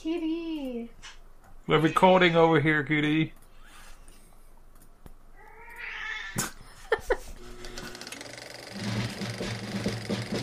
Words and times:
Kitty. 0.00 0.90
We're 1.66 1.80
recording 1.80 2.36
over 2.36 2.60
here, 2.60 2.84
Kitty. 2.84 3.32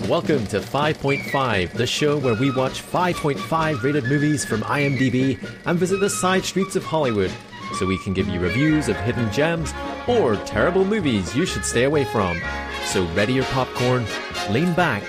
Welcome 0.10 0.46
to 0.48 0.60
5.5, 0.60 1.72
the 1.72 1.88
show 1.88 2.18
where 2.18 2.36
we 2.36 2.52
watch 2.52 2.84
5.5 2.84 3.82
rated 3.82 4.04
movies 4.04 4.44
from 4.44 4.60
IMDb 4.64 5.42
and 5.66 5.80
visit 5.80 6.02
the 6.02 6.10
side 6.10 6.44
streets 6.44 6.76
of 6.76 6.84
Hollywood 6.84 7.32
so 7.80 7.86
we 7.86 7.98
can 8.00 8.14
give 8.14 8.28
you 8.28 8.42
reviews 8.42 8.90
of 8.90 8.98
hidden 8.98 9.32
gems 9.32 9.74
or 10.06 10.36
terrible 10.36 10.84
movies 10.84 11.34
you 11.34 11.46
should 11.46 11.64
stay 11.64 11.86
away 11.86 12.04
from. 12.04 12.42
So 12.88 13.06
ready 13.14 13.32
your 13.32 13.46
popcorn, 13.46 14.06
lean 14.50 14.74
back, 14.74 15.04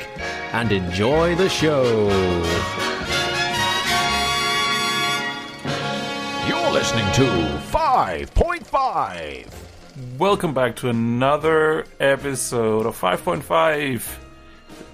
and 0.53 0.71
enjoy 0.71 1.35
the 1.35 1.49
show. 1.49 2.86
Listening 6.87 7.13
to 7.15 7.23
5.5. 7.73 9.53
Welcome 10.19 10.55
back 10.55 10.77
to 10.77 10.89
another 10.89 11.85
episode 11.99 12.87
of 12.87 12.97
5.5. 12.97 14.17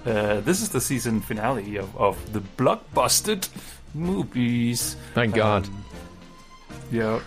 Uh, 0.03 0.41
this 0.41 0.63
is 0.63 0.69
the 0.69 0.81
season 0.81 1.21
finale 1.21 1.75
of, 1.77 1.95
of 1.95 2.33
the 2.33 2.39
blockbusted 2.39 3.47
movies. 3.93 4.95
Thank 5.13 5.35
God. 5.35 5.69
Yeah, 6.91 7.19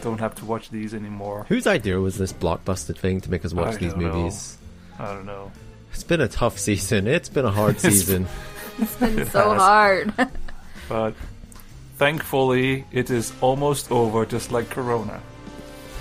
don't 0.00 0.18
have 0.18 0.34
to 0.34 0.44
watch 0.46 0.70
these 0.70 0.94
anymore. 0.94 1.46
Whose 1.48 1.68
idea 1.68 2.00
was 2.00 2.18
this 2.18 2.32
blockbuster 2.32 2.96
thing 2.98 3.20
to 3.20 3.30
make 3.30 3.44
us 3.44 3.54
watch 3.54 3.74
I 3.74 3.76
these 3.76 3.92
don't 3.92 4.02
know. 4.02 4.14
movies? 4.14 4.58
I 4.98 5.14
don't 5.14 5.26
know. 5.26 5.52
It's 5.92 6.02
been 6.02 6.20
a 6.20 6.26
tough 6.26 6.58
season. 6.58 7.06
It's 7.06 7.28
been 7.28 7.44
a 7.44 7.52
hard 7.52 7.78
season. 7.88 8.26
It's 8.80 8.96
been 8.96 9.26
so 9.26 9.54
hard. 9.54 10.12
But 10.88 11.14
thankfully, 12.06 12.84
it 12.90 13.10
is 13.10 13.32
almost 13.40 13.92
over, 13.92 14.26
just 14.26 14.50
like 14.50 14.68
Corona. 14.68 15.20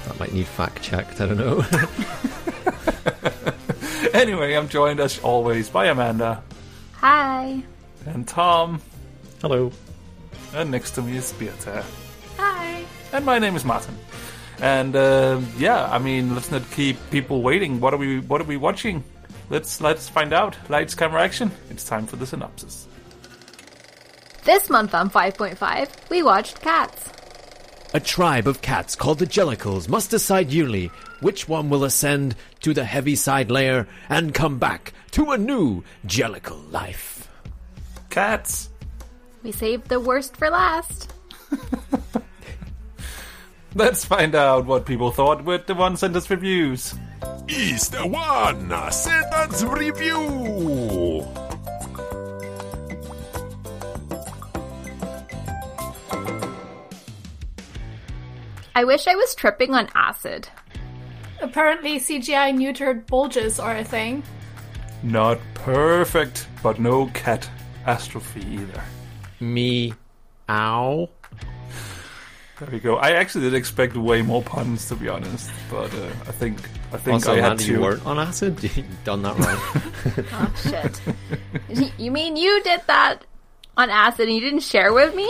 that 0.08 0.20
might 0.20 0.34
need 0.34 0.48
fact 0.48 0.82
checked. 0.82 1.22
I 1.22 1.28
don't 1.28 1.38
know. 1.38 1.62
Anyway, 4.14 4.54
I'm 4.56 4.68
joined 4.68 5.00
as 5.00 5.20
always 5.20 5.70
by 5.70 5.86
Amanda 5.86 6.44
Hi. 6.96 7.64
and 8.06 8.28
Tom, 8.28 8.82
Hello. 9.42 9.72
and 10.54 10.70
next 10.72 10.92
to 10.96 11.02
me 11.02 11.16
is 11.18 11.32
Beata. 11.34 11.84
Hi. 12.38 12.84
And 13.14 13.24
my 13.26 13.40
name 13.40 13.56
is 13.56 13.64
Martin. 13.64 13.96
And 14.60 14.96
um 14.96 15.48
yeah, 15.58 15.86
I 15.86 15.98
mean, 16.00 16.34
let's 16.36 16.52
not 16.52 16.64
keep 16.72 16.98
people 17.10 17.42
waiting. 17.42 17.80
What 17.80 17.94
are 17.94 17.98
we? 17.98 18.20
What 18.20 18.42
are 18.42 18.50
we 18.54 18.58
watching? 18.58 19.04
Let's 19.50 19.80
let's 19.82 20.10
find 20.10 20.34
out. 20.34 20.54
Lights, 20.70 20.94
camera, 20.96 21.22
action. 21.24 21.52
It's 21.70 21.86
time 21.86 22.06
for 22.06 22.18
the 22.18 22.26
synopsis. 22.26 22.88
This 24.44 24.72
month 24.72 24.96
on 24.96 25.12
5.5, 25.12 26.10
we 26.10 26.24
watched 26.24 26.62
Cats. 26.62 27.10
A 27.94 28.00
tribe 28.00 28.48
of 28.48 28.62
cats 28.62 28.96
called 28.96 29.20
the 29.20 29.28
Jellicles 29.28 29.88
must 29.88 30.10
decide 30.10 30.50
yearly 30.50 30.90
which 31.20 31.48
one 31.48 31.70
will 31.70 31.84
ascend 31.84 32.36
to 32.62 32.74
the 32.74 32.86
Heaviside 32.86 33.52
layer 33.52 33.88
and 34.10 34.34
come 34.34 34.58
back 34.58 34.94
to 35.12 35.32
a 35.32 35.38
new 35.38 35.84
Jellicle 36.08 36.72
life. 36.72 37.30
Cats. 38.10 38.70
We 39.44 39.52
saved 39.52 39.90
the 39.90 40.00
worst 40.00 40.36
for 40.36 40.50
last. 40.50 41.14
Let's 43.76 44.04
find 44.06 44.34
out 44.34 44.66
what 44.66 44.88
people 44.88 45.12
thought 45.12 45.44
with 45.44 45.68
the 45.68 45.76
one 45.76 45.98
sentence 45.98 46.30
reviews. 46.32 46.96
Is 47.48 47.90
the 47.90 48.08
one 48.08 48.92
sentence 48.92 49.64
review. 49.64 51.28
I 58.74 58.84
wish 58.86 59.08
I 59.08 59.16
was 59.16 59.36
tripping 59.36 59.74
on 59.74 59.90
acid. 59.96 60.48
Apparently, 61.42 62.00
CGI 62.00 62.54
neutered 62.54 63.06
bulges 63.08 63.60
are 63.60 63.76
a 63.76 63.84
thing. 63.84 64.24
Not 65.04 65.40
perfect, 65.56 66.48
but 66.64 66.80
no 66.80 67.08
cat 67.08 67.50
astrophy 67.86 68.46
either. 68.54 68.84
Me. 69.40 69.94
Ow. 70.50 71.10
There 72.60 72.70
we 72.72 72.80
go. 72.80 72.98
I 72.98 73.12
actually 73.14 73.46
did 73.46 73.56
expect 73.56 73.96
way 73.96 74.22
more 74.22 74.44
puns, 74.44 74.88
to 74.90 74.96
be 74.96 75.10
honest, 75.10 75.50
but 75.70 75.92
uh, 75.96 76.06
I 76.28 76.32
think 76.32 76.60
I 76.94 76.98
think 76.98 77.14
Also, 77.16 77.34
I 77.34 77.40
had 77.40 77.58
to. 77.60 77.72
you 77.72 77.82
weren't 77.82 78.06
on 78.06 78.20
acid? 78.20 78.64
You 78.78 78.84
done 79.04 79.24
that 79.24 79.38
wrong. 79.38 80.26
Oh, 80.34 80.54
shit. 80.62 81.02
you 81.98 82.12
mean 82.12 82.36
you 82.38 82.62
did 82.62 82.82
that 82.86 83.26
on 83.78 83.90
acid 83.90 84.28
and 84.28 84.36
you 84.36 84.42
didn't 84.42 84.60
share 84.62 84.94
with 84.94 85.16
me? 85.16 85.28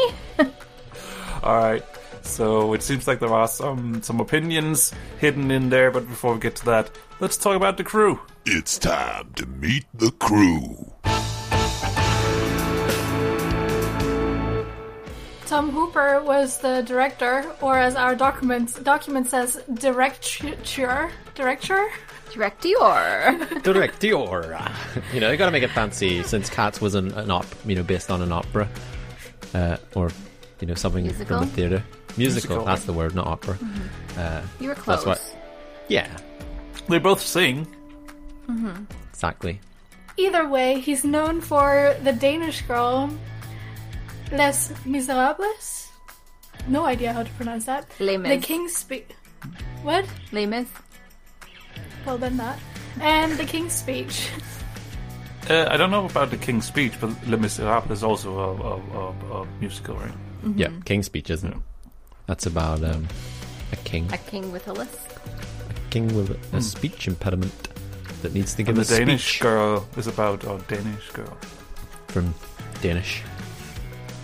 All 1.44 1.58
right. 1.58 1.84
So 2.24 2.74
it 2.74 2.84
seems 2.84 3.08
like 3.08 3.20
there 3.20 3.34
are 3.34 3.48
some 3.48 4.02
some 4.04 4.20
opinions 4.20 4.94
hidden 5.20 5.50
in 5.50 5.70
there, 5.70 5.90
but 5.92 6.08
before 6.08 6.34
we 6.34 6.40
get 6.40 6.56
to 6.58 6.66
that, 6.66 6.92
let's 7.20 7.38
talk 7.38 7.56
about 7.56 7.78
the 7.78 7.84
crew. 7.84 8.20
It's 8.46 8.78
time 8.78 9.32
to 9.36 9.46
meet 9.46 9.86
the 9.94 10.12
crew. 10.12 10.94
Tom 15.52 15.70
Hooper 15.72 16.24
was 16.24 16.60
the 16.60 16.82
director, 16.88 17.44
or 17.60 17.78
as 17.78 17.96
our 17.96 18.16
documents 18.16 18.76
document 18.80 19.28
says, 19.28 19.62
director. 19.74 21.12
Director. 21.36 21.90
Director. 22.32 22.70
Director. 23.62 24.08
You 25.14 25.20
know, 25.20 25.30
you 25.30 25.38
gotta 25.38 25.52
make 25.52 25.64
it 25.64 25.72
fancy 25.72 26.24
since 26.24 26.50
Cats 26.50 26.80
was 26.80 26.96
an, 26.96 27.12
an 27.14 27.30
op, 27.32 27.46
you 27.66 27.76
know, 27.76 27.84
based 27.84 28.10
on 28.10 28.22
an 28.22 28.32
opera. 28.32 28.70
Uh, 29.54 29.76
or, 29.96 30.12
you 30.62 30.68
know, 30.68 30.76
something 30.76 31.04
Musical? 31.04 31.40
from 31.40 31.48
the 31.50 31.54
theatre. 31.54 31.84
Musical, 32.18 32.56
Musical, 32.58 32.66
that's 32.66 32.86
the 32.86 32.94
word, 32.94 33.16
not 33.16 33.28
opera. 33.28 33.58
Uh, 34.18 34.42
You 34.60 34.70
were 34.70 34.76
close. 34.76 35.04
That's 35.04 35.06
what- 35.06 35.38
yeah, 35.88 36.08
They 36.88 37.00
both 37.00 37.22
sing. 37.22 37.68
exactly. 39.12 39.60
Either 40.18 40.48
way, 40.48 40.80
he's 40.80 41.04
known 41.04 41.42
for 41.42 41.96
the 42.04 42.12
Danish 42.14 42.62
girl, 42.64 43.10
Les 44.32 44.72
Miserables. 44.86 45.88
No 46.68 46.86
idea 46.86 47.12
how 47.14 47.24
to 47.24 47.30
pronounce 47.32 47.66
that. 47.66 47.86
Les 48.00 48.18
The 48.18 48.38
King's 48.38 48.76
Speech. 48.76 49.06
What? 49.84 50.06
Les 50.32 50.46
Mis. 50.46 50.68
Well, 52.06 52.18
then 52.18 52.38
that. 52.38 52.60
And 53.00 53.34
The 53.38 53.46
King's 53.46 53.74
Speech. 53.74 54.30
Uh, 55.50 55.66
I 55.70 55.76
don't 55.78 55.90
know 55.92 56.06
about 56.06 56.30
the 56.30 56.38
King's 56.38 56.66
Speech, 56.68 56.94
but 57.02 57.10
Les 57.28 57.38
Miserables 57.38 57.92
is 57.92 58.04
also 58.04 58.38
a, 58.38 58.54
a, 58.54 58.76
a, 58.78 59.42
a 59.42 59.48
musical, 59.60 59.96
right? 59.96 60.12
Yeah, 60.56 60.70
King's 60.86 61.06
Speech 61.06 61.30
isn't. 61.30 61.52
Yeah. 61.52 61.60
That's 62.28 62.46
about 62.46 62.84
um, 62.84 63.08
a 63.72 63.76
king. 63.78 64.08
A 64.14 64.18
king 64.18 64.52
with 64.52 64.68
a 64.68 64.74
lisp. 64.74 65.00
A 65.70 65.90
king 65.92 66.16
with 66.16 66.38
a 66.54 66.62
speech 66.62 67.08
impediment 67.08 67.54
that 68.22 68.34
needs 68.34 68.54
to 68.56 68.64
give 68.64 68.78
And 68.78 68.86
a 68.86 68.90
the 68.90 68.98
Danish 68.98 69.28
speech 69.28 69.42
girl 69.42 69.88
is 69.98 70.08
about 70.08 70.44
a 70.44 70.58
Danish 70.68 71.10
girl. 71.12 71.38
from 72.08 72.34
Danish. 72.82 73.24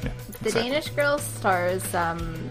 Yeah, 0.04 0.12
The 0.42 0.48
exactly. 0.48 0.62
Danish 0.70 0.90
girl 0.90 1.18
stars. 1.18 1.94
Um, 1.96 2.50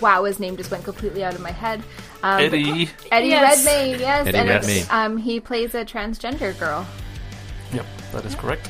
wow, 0.00 0.24
his 0.24 0.38
name 0.40 0.56
just 0.56 0.70
went 0.70 0.84
completely 0.84 1.24
out 1.24 1.34
of 1.34 1.40
my 1.40 1.52
head. 1.52 1.82
Um, 2.22 2.40
Eddie. 2.40 2.90
Eddie 3.10 3.28
Yes. 3.28 3.64
Redmayne, 3.64 4.00
yes. 4.00 4.26
Eddie 4.26 4.38
and 4.38 4.48
Redmayne. 4.48 4.84
Um, 4.90 5.16
he 5.16 5.40
plays 5.40 5.74
a 5.74 5.84
transgender 5.84 6.58
girl. 6.58 6.86
Yep, 7.72 7.86
that 8.12 8.24
is 8.26 8.34
correct. 8.34 8.68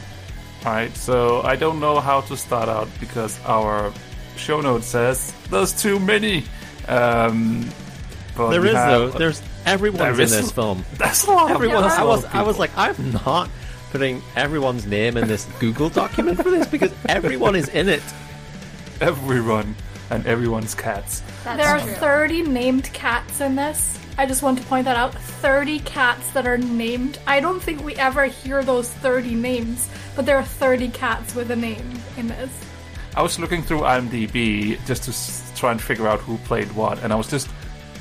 All 0.65 0.73
right, 0.73 0.95
so 0.97 1.41
I 1.43 1.57
don't 1.57 1.81
know 1.81 2.01
how 2.01 2.21
to 2.23 2.37
start 2.37 2.69
out 2.69 2.89
because 3.01 3.39
our 3.47 3.93
show 4.37 4.61
note 4.61 4.83
says 4.85 5.33
there's 5.51 5.73
too 5.73 5.99
many. 5.99 6.45
Um, 6.89 7.69
but 8.37 8.51
There 8.51 8.61
we 8.61 8.69
is 8.69 8.75
have- 8.75 8.91
though. 8.91 9.09
There's 9.19 9.43
everyone's 9.65 9.99
There 10.01 10.13
in 10.15 10.21
is- 10.21 10.31
this 10.33 10.51
film. 10.53 10.85
That's 10.99 11.27
a 11.27 11.31
lot. 11.31 11.51
of- 11.51 11.57
Everyone. 11.57 11.83
that's 11.83 11.97
a 11.97 12.01
I 12.01 12.03
lot 12.03 12.17
was. 12.17 12.25
I 12.27 12.43
was 12.43 12.59
like, 12.59 12.71
I'm 12.77 13.13
not 13.13 13.49
putting 13.91 14.23
everyone's 14.37 14.87
name 14.87 15.17
in 15.17 15.29
this 15.29 15.47
Google 15.61 15.89
document 15.89 16.43
for 16.43 16.51
this 16.51 16.67
because 16.69 16.93
everyone 17.09 17.57
is 17.57 17.69
in 17.69 17.89
it. 17.89 18.03
everyone 19.01 19.75
and 20.11 20.27
everyone's 20.27 20.75
cats. 20.75 21.23
That's 21.45 21.57
There 21.59 21.69
are 21.69 21.81
true. 21.81 21.93
30 21.95 22.43
named 22.43 22.93
cats 22.93 23.41
in 23.41 23.57
this. 23.57 23.99
I 24.21 24.27
just 24.27 24.43
want 24.43 24.59
to 24.59 24.65
point 24.65 24.85
that 24.85 24.99
out. 24.99 25.15
30 25.15 25.79
cats 25.81 26.31
that 26.33 26.47
are 26.47 26.59
named. 26.59 27.19
I 27.27 27.41
don't 27.41 27.59
think 27.63 27.83
we 27.83 27.95
ever 27.97 28.27
hear 28.27 28.63
those 28.63 28.87
30 28.87 29.35
names, 29.35 29.89
but 30.15 30.27
there 30.27 30.37
are 30.37 30.43
30 30.45 30.89
cats 30.91 31.35
with 31.35 31.51
a 31.51 31.57
name 31.57 31.91
in 32.19 32.29
this. 32.29 32.51
I 33.17 33.23
was 33.23 33.39
looking 33.39 33.63
through 33.63 33.81
IMDb 33.81 34.77
just 34.87 35.05
to 35.05 35.11
s- 35.11 35.51
try 35.57 35.71
and 35.73 35.81
figure 35.81 36.07
out 36.07 36.21
who 36.21 36.37
played 36.45 36.71
what, 36.73 37.03
and 37.03 37.15
I 37.15 37.17
was 37.17 37.29
just. 37.31 37.49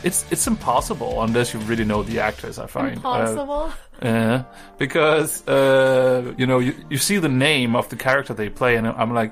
It's 0.04 0.25
it's 0.31 0.45
impossible 0.48 1.24
unless 1.24 1.54
you 1.54 1.60
really 1.62 1.86
know 1.86 2.04
the 2.04 2.19
actors. 2.19 2.60
I 2.60 2.68
find 2.68 2.88
Uh, 2.88 2.92
Impossible. 2.95 3.72
Yeah, 4.04 4.44
because 4.77 5.45
uh, 5.48 6.33
you 6.38 6.45
know 6.48 6.60
you, 6.60 6.74
you 6.89 6.98
see 6.98 7.18
the 7.19 7.30
name 7.30 7.75
of 7.77 7.88
the 7.89 7.95
character 7.95 8.33
they 8.33 8.50
play, 8.50 8.75
and 8.77 8.88
I'm 8.88 9.13
like, 9.13 9.31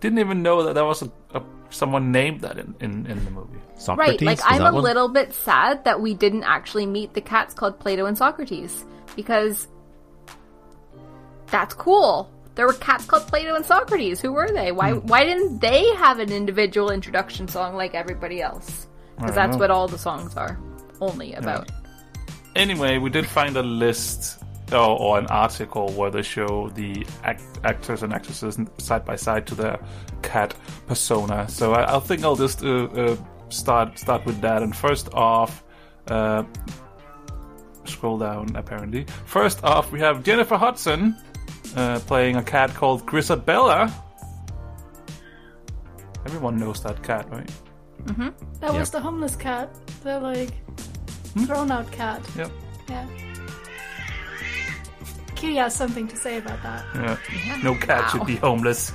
didn't 0.00 0.18
even 0.18 0.42
know 0.42 0.62
that 0.64 0.74
there 0.74 0.84
was 0.84 1.02
a, 1.02 1.10
a 1.34 1.42
someone 1.72 2.12
named 2.12 2.40
that 2.42 2.58
in, 2.58 2.74
in, 2.80 3.06
in 3.06 3.24
the 3.24 3.30
movie. 3.30 3.58
Socrates. 3.76 4.20
Right, 4.20 4.22
like 4.22 4.38
was 4.38 4.60
I'm 4.60 4.66
a 4.66 4.72
one? 4.74 4.82
little 4.84 5.08
bit 5.08 5.32
sad 5.34 5.84
that 5.84 6.00
we 6.00 6.14
didn't 6.14 6.44
actually 6.44 6.86
meet 6.86 7.14
the 7.14 7.20
cats 7.20 7.54
called 7.54 7.78
Plato 7.80 8.06
and 8.06 8.16
Socrates 8.16 8.84
because 9.16 9.66
that's 11.48 11.74
cool. 11.74 12.30
There 12.54 12.66
were 12.66 12.74
cats 12.74 13.04
called 13.06 13.26
Plato 13.26 13.54
and 13.54 13.64
Socrates. 13.64 14.20
Who 14.20 14.32
were 14.32 14.50
they? 14.52 14.72
Why 14.72 14.92
Hmm. 14.92 15.06
why 15.06 15.24
didn't 15.24 15.60
they 15.60 15.86
have 15.96 16.18
an 16.18 16.30
individual 16.30 16.90
introduction 16.90 17.48
song 17.48 17.74
like 17.74 17.94
everybody 17.94 18.40
else? 18.42 18.86
Because 19.16 19.34
that's 19.34 19.52
know. 19.56 19.60
what 19.60 19.70
all 19.70 19.88
the 19.88 19.98
songs 19.98 20.36
are 20.36 20.58
only 21.00 21.34
about. 21.34 21.70
Anyway, 22.56 22.98
we 22.98 23.08
did 23.10 23.26
find 23.26 23.56
a 23.56 23.62
list 23.62 24.42
or, 24.74 24.98
or 24.98 25.18
an 25.18 25.26
article 25.26 25.88
where 25.92 26.10
they 26.10 26.22
show 26.22 26.68
the 26.70 27.06
act- 27.24 27.58
actors 27.64 28.02
and 28.02 28.12
actresses 28.12 28.58
side 28.78 29.04
by 29.04 29.16
side 29.16 29.46
to 29.48 29.54
their 29.54 29.78
cat 30.22 30.54
persona. 30.86 31.48
So 31.48 31.72
I, 31.72 31.96
I 31.96 32.00
think 32.00 32.24
I'll 32.24 32.36
just 32.36 32.62
uh, 32.64 32.84
uh, 32.84 33.16
start 33.48 33.98
start 33.98 34.24
with 34.26 34.40
that. 34.40 34.62
And 34.62 34.74
first 34.74 35.12
off, 35.14 35.62
uh, 36.08 36.44
scroll 37.84 38.18
down. 38.18 38.54
Apparently, 38.56 39.06
first 39.26 39.62
off, 39.64 39.90
we 39.92 40.00
have 40.00 40.22
Jennifer 40.22 40.56
Hudson 40.56 41.16
uh, 41.76 41.98
playing 42.06 42.36
a 42.36 42.42
cat 42.42 42.74
called 42.74 43.06
Grisabella. 43.06 43.92
Everyone 46.26 46.56
knows 46.56 46.82
that 46.82 47.02
cat, 47.02 47.28
right? 47.30 47.50
Mhm. 48.04 48.32
That 48.60 48.72
was 48.74 48.90
the 48.90 49.00
homeless 49.00 49.36
cat. 49.36 49.68
The 50.02 50.18
like 50.20 50.52
thrown 51.46 51.70
out 51.70 51.90
cat. 51.92 52.20
Yep. 52.36 52.50
Yeah. 52.88 53.06
Kitty 55.42 55.56
has 55.56 55.74
something 55.74 56.06
to 56.06 56.16
say 56.16 56.38
about 56.38 56.62
that. 56.62 56.84
Yeah. 56.94 57.60
No 57.64 57.74
cat 57.74 58.02
Wow. 58.02 58.08
should 58.10 58.26
be 58.28 58.36
homeless. 58.36 58.92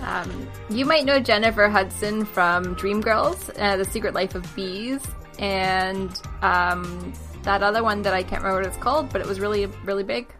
Um, 0.00 0.48
you 0.70 0.84
might 0.86 1.04
know 1.04 1.18
Jennifer 1.18 1.68
Hudson 1.68 2.24
from 2.24 2.76
Dreamgirls, 2.76 3.50
uh, 3.60 3.76
The 3.76 3.84
Secret 3.84 4.14
Life 4.14 4.36
of 4.36 4.54
Bees, 4.54 5.00
and 5.40 6.08
um, 6.42 7.12
that 7.42 7.64
other 7.64 7.82
one 7.82 8.02
that 8.02 8.14
I 8.14 8.22
can't 8.22 8.42
remember 8.44 8.60
what 8.62 8.66
it's 8.68 8.76
called, 8.76 9.10
but 9.12 9.20
it 9.20 9.26
was 9.26 9.40
really, 9.40 9.66
really 9.84 10.04
big. 10.04 10.32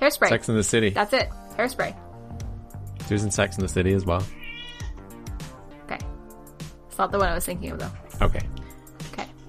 Hairspray. 0.00 0.28
Sex 0.28 0.48
in 0.48 0.54
the 0.54 0.62
City. 0.62 0.90
That's 0.90 1.12
it. 1.12 1.28
Hairspray. 1.58 1.92
She 3.08 3.14
was 3.14 3.24
in 3.24 3.32
Sex 3.32 3.56
in 3.58 3.62
the 3.62 3.68
City 3.68 3.94
as 3.94 4.04
well. 4.04 4.24
Okay. 5.86 5.98
It's 6.86 6.98
not 6.98 7.10
the 7.10 7.18
one 7.18 7.28
I 7.30 7.34
was 7.34 7.44
thinking 7.44 7.72
of, 7.72 7.80
though. 7.80 7.90
Okay. 8.26 8.42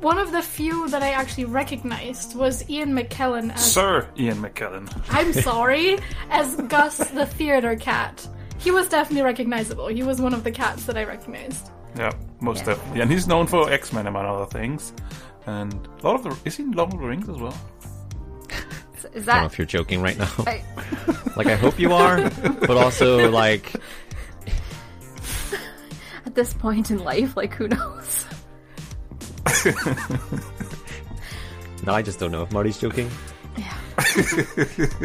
Okay. 0.06 0.18
One 0.18 0.18
of 0.20 0.32
the 0.32 0.42
few 0.42 0.88
that 0.90 1.02
I 1.02 1.12
actually 1.12 1.46
recognized 1.46 2.36
was 2.36 2.70
Ian 2.70 2.94
McKellen 2.94 3.52
as 3.54 3.74
Sir 3.74 4.08
Ian 4.18 4.38
McKellen. 4.38 4.88
I'm 5.10 5.34
sorry, 5.50 5.98
as 6.30 6.56
Gus 6.68 6.98
the 7.10 7.26
theater 7.26 7.76
cat. 7.76 8.28
He 8.60 8.70
was 8.72 8.88
definitely 8.88 9.24
recognizable. 9.24 9.88
He 9.88 10.04
was 10.04 10.22
one 10.22 10.34
of 10.34 10.44
the 10.44 10.52
cats 10.52 10.86
that 10.86 10.96
I 10.98 11.04
recognized. 11.06 11.72
Yeah, 11.98 12.12
most 12.40 12.60
Yeah. 12.60 12.74
definitely. 12.76 13.02
And 13.02 13.12
he's 13.12 13.28
known 13.28 13.48
for 13.48 13.72
X 13.72 13.94
Men, 13.94 14.06
among 14.08 14.26
other 14.26 14.46
things. 14.46 14.94
And 15.48 15.74
a 16.02 16.08
lot 16.08 16.16
of 16.16 16.24
the. 16.24 16.38
Is 16.48 16.58
he 16.58 16.64
in 16.64 16.72
Lord 16.72 16.94
of 16.94 17.00
the 17.00 17.06
Rings 17.08 17.28
as 17.30 17.38
well? 17.38 17.58
Is 19.14 19.28
I 19.28 19.34
don't 19.34 19.42
know 19.42 19.42
that. 19.42 19.46
if 19.54 19.58
you're 19.58 19.66
joking 19.68 20.02
right 20.02 20.18
now. 20.18 20.30
I, 20.46 20.62
like, 21.36 21.48
I 21.48 21.56
hope 21.56 21.80
you 21.80 21.94
are, 21.94 22.30
but 22.62 22.78
also, 22.78 23.30
like, 23.32 23.74
at 26.26 26.34
this 26.36 26.54
point 26.54 26.92
in 26.92 27.00
life, 27.04 27.36
like, 27.38 27.54
who 27.54 27.68
knows? 27.68 28.26
no, 31.86 31.94
I 31.94 32.02
just 32.02 32.20
don't 32.20 32.32
know 32.32 32.44
if 32.44 32.52
Marty's 32.52 32.78
joking. 32.78 33.10
Yeah. 33.58 33.74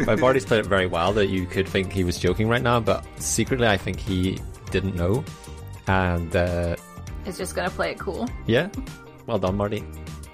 but 0.05 0.19
Marty's 0.19 0.45
played 0.45 0.61
it 0.61 0.65
very 0.65 0.87
well 0.87 1.13
that 1.13 1.27
you 1.27 1.45
could 1.45 1.67
think 1.67 1.91
he 1.93 2.03
was 2.03 2.17
joking 2.19 2.49
right 2.49 2.61
now, 2.61 2.79
but 2.79 3.05
secretly, 3.21 3.67
I 3.67 3.77
think 3.77 3.99
he 3.99 4.39
didn't 4.71 4.95
know. 4.95 5.23
And, 5.87 6.35
uh, 6.35 6.75
Is 7.25 7.37
just 7.37 7.55
gonna 7.55 7.69
play 7.69 7.91
it 7.91 7.99
cool. 7.99 8.27
yeah, 8.47 8.69
well 9.27 9.39
done, 9.39 9.57
Marty. 9.57 9.83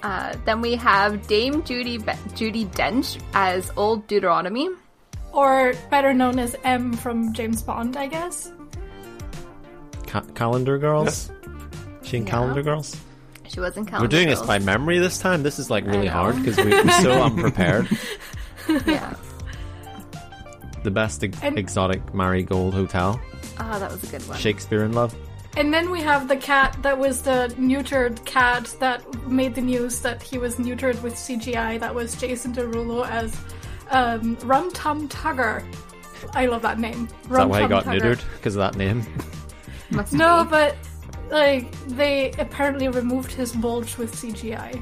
Uh, 0.04 0.36
then 0.46 0.62
we 0.62 0.76
have 0.76 1.26
Dame 1.28 1.64
Judy 1.64 1.98
Be- 1.98 2.12
Judi 2.36 2.68
Dench 2.74 3.20
as 3.34 3.72
Old 3.78 4.06
Deuteronomy. 4.08 4.70
Or 5.34 5.74
better 5.92 6.14
known 6.14 6.40
as 6.40 6.56
M 6.64 6.94
from 6.94 7.34
James 7.34 7.62
Bond, 7.62 7.98
I 7.98 8.08
guess. 8.08 8.52
Ca- 10.08 10.22
Calendar 10.34 10.78
Girls? 10.80 11.30
Yes. 11.30 11.32
She 12.04 12.18
in 12.18 12.24
Yeah. 12.26 12.32
Calendar 12.32 12.64
Girls? 12.64 12.96
She 13.48 13.60
was 13.60 13.78
in 13.78 13.86
Calendar 13.86 14.04
We're 14.06 14.08
doing 14.20 14.28
this 14.30 14.42
by 14.42 14.60
memory 14.60 15.00
this 15.00 15.20
time. 15.20 15.44
This 15.44 15.58
is 15.60 15.70
like 15.70 15.86
really 15.86 16.08
hard 16.08 16.36
because 16.38 16.58
we, 16.58 16.66
we're 16.72 16.90
so 17.02 17.12
unprepared. 17.24 17.88
Yeah. 18.86 19.16
The 20.84 20.92
best 20.92 21.24
ex- 21.24 21.42
And- 21.42 21.58
exotic 21.58 22.14
marigold 22.14 22.74
hotel. 22.74 23.20
Ah, 23.58 23.80
that 23.80 23.92
was 23.92 24.04
a 24.04 24.08
good 24.08 24.28
one. 24.28 24.38
Shakespeare 24.38 24.84
in 24.84 24.94
Love. 24.94 25.16
And 25.56 25.74
then 25.74 25.90
we 25.90 26.02
have 26.02 26.28
the 26.28 26.38
cat 26.38 26.78
that 26.84 27.00
was 27.00 27.24
the 27.24 27.52
neutered 27.58 28.24
cat 28.26 28.76
that 28.80 29.02
made 29.28 29.56
the 29.56 29.62
news 29.62 30.02
that 30.02 30.22
he 30.22 30.38
was 30.38 30.58
neutered 30.58 31.02
with 31.02 31.16
CGI. 31.16 31.80
That 31.80 31.96
was 31.96 32.16
Jason 32.16 32.54
Derulo 32.54 33.08
as 33.10 33.36
um, 33.90 34.36
Rum 34.44 34.72
Tum 34.74 35.10
Tugger. 35.10 35.66
I 36.34 36.46
love 36.46 36.62
that 36.62 36.80
name. 36.80 37.08
Is 37.24 37.30
that 37.30 37.50
why 37.50 37.64
he 37.64 37.68
got 37.68 37.86
neutered? 37.86 38.22
Because 38.36 38.56
of 38.56 38.60
that 38.60 38.76
name? 38.76 39.04
Must 39.90 40.14
No, 40.14 40.44
be. 40.44 40.50
but 40.52 40.76
like 41.30 41.72
they 41.88 42.32
apparently 42.40 42.88
removed 42.88 43.32
his 43.32 43.52
bulge 43.54 43.98
with 43.98 44.14
CGI. 44.16 44.82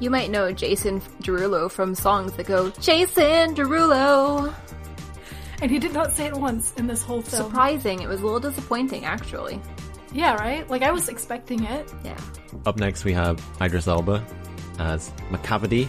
You 0.00 0.10
might 0.10 0.30
know 0.30 0.50
Jason 0.52 1.00
Derulo 1.22 1.70
from 1.70 1.94
songs 1.94 2.32
that 2.32 2.46
go, 2.46 2.70
Jason 2.80 3.54
Derulo! 3.54 4.52
And 5.60 5.70
he 5.70 5.78
did 5.78 5.92
not 5.92 6.12
say 6.12 6.26
it 6.26 6.34
once 6.34 6.74
in 6.74 6.88
this 6.88 7.02
whole 7.04 7.22
film. 7.22 7.44
Surprising. 7.44 8.02
It 8.02 8.08
was 8.08 8.20
a 8.20 8.24
little 8.24 8.40
disappointing, 8.40 9.04
actually. 9.04 9.60
Yeah, 10.12 10.34
right? 10.34 10.68
Like 10.68 10.82
I 10.82 10.90
was 10.90 11.08
expecting 11.08 11.62
it. 11.64 11.92
Yeah. 12.04 12.18
Up 12.66 12.76
next, 12.78 13.04
we 13.04 13.12
have 13.12 13.40
Idris 13.60 13.86
Elba 13.86 14.24
as 14.80 15.10
Macavity. 15.30 15.88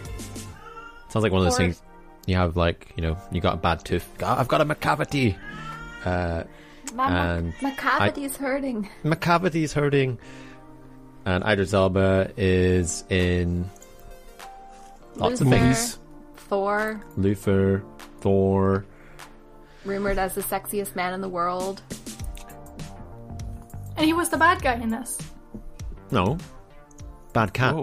Sounds 1.09 1.23
like 1.23 1.31
one 1.31 1.41
of 1.41 1.45
those 1.45 1.55
Or- 1.55 1.63
things 1.63 1.81
you 2.27 2.35
have, 2.35 2.55
like, 2.55 2.93
you 2.95 3.01
know, 3.01 3.17
you 3.31 3.41
got 3.41 3.55
a 3.55 3.57
bad 3.57 3.83
tooth. 3.83 4.07
"God, 4.19 4.37
I've 4.37 4.47
got 4.47 4.61
a 4.61 4.65
Macavity. 4.65 5.35
Uh, 6.05 6.43
and 6.99 7.53
My 7.61 7.71
cavity's 7.71 8.37
hurting. 8.37 8.89
Macavity's 9.03 9.73
hurting. 9.73 10.19
And 11.25 11.43
Idris 11.45 11.73
Elba 11.73 12.31
is 12.35 13.03
in 13.09 13.69
lots 15.15 15.39
of 15.41 15.47
Luther, 15.47 15.59
things. 15.59 15.99
Thor, 16.35 17.01
Luther, 17.17 17.83
Thor. 18.21 18.85
rumored 19.85 20.17
as 20.17 20.35
the 20.35 20.41
sexiest 20.41 20.95
man 20.95 21.13
in 21.13 21.21
the 21.21 21.29
world. 21.29 21.81
And 23.95 24.05
he 24.05 24.13
was 24.13 24.29
the 24.29 24.37
bad 24.37 24.61
guy 24.61 24.73
in 24.75 24.89
this. 24.89 25.17
No. 26.11 26.37
Bad 27.31 27.53
cat. 27.53 27.75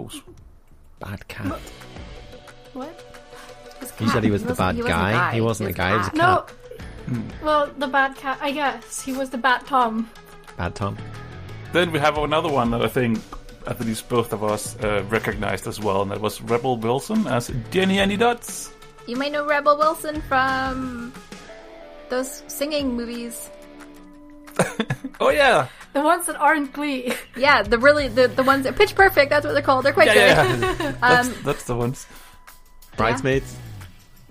Bad 0.99 1.27
cat. 1.27 1.59
What? 2.73 3.05
You 3.99 4.07
said 4.09 4.23
he 4.23 4.29
was 4.31 4.43
the 4.43 4.49
wasn't- 4.49 4.57
bad 4.57 4.75
he 4.75 4.81
wasn't 4.83 4.99
guy. 4.99 5.09
a 5.09 5.13
guy. 5.13 5.33
He 5.33 5.41
wasn't 5.41 5.69
a 5.69 5.69
He 5.69 5.71
was 5.73 5.77
guy. 5.77 5.89
He 5.91 5.97
was 5.97 6.07
a 6.07 6.11
cat. 6.11 6.47
cat. 6.47 6.55
No. 7.07 7.21
Well, 7.43 7.71
the 7.77 7.87
bad 7.87 8.15
cat, 8.15 8.37
I 8.41 8.51
guess. 8.51 9.01
He 9.01 9.13
was 9.13 9.29
the 9.29 9.37
Bat 9.37 9.65
Tom. 9.67 10.09
Bad 10.57 10.75
Tom. 10.75 10.97
Then 11.73 11.91
we 11.91 11.99
have 11.99 12.17
another 12.17 12.49
one 12.49 12.71
that 12.71 12.81
I 12.81 12.87
think 12.87 13.19
at 13.67 13.79
least 13.79 14.09
both 14.09 14.33
of 14.33 14.43
us 14.43 14.75
uh, 14.83 15.03
recognized 15.09 15.67
as 15.67 15.79
well, 15.79 16.01
and 16.01 16.11
that 16.11 16.19
was 16.21 16.41
Rebel 16.41 16.77
Wilson 16.77 17.27
as 17.27 17.49
Jennyanydots. 17.71 18.71
You 19.07 19.15
might 19.15 19.31
know 19.31 19.45
Rebel 19.47 19.77
Wilson 19.77 20.21
from 20.21 21.13
those 22.09 22.43
singing 22.47 22.95
movies. 22.95 23.49
Oh 25.19 25.29
yeah, 25.29 25.67
The 25.93 26.01
ones 26.01 26.25
that 26.25 26.35
aren't 26.35 26.73
Glee. 26.73 27.13
Yeah, 27.37 27.61
the 27.61 27.77
really 27.77 28.07
the, 28.07 28.27
the 28.27 28.41
ones 28.41 28.63
that 28.63 28.75
Pitch 28.75 28.95
Perfect. 28.95 29.29
That's 29.29 29.45
what 29.45 29.53
they're 29.53 29.61
called. 29.61 29.85
They're 29.85 29.93
quite 29.93 30.07
yeah, 30.07 30.47
good. 30.47 30.61
yeah. 30.61 30.91
that's, 30.99 31.27
Um, 31.27 31.35
that's 31.43 31.63
the 31.65 31.75
ones. 31.75 32.07
Bridesmaids. 32.97 33.55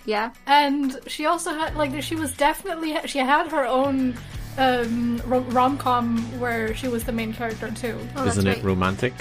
Yeah. 0.06 0.32
And 0.46 0.98
she 1.06 1.26
also 1.26 1.52
had, 1.52 1.76
like, 1.76 2.02
she 2.02 2.16
was 2.16 2.36
definitely, 2.36 2.96
she 3.06 3.18
had 3.18 3.48
her 3.50 3.64
own 3.66 4.16
um, 4.58 5.22
rom 5.26 5.78
com 5.78 6.18
where 6.40 6.74
she 6.74 6.88
was 6.88 7.04
the 7.04 7.12
main 7.12 7.32
character 7.32 7.70
too. 7.70 7.98
Oh, 8.16 8.26
Isn't 8.26 8.46
it 8.46 8.56
right. 8.56 8.64
romantic? 8.64 9.12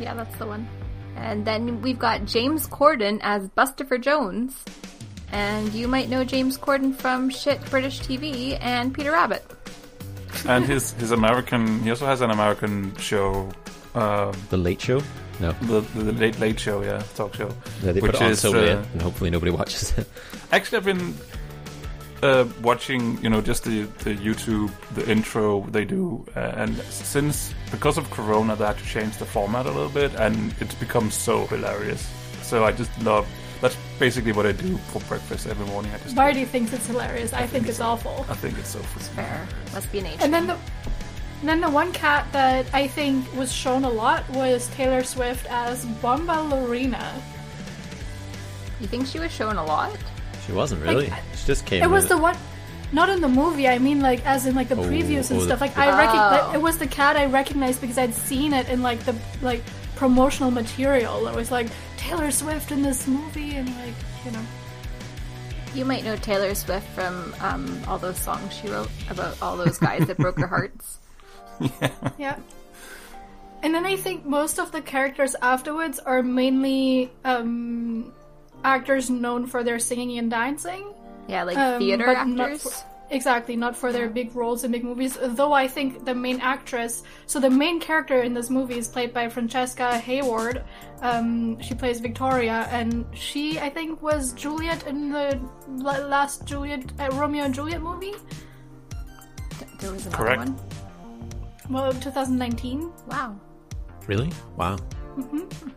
Yeah, 0.00 0.14
that's 0.14 0.36
the 0.36 0.46
one. 0.46 0.68
And 1.16 1.46
then 1.46 1.80
we've 1.80 1.98
got 1.98 2.24
James 2.26 2.66
Corden 2.68 3.18
as 3.22 3.48
Bustopher 3.50 4.00
Jones. 4.00 4.62
And 5.32 5.72
you 5.72 5.88
might 5.88 6.08
know 6.08 6.24
James 6.24 6.56
Corden 6.58 6.94
from 6.94 7.30
shit 7.30 7.58
British 7.70 8.00
TV 8.00 8.58
and 8.60 8.94
Peter 8.94 9.12
Rabbit. 9.12 9.44
And 10.46 10.64
his 10.64 10.92
his 10.92 11.10
American, 11.12 11.80
he 11.80 11.90
also 11.90 12.06
has 12.06 12.20
an 12.20 12.30
American 12.30 12.94
show, 12.96 13.48
um, 13.94 14.32
The 14.50 14.56
Late 14.56 14.80
Show? 14.80 15.00
No. 15.40 15.52
the, 15.52 15.80
the 15.80 16.12
Late 16.12 16.38
Late 16.38 16.58
Show, 16.58 16.82
yeah, 16.82 17.02
talk 17.14 17.34
show. 17.34 17.50
Yeah, 17.82 17.92
they 17.92 18.00
Which 18.00 18.12
put 18.12 18.20
it 18.20 18.24
on 18.24 18.30
is, 18.32 18.40
so 18.40 18.50
uh, 18.50 18.60
late, 18.60 18.78
and 18.92 19.02
hopefully 19.02 19.30
nobody 19.30 19.50
watches 19.60 19.96
it. 19.98 20.08
Actually, 20.52 20.78
I've 20.78 20.84
been 20.84 21.14
uh, 22.22 22.46
watching, 22.62 23.22
you 23.22 23.28
know, 23.30 23.40
just 23.40 23.64
the, 23.64 23.82
the 24.04 24.14
YouTube, 24.14 24.70
the 24.94 25.08
intro 25.10 25.60
they 25.70 25.84
do, 25.84 26.24
uh, 26.36 26.40
and 26.56 26.76
since 26.84 27.54
because 27.70 27.98
of 27.98 28.10
Corona, 28.10 28.56
they 28.56 28.64
had 28.64 28.78
to 28.78 28.84
change 28.84 29.16
the 29.18 29.26
format 29.26 29.66
a 29.66 29.70
little 29.70 29.90
bit, 29.90 30.14
and 30.14 30.54
it's 30.60 30.74
become 30.74 31.10
so 31.10 31.46
hilarious. 31.46 32.08
So 32.42 32.64
I 32.64 32.72
just 32.72 32.90
love. 33.02 33.26
That's 33.60 33.76
basically 33.98 34.32
what 34.32 34.44
I 34.46 34.52
do 34.52 34.76
for 34.76 35.00
breakfast 35.00 35.46
every 35.46 35.66
morning. 35.66 35.90
I 35.94 35.98
just, 35.98 36.14
Marty 36.14 36.44
thinks 36.44 36.72
it's 36.74 36.86
hilarious. 36.86 37.32
I 37.32 37.46
think 37.46 37.68
it's 37.68 37.80
awful. 37.80 38.26
I 38.28 38.34
think 38.34 38.58
it's 38.58 38.68
so 38.68 38.78
funny. 38.80 39.28
Fair. 39.28 39.48
Must 39.72 39.90
be 39.90 39.98
an 40.00 40.06
age. 40.06 40.18
And 40.20 40.32
then 40.32 40.46
the 40.46 40.58
and 41.40 41.48
then 41.48 41.60
the 41.60 41.70
one 41.70 41.92
cat 41.92 42.26
that 42.32 42.66
I 42.72 42.86
think 42.88 43.24
was 43.34 43.52
shown 43.52 43.84
a 43.84 43.90
lot 43.90 44.28
was 44.30 44.68
Taylor 44.68 45.02
Swift 45.04 45.46
as 45.50 45.84
Bomba 46.02 46.40
Lorena. 46.54 47.22
You 48.80 48.86
think 48.86 49.06
she 49.06 49.18
was 49.18 49.32
shown 49.32 49.56
a 49.56 49.64
lot? 49.64 49.96
She 50.46 50.52
wasn't 50.52 50.82
really. 50.82 51.08
Like, 51.08 51.22
she 51.34 51.46
just 51.46 51.66
came. 51.66 51.82
It 51.82 51.90
was 51.90 52.04
in 52.04 52.08
the 52.10 52.18
one, 52.18 52.36
not 52.92 53.08
in 53.08 53.20
the 53.20 53.28
movie. 53.28 53.66
I 53.68 53.78
mean, 53.78 54.00
like 54.00 54.24
as 54.26 54.46
in 54.46 54.54
like 54.54 54.68
the 54.68 54.76
Oh, 54.76 54.82
previews 54.84 55.30
and 55.30 55.40
oh, 55.40 55.44
stuff. 55.44 55.58
the- 55.58 55.66
Like 55.66 55.76
I 55.78 55.88
recognize 55.96 56.40
Oh. 56.44 56.52
it 56.54 56.60
was 56.62 56.78
the 56.78 56.86
cat 56.86 57.16
I 57.16 57.26
recognized 57.26 57.80
because 57.80 57.98
I'd 57.98 58.14
seen 58.14 58.52
it 58.52 58.68
in 58.68 58.82
like 58.82 59.00
the 59.04 59.14
like 59.42 59.62
promotional 59.96 60.50
material. 60.50 61.26
It 61.26 61.34
was 61.34 61.50
like 61.50 61.68
Taylor 61.96 62.30
Swift 62.30 62.70
in 62.70 62.82
this 62.82 63.06
movie, 63.06 63.56
and 63.56 63.68
like 63.76 63.94
you 64.24 64.30
know. 64.32 64.42
You 65.74 65.84
might 65.84 66.04
know 66.04 66.16
Taylor 66.16 66.54
Swift 66.54 66.86
from 66.94 67.34
um, 67.40 67.80
all 67.86 67.98
those 67.98 68.16
songs 68.18 68.54
she 68.54 68.68
wrote 68.68 68.88
about 69.10 69.36
all 69.42 69.58
those 69.58 69.76
guys 69.78 70.06
that 70.06 70.16
broke 70.16 70.38
her 70.38 70.46
hearts. 70.46 70.98
Yeah. 71.60 71.90
yeah. 72.18 72.36
And 73.62 73.74
then 73.74 73.86
I 73.86 73.96
think 73.96 74.24
most 74.24 74.58
of 74.60 74.70
the 74.72 74.80
characters 74.82 75.34
afterwards 75.42 75.98
are 75.98 76.22
mainly 76.22 77.10
um, 77.24 78.12
actors 78.62 79.10
known 79.10 79.46
for 79.46 79.64
their 79.64 79.78
singing 79.78 80.18
and 80.18 80.30
dancing. 80.30 80.92
Yeah, 81.28 81.42
like 81.42 81.56
Um, 81.58 81.78
theater 81.80 82.06
but 82.06 82.24
not 82.28 82.50
actors. 82.50 82.62
for- 82.62 82.86
exactly, 83.10 83.56
not 83.56 83.74
for 83.76 83.92
their 83.92 84.08
big 84.08 84.34
roles 84.36 84.62
in 84.62 84.70
big 84.70 84.84
movies. 84.84 85.18
Though 85.20 85.52
I 85.52 85.66
think 85.66 86.04
the 86.04 86.14
main 86.14 86.40
actress, 86.40 87.02
so 87.26 87.40
the 87.40 87.50
main 87.50 87.80
character 87.80 88.20
in 88.22 88.34
this 88.34 88.50
movie 88.50 88.78
is 88.78 88.86
played 88.88 89.12
by 89.12 89.28
Francesca 89.28 89.98
Hayward. 89.98 90.62
Um, 91.02 91.60
she 91.60 91.74
plays 91.74 91.98
Victoria, 92.00 92.68
and 92.70 93.04
she, 93.14 93.58
I 93.58 93.70
think, 93.70 94.00
was 94.02 94.32
Juliet 94.34 94.86
in 94.86 95.10
the 95.10 95.40
la- 95.68 96.06
last 96.06 96.44
Juliet 96.46 96.84
uh, 97.00 97.08
Romeo 97.14 97.42
and 97.44 97.54
Juliet 97.54 97.82
movie. 97.82 98.14
There 99.80 99.90
was 99.92 100.06
another 100.06 100.16
Correct. 100.16 100.38
one. 100.50 100.56
Well, 101.70 101.92
2019. 101.92 102.92
Wow. 103.08 103.38
Really? 104.06 104.30
Wow. 104.56 104.76
Mm-hmm. 105.16 105.68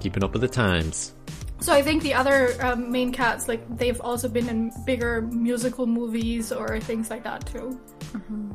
Keeping 0.00 0.24
up 0.24 0.32
with 0.32 0.42
the 0.42 0.48
times. 0.48 1.14
So 1.60 1.72
I 1.72 1.82
think 1.82 2.02
the 2.02 2.14
other 2.14 2.54
um, 2.60 2.92
main 2.92 3.12
cats, 3.12 3.48
like 3.48 3.62
they've 3.78 4.00
also 4.00 4.28
been 4.28 4.48
in 4.48 4.70
bigger 4.84 5.22
musical 5.22 5.86
movies 5.86 6.52
or 6.52 6.78
things 6.80 7.10
like 7.10 7.24
that 7.24 7.46
too. 7.46 7.80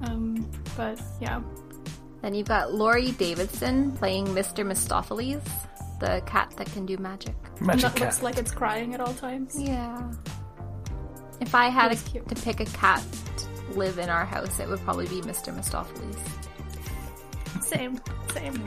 Um, 0.03 0.50
but 0.77 1.00
yeah, 1.20 1.41
Then 2.22 2.34
you've 2.36 2.48
got 2.48 2.74
Laurie 2.74 3.12
Davidson 3.12 3.91
playing 3.93 4.27
Mr. 4.27 4.65
Mistoffelees, 4.65 5.41
the 6.00 6.22
cat 6.25 6.53
that 6.58 6.72
can 6.72 6.86
do 6.86 6.98
magic. 6.98 7.36
and 7.58 7.67
Magic 7.67 7.84
that 7.91 7.96
cat. 7.96 8.01
looks 8.08 8.24
like 8.24 8.38
it's 8.38 8.51
crying 8.51 8.93
at 8.93 9.01
all 9.01 9.13
times. 9.13 9.60
Yeah. 9.60 10.12
If 11.39 11.53
I 11.55 11.70
had 11.70 11.91
a, 11.91 11.96
to 11.96 12.36
pick 12.43 12.60
a 12.60 12.65
cat 12.65 13.03
to 13.38 13.46
live 13.75 13.97
in 13.99 14.09
our 14.09 14.25
house, 14.25 14.59
it 14.59 14.67
would 14.69 14.79
probably 14.81 15.07
be 15.07 15.21
Mr. 15.21 15.55
Mistoffelees. 15.55 16.17
Same, 17.63 17.99
same. 18.33 18.63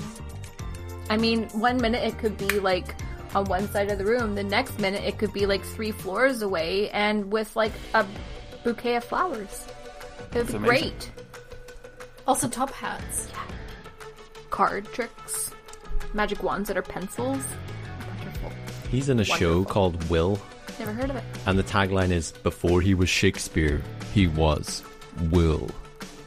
I 1.10 1.16
mean, 1.16 1.44
one 1.50 1.76
minute 1.80 2.02
it 2.04 2.18
could 2.18 2.36
be 2.38 2.58
like 2.60 2.94
on 3.34 3.44
one 3.46 3.68
side 3.68 3.90
of 3.90 3.98
the 3.98 4.04
room, 4.04 4.34
the 4.34 4.44
next 4.44 4.78
minute 4.78 5.02
it 5.04 5.18
could 5.18 5.32
be 5.32 5.46
like 5.46 5.62
three 5.62 5.90
floors 5.90 6.42
away 6.42 6.88
and 6.90 7.30
with 7.32 7.54
like 7.56 7.72
a 7.94 8.06
bouquet 8.62 8.96
of 8.96 9.04
flowers. 9.04 9.66
It 10.32 10.38
would 10.38 10.46
be 10.48 10.54
amazing. 10.54 10.62
great. 10.90 11.10
Also, 12.26 12.48
top 12.48 12.70
hats. 12.70 13.28
Card 14.50 14.84
tricks, 14.92 15.50
magic 16.14 16.42
wands 16.42 16.68
that 16.68 16.76
are 16.76 16.82
pencils. 16.82 17.42
Wonderful. 18.16 18.52
He's 18.90 19.08
in 19.08 19.18
a 19.20 19.24
show 19.24 19.64
called 19.64 20.08
Will, 20.08 20.38
Never 20.78 20.92
heard 20.92 21.10
of 21.10 21.16
it. 21.16 21.24
and 21.46 21.58
the 21.58 21.62
tagline 21.64 22.10
is 22.10 22.32
Before 22.44 22.80
he 22.80 22.94
was 22.94 23.08
Shakespeare, 23.08 23.82
he 24.14 24.26
was 24.28 24.82
Will. 25.30 25.68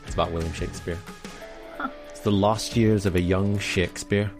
It's 0.05 0.13
about 0.13 0.31
William 0.31 0.53
Shakespeare. 0.53 0.97
It's 2.09 2.19
the 2.21 2.31
lost 2.31 2.75
years 2.75 3.05
of 3.05 3.15
a 3.15 3.21
young 3.21 3.57
Shakespeare. 3.59 4.31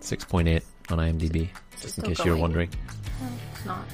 6.8 0.00 0.62
on 0.90 0.98
IMDb, 0.98 1.48
just 1.80 1.84
in 1.98 2.04
Still 2.04 2.04
case 2.08 2.18
you're 2.18 2.26
going. 2.34 2.40
wondering. 2.42 2.70
It's 3.54 3.64
not. 3.64 3.84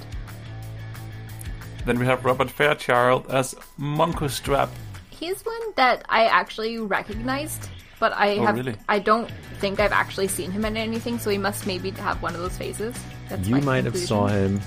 Then 1.84 1.98
we 1.98 2.06
have 2.06 2.24
Robert 2.24 2.50
Fairchild 2.50 3.30
as 3.30 3.54
Munkustrap. 3.78 4.68
He's 5.10 5.42
one 5.44 5.60
that 5.76 6.04
I 6.08 6.24
actually 6.26 6.78
recognized, 6.78 7.68
but 8.00 8.12
I 8.14 8.36
Oh, 8.38 8.42
have 8.46 8.56
really? 8.56 8.76
I 8.88 8.98
don't 8.98 9.30
think 9.60 9.80
I've 9.80 9.92
actually 9.92 10.28
seen 10.28 10.50
him 10.50 10.64
in 10.64 10.76
anything, 10.76 11.18
so 11.18 11.28
he 11.30 11.38
must 11.38 11.66
maybe 11.66 11.90
have 11.90 12.22
one 12.22 12.34
of 12.34 12.40
those 12.40 12.56
faces. 12.56 12.94
That's 13.28 13.46
You 13.46 13.56
my 13.56 13.60
might 13.60 13.84
have 13.84 13.96
saw 13.96 14.26
him 14.28 14.60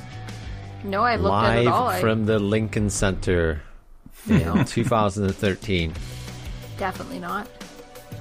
No, 0.83 1.03
I've 1.03 1.21
looked 1.21 1.45
at 1.45 1.57
it 1.59 1.67
all. 1.67 1.85
live 1.87 1.95
I 1.97 2.01
from 2.01 2.25
the 2.25 2.37
Lincoln 2.39 2.89
Center 2.89 3.61
in 4.29 4.65
2013. 4.65 5.93
definitely 6.77 7.19
not. 7.19 7.47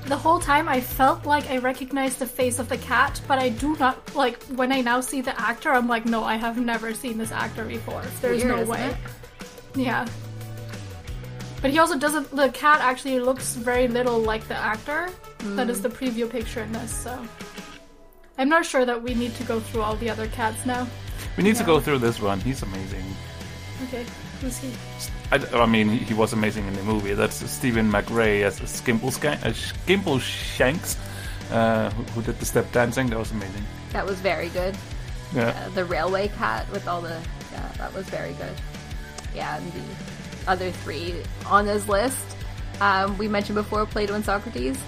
The 0.06 0.16
whole 0.16 0.40
time 0.40 0.68
I 0.68 0.80
felt 0.80 1.26
like 1.26 1.48
I 1.50 1.58
recognized 1.58 2.18
the 2.18 2.26
face 2.26 2.58
of 2.58 2.68
the 2.68 2.78
cat, 2.78 3.20
but 3.28 3.38
I 3.38 3.50
do 3.50 3.76
not 3.76 4.14
like 4.16 4.42
when 4.44 4.72
I 4.72 4.80
now 4.80 5.00
see 5.00 5.20
the 5.20 5.38
actor. 5.40 5.70
I'm 5.70 5.88
like, 5.88 6.06
no, 6.06 6.24
I 6.24 6.36
have 6.36 6.58
never 6.58 6.94
seen 6.94 7.18
this 7.18 7.30
actor 7.30 7.64
before. 7.64 8.02
There's 8.20 8.42
Weird, 8.42 8.56
no 8.56 8.64
way. 8.64 8.86
it? 8.86 8.96
Yeah. 9.74 10.08
But 11.60 11.70
he 11.70 11.78
also 11.78 11.98
doesn't. 11.98 12.30
The 12.34 12.48
cat 12.48 12.80
actually 12.80 13.20
looks 13.20 13.54
very 13.54 13.88
little 13.88 14.18
like 14.18 14.48
the 14.48 14.56
actor. 14.56 15.10
That 15.56 15.68
is 15.68 15.78
hmm. 15.78 15.82
the 15.82 15.88
preview 15.90 16.28
picture 16.28 16.62
in 16.62 16.72
this. 16.72 16.90
So 16.90 17.22
I'm 18.38 18.48
not 18.48 18.64
sure 18.64 18.84
that 18.84 19.02
we 19.02 19.14
need 19.14 19.34
to 19.36 19.44
go 19.44 19.60
through 19.60 19.82
all 19.82 19.96
the 19.96 20.08
other 20.08 20.26
cats 20.28 20.64
now. 20.64 20.88
We 21.36 21.44
need 21.44 21.56
to 21.56 21.64
go 21.64 21.78
through 21.78 21.98
this 21.98 22.20
one. 22.20 22.40
He's 22.40 22.62
amazing. 22.62 23.04
Okay, 23.84 24.04
who's 24.40 24.58
he? 24.58 24.72
I, 25.32 25.36
I 25.62 25.66
mean, 25.66 25.88
he, 25.88 25.98
he 25.98 26.14
was 26.14 26.32
amazing 26.32 26.66
in 26.66 26.74
the 26.74 26.82
movie. 26.82 27.14
That's 27.14 27.36
Steven 27.50 27.90
McRae 27.90 28.42
as 28.42 28.60
Skimble, 28.60 29.10
Sca- 29.10 29.40
uh, 29.42 29.52
Skimbleshanks, 29.52 30.96
uh, 31.50 31.90
who, 31.90 32.02
who 32.12 32.22
did 32.22 32.38
the 32.38 32.44
step 32.44 32.70
dancing. 32.72 33.08
That 33.08 33.18
was 33.18 33.30
amazing. 33.30 33.64
That 33.92 34.04
was 34.06 34.20
very 34.20 34.48
good. 34.50 34.76
Yeah. 35.34 35.48
Uh, 35.48 35.68
the 35.70 35.84
railway 35.84 36.28
cat 36.28 36.70
with 36.72 36.86
all 36.88 37.00
the 37.00 37.20
yeah, 37.52 37.72
that 37.78 37.94
was 37.94 38.08
very 38.10 38.32
good. 38.34 38.54
Yeah, 39.34 39.56
and 39.56 39.72
the 39.72 39.82
other 40.50 40.70
three 40.70 41.22
on 41.46 41.66
this 41.66 41.88
list, 41.88 42.18
um, 42.80 43.16
we 43.18 43.28
mentioned 43.28 43.54
before, 43.56 43.86
Plato 43.86 44.14
and 44.14 44.24
Socrates. 44.24 44.78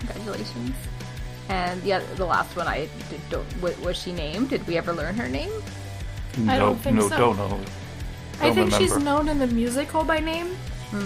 Congratulations. 0.00 0.74
And 1.48 1.80
the 1.82 1.94
other, 1.94 2.06
the 2.16 2.26
last 2.26 2.54
one, 2.56 2.66
I 2.66 2.88
did, 3.08 3.20
don't, 3.30 3.62
wa- 3.62 3.70
was 3.82 3.96
she 4.00 4.12
named? 4.12 4.50
Did 4.50 4.66
we 4.66 4.76
ever 4.76 4.92
learn 4.92 5.14
her 5.16 5.28
name? 5.28 5.50
I 6.38 6.58
no, 6.58 6.58
don't 6.58 6.76
think 6.78 6.96
no, 6.96 7.08
so. 7.08 7.16
don't 7.16 7.36
know. 7.38 7.60
I 8.40 8.50
Don't 8.50 8.70
think 8.70 8.72
she's 8.72 8.96
known 8.98 9.28
in 9.28 9.38
the 9.38 9.46
musical 9.46 10.04
by 10.04 10.18
name, 10.20 10.56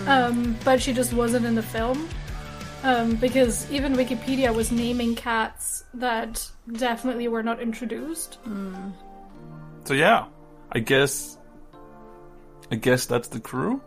um, 0.06 0.56
but 0.64 0.80
she 0.80 0.92
just 0.92 1.12
wasn't 1.12 1.46
in 1.46 1.54
the 1.54 1.62
film. 1.62 2.08
Um, 2.82 3.16
because 3.16 3.70
even 3.70 3.94
Wikipedia 3.94 4.54
was 4.54 4.72
naming 4.72 5.14
cats 5.14 5.84
that 5.94 6.50
definitely 6.72 7.28
were 7.28 7.42
not 7.42 7.60
introduced. 7.60 8.38
So 9.84 9.92
yeah, 9.94 10.26
I 10.72 10.78
guess, 10.78 11.36
I 12.70 12.76
guess 12.76 13.04
that's 13.04 13.28
the 13.28 13.40
crew. 13.40 13.82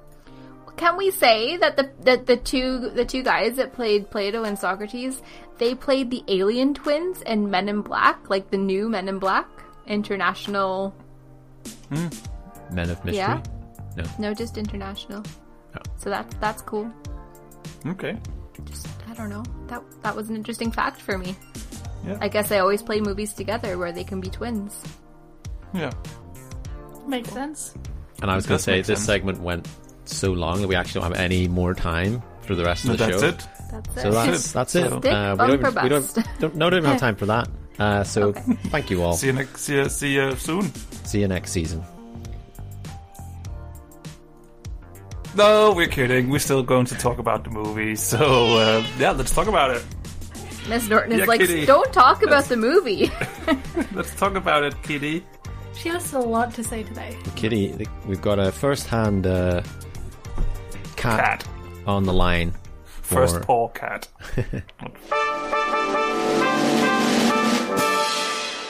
Can 0.78 0.98
we 0.98 1.12
say 1.12 1.58
that 1.58 1.78
the 1.78 1.90
that 2.02 2.26
the 2.26 2.38
two 2.38 2.90
the 2.90 3.06
two 3.06 3.24
guys 3.24 3.56
that 3.58 3.74
played 3.74 4.10
Plato 4.10 4.44
and 4.44 4.58
Socrates, 4.58 5.22
they 5.58 5.76
played 5.76 6.10
the 6.10 6.24
alien 6.28 6.74
twins 6.74 7.22
in 7.24 7.50
Men 7.50 7.70
in 7.70 7.82
Black, 7.82 8.30
like 8.30 8.52
the 8.52 8.58
new 8.58 8.90
Men 8.90 9.08
in 9.08 9.20
Black 9.20 9.48
international 9.88 10.96
Men 12.74 12.90
of 12.90 13.04
Mystery. 13.06 13.18
Yeah. 13.18 13.42
No. 13.96 14.04
No, 14.20 14.34
just 14.34 14.58
international. 14.58 15.24
Oh. 15.76 15.80
So 15.98 16.10
that's 16.10 16.34
that's 16.36 16.62
cool. 16.62 16.92
Okay. 17.86 18.18
Just 18.66 18.88
I 19.10 19.14
don't 19.14 19.30
know. 19.30 19.44
That 19.68 19.82
that 20.02 20.16
was 20.16 20.30
an 20.30 20.36
interesting 20.36 20.72
fact 20.72 21.00
for 21.02 21.18
me. 21.18 21.36
Yeah. 22.06 22.18
I 22.22 22.28
guess 22.28 22.52
I 22.52 22.60
always 22.60 22.82
play 22.82 23.00
movies 23.00 23.34
together 23.34 23.78
where 23.78 23.92
they 23.92 24.04
can 24.04 24.20
be 24.20 24.30
twins. 24.30 24.78
Yeah. 25.74 25.92
Makes 27.08 27.30
sense. 27.32 27.74
And 28.22 28.30
I 28.30 28.36
was 28.36 28.46
going 28.46 28.58
to 28.58 28.64
say 28.64 28.78
this 28.82 28.88
sense. 28.88 29.04
segment 29.06 29.42
went 29.42 29.68
so 30.06 30.32
long 30.32 30.62
that 30.62 30.68
we 30.68 30.76
actually 30.76 31.02
don't 31.02 31.12
have 31.12 31.20
any 31.20 31.48
more 31.48 31.74
time 31.74 32.22
for 32.42 32.56
the 32.56 32.64
rest 32.64 32.84
of 32.86 32.92
No, 32.92 32.96
the 32.98 33.06
that's 33.08 33.22
show. 33.22 33.28
it. 33.28 33.48
That's 33.72 33.90
it. 33.98 34.02
So 34.02 34.12
that's 34.12 34.50
it. 34.50 34.54
that's 34.54 34.76
it. 34.76 34.84
Uh, 34.86 35.36
we 35.40 35.58
don't, 35.58 35.84
we 35.84 35.90
don't, 35.90 36.14
don't, 36.40 36.56
no, 36.56 36.70
don't 36.70 36.80
even 36.80 36.90
have 36.92 37.00
time 37.08 37.16
for 37.16 37.26
that. 37.28 37.50
Uh, 37.80 38.04
so 38.04 38.28
Okay. 38.30 38.42
thank 38.70 38.90
you 38.92 39.02
all. 39.02 39.14
See 39.14 39.28
you 39.28 39.34
next. 39.34 39.62
See 39.62 39.76
you, 39.76 39.90
see 39.90 40.14
you 40.14 40.36
soon. 40.36 40.74
See 41.06 41.22
you 41.22 41.28
next 41.28 41.52
season. 41.52 41.84
No, 45.36 45.74
we're 45.74 45.88
kidding. 45.88 46.30
We're 46.30 46.40
still 46.40 46.62
going 46.64 46.86
to 46.88 46.96
talk 46.96 47.18
about 47.18 47.44
the 47.44 47.50
movie. 47.50 47.96
So 47.96 48.58
uh, 48.58 48.86
yeah, 49.00 49.12
let's 49.12 49.34
talk 49.34 49.48
about 49.48 49.72
it. 49.72 49.84
Miss 50.70 50.88
Norton 50.88 51.12
is 51.14 51.20
Yeah, 51.20 51.26
like, 51.26 51.42
kitty. 51.42 51.66
don't 51.66 51.92
talk 51.92 52.24
about 52.24 52.46
the 52.46 52.56
movie. 52.56 53.12
Let's 53.94 54.16
talk 54.16 54.36
about 54.36 54.64
it, 54.64 54.82
Kitty. 54.82 55.26
She 55.76 55.90
has 55.90 56.14
a 56.14 56.20
lot 56.20 56.54
to 56.54 56.64
say 56.64 56.84
today. 56.84 57.18
Kitty, 57.36 57.86
we've 58.08 58.22
got 58.22 58.40
a 58.40 58.50
first-hand 58.50 59.28
uh, 59.28 59.62
cat, 60.96 61.20
Cat. 61.44 61.48
on 61.86 62.06
the 62.06 62.14
line. 62.14 62.54
First 62.86 63.42
paw 63.42 63.68
cat. 63.70 64.08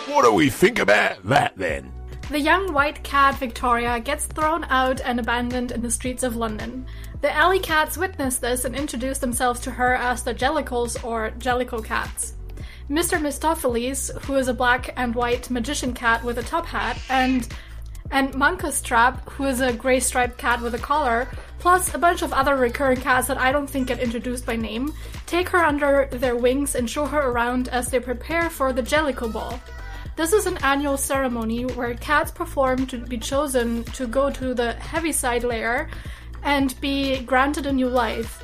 What 0.08 0.26
do 0.26 0.34
we 0.34 0.50
think 0.50 0.80
about 0.80 1.24
that 1.26 1.56
then? 1.58 1.92
The 2.30 2.40
young 2.40 2.72
white 2.72 3.04
cat 3.04 3.38
Victoria 3.38 4.00
gets 4.00 4.26
thrown 4.26 4.64
out 4.66 5.02
and 5.02 5.20
abandoned 5.20 5.72
in 5.72 5.82
the 5.82 5.92
streets 5.92 6.24
of 6.24 6.38
London. 6.38 6.86
The 7.22 7.32
alley 7.32 7.60
cats 7.60 7.98
witness 7.98 8.38
this 8.38 8.64
and 8.64 8.76
introduce 8.76 9.20
themselves 9.20 9.60
to 9.62 9.72
her 9.72 9.96
as 9.96 10.24
the 10.24 10.34
Jellicles 10.34 11.04
or 11.04 11.32
Jellicle 11.38 11.84
cats. 11.84 12.34
Mr. 12.90 13.20
Mistoffelees, 13.20 14.18
who 14.24 14.36
is 14.36 14.48
a 14.48 14.54
black 14.54 14.94
and 14.96 15.14
white 15.14 15.50
magician 15.50 15.94
cat 15.94 16.24
with 16.24 16.38
a 16.38 16.44
top 16.44 16.66
hat, 16.66 16.98
and 17.10 17.48
and 18.12 18.34
Munkustrap, 18.34 19.30
who 19.32 19.46
is 19.46 19.60
a 19.60 19.74
gray 19.74 20.00
striped 20.00 20.38
cat 20.38 20.62
with 20.62 20.76
a 20.76 20.80
collar, 20.80 21.28
plus 21.60 21.94
a 21.94 21.98
bunch 21.98 22.22
of 22.22 22.32
other 22.32 22.56
recurring 22.56 23.02
cats 23.02 23.28
that 23.28 23.38
I 23.38 23.52
don't 23.52 23.70
think 23.70 23.88
get 23.88 24.00
introduced 24.00 24.46
by 24.46 24.56
name, 24.56 24.94
take 25.26 25.50
her 25.50 25.64
under 25.64 26.08
their 26.12 26.36
wings 26.36 26.76
and 26.76 26.90
show 26.90 27.06
her 27.06 27.22
around 27.22 27.70
as 27.70 27.90
they 27.90 28.00
prepare 28.00 28.50
for 28.50 28.72
the 28.72 28.84
Jellicle 28.84 29.32
Ball. 29.32 29.60
This 30.16 30.32
is 30.32 30.46
an 30.46 30.58
annual 30.58 30.96
ceremony 30.96 31.66
where 31.66 31.96
cats 31.96 32.30
perform 32.30 32.86
to 32.88 33.00
be 33.00 33.18
chosen 33.18 33.84
to 33.98 34.06
go 34.06 34.30
to 34.30 34.54
the 34.54 34.74
Heaviside 34.74 35.44
layer 35.44 35.90
and 36.44 36.80
be 36.80 37.22
granted 37.22 37.66
a 37.66 37.74
new 37.74 37.90
life. 37.90 38.44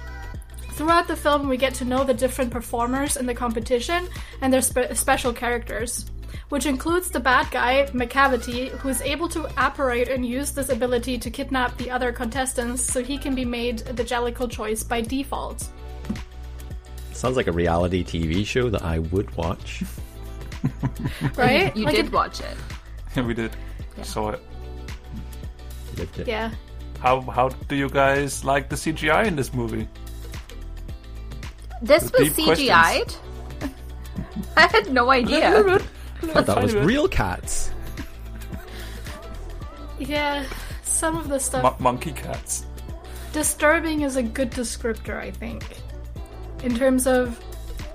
Throughout 0.71 1.07
the 1.07 1.15
film, 1.15 1.47
we 1.47 1.57
get 1.57 1.75
to 1.75 1.85
know 1.85 2.03
the 2.03 2.13
different 2.13 2.49
performers 2.49 3.17
in 3.17 3.27
the 3.27 3.35
competition 3.35 4.07
and 4.41 4.51
their 4.51 4.63
spe- 4.63 4.93
special 4.93 5.31
characters, 5.31 6.09
which 6.49 6.65
includes 6.65 7.11
the 7.11 7.19
bad 7.19 7.51
guy, 7.51 7.85
Macavity, 7.93 8.69
who 8.69 8.89
is 8.89 9.01
able 9.01 9.29
to 9.29 9.45
apparate 9.63 10.07
and 10.07 10.25
use 10.25 10.51
this 10.51 10.69
ability 10.69 11.19
to 11.19 11.29
kidnap 11.29 11.77
the 11.77 11.91
other 11.91 12.11
contestants 12.11 12.81
so 12.81 13.03
he 13.03 13.17
can 13.17 13.35
be 13.35 13.45
made 13.45 13.79
the 13.79 14.03
Jellicle 14.03 14.49
choice 14.49 14.81
by 14.81 15.01
default. 15.01 15.69
Sounds 17.13 17.37
like 17.37 17.47
a 17.47 17.51
reality 17.51 18.03
TV 18.03 18.43
show 18.43 18.71
that 18.71 18.81
I 18.81 18.99
would 18.99 19.29
watch. 19.37 19.83
Right? 21.35 21.75
You 21.75 21.85
Like 21.85 21.95
did 21.95 22.05
it- 22.07 22.11
watch 22.11 22.39
it. 22.41 22.55
Yeah, 23.15 23.25
we 23.27 23.33
did. 23.33 23.51
Saw 24.03 24.29
it. 24.31 24.41
Lived 25.97 26.19
it. 26.19 26.27
Yeah. 26.27 26.51
How 26.99 27.21
how 27.21 27.49
do 27.67 27.75
you 27.75 27.89
guys 27.89 28.43
like 28.45 28.69
the 28.69 28.75
CGI 28.75 29.25
in 29.25 29.35
this 29.35 29.53
movie? 29.53 29.87
This 31.81 32.11
was 32.11 32.33
Deep 32.33 32.33
CGI'd. 32.33 33.15
I 34.57 34.67
had 34.67 34.91
no 34.91 35.09
idea. 35.11 35.75
I 35.75 35.79
thought 36.27 36.45
that 36.45 36.61
was 36.61 36.75
real 36.75 37.07
cats. 37.07 37.71
Yeah. 39.97 40.45
Some 40.83 41.17
of 41.17 41.29
the 41.29 41.39
stuff. 41.39 41.63
Mo- 41.63 41.75
monkey 41.79 42.11
cats. 42.11 42.65
disturbing 43.31 44.01
is 44.01 44.15
a 44.15 44.23
good 44.23 44.51
descriptor, 44.51 45.17
I 45.17 45.31
think. 45.31 45.63
In 46.63 46.75
terms 46.75 47.07
of 47.07 47.39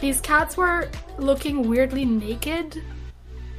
these 0.05 0.21
cats 0.21 0.57
were 0.57 0.89
looking 1.19 1.69
weirdly 1.69 2.05
naked 2.05 2.83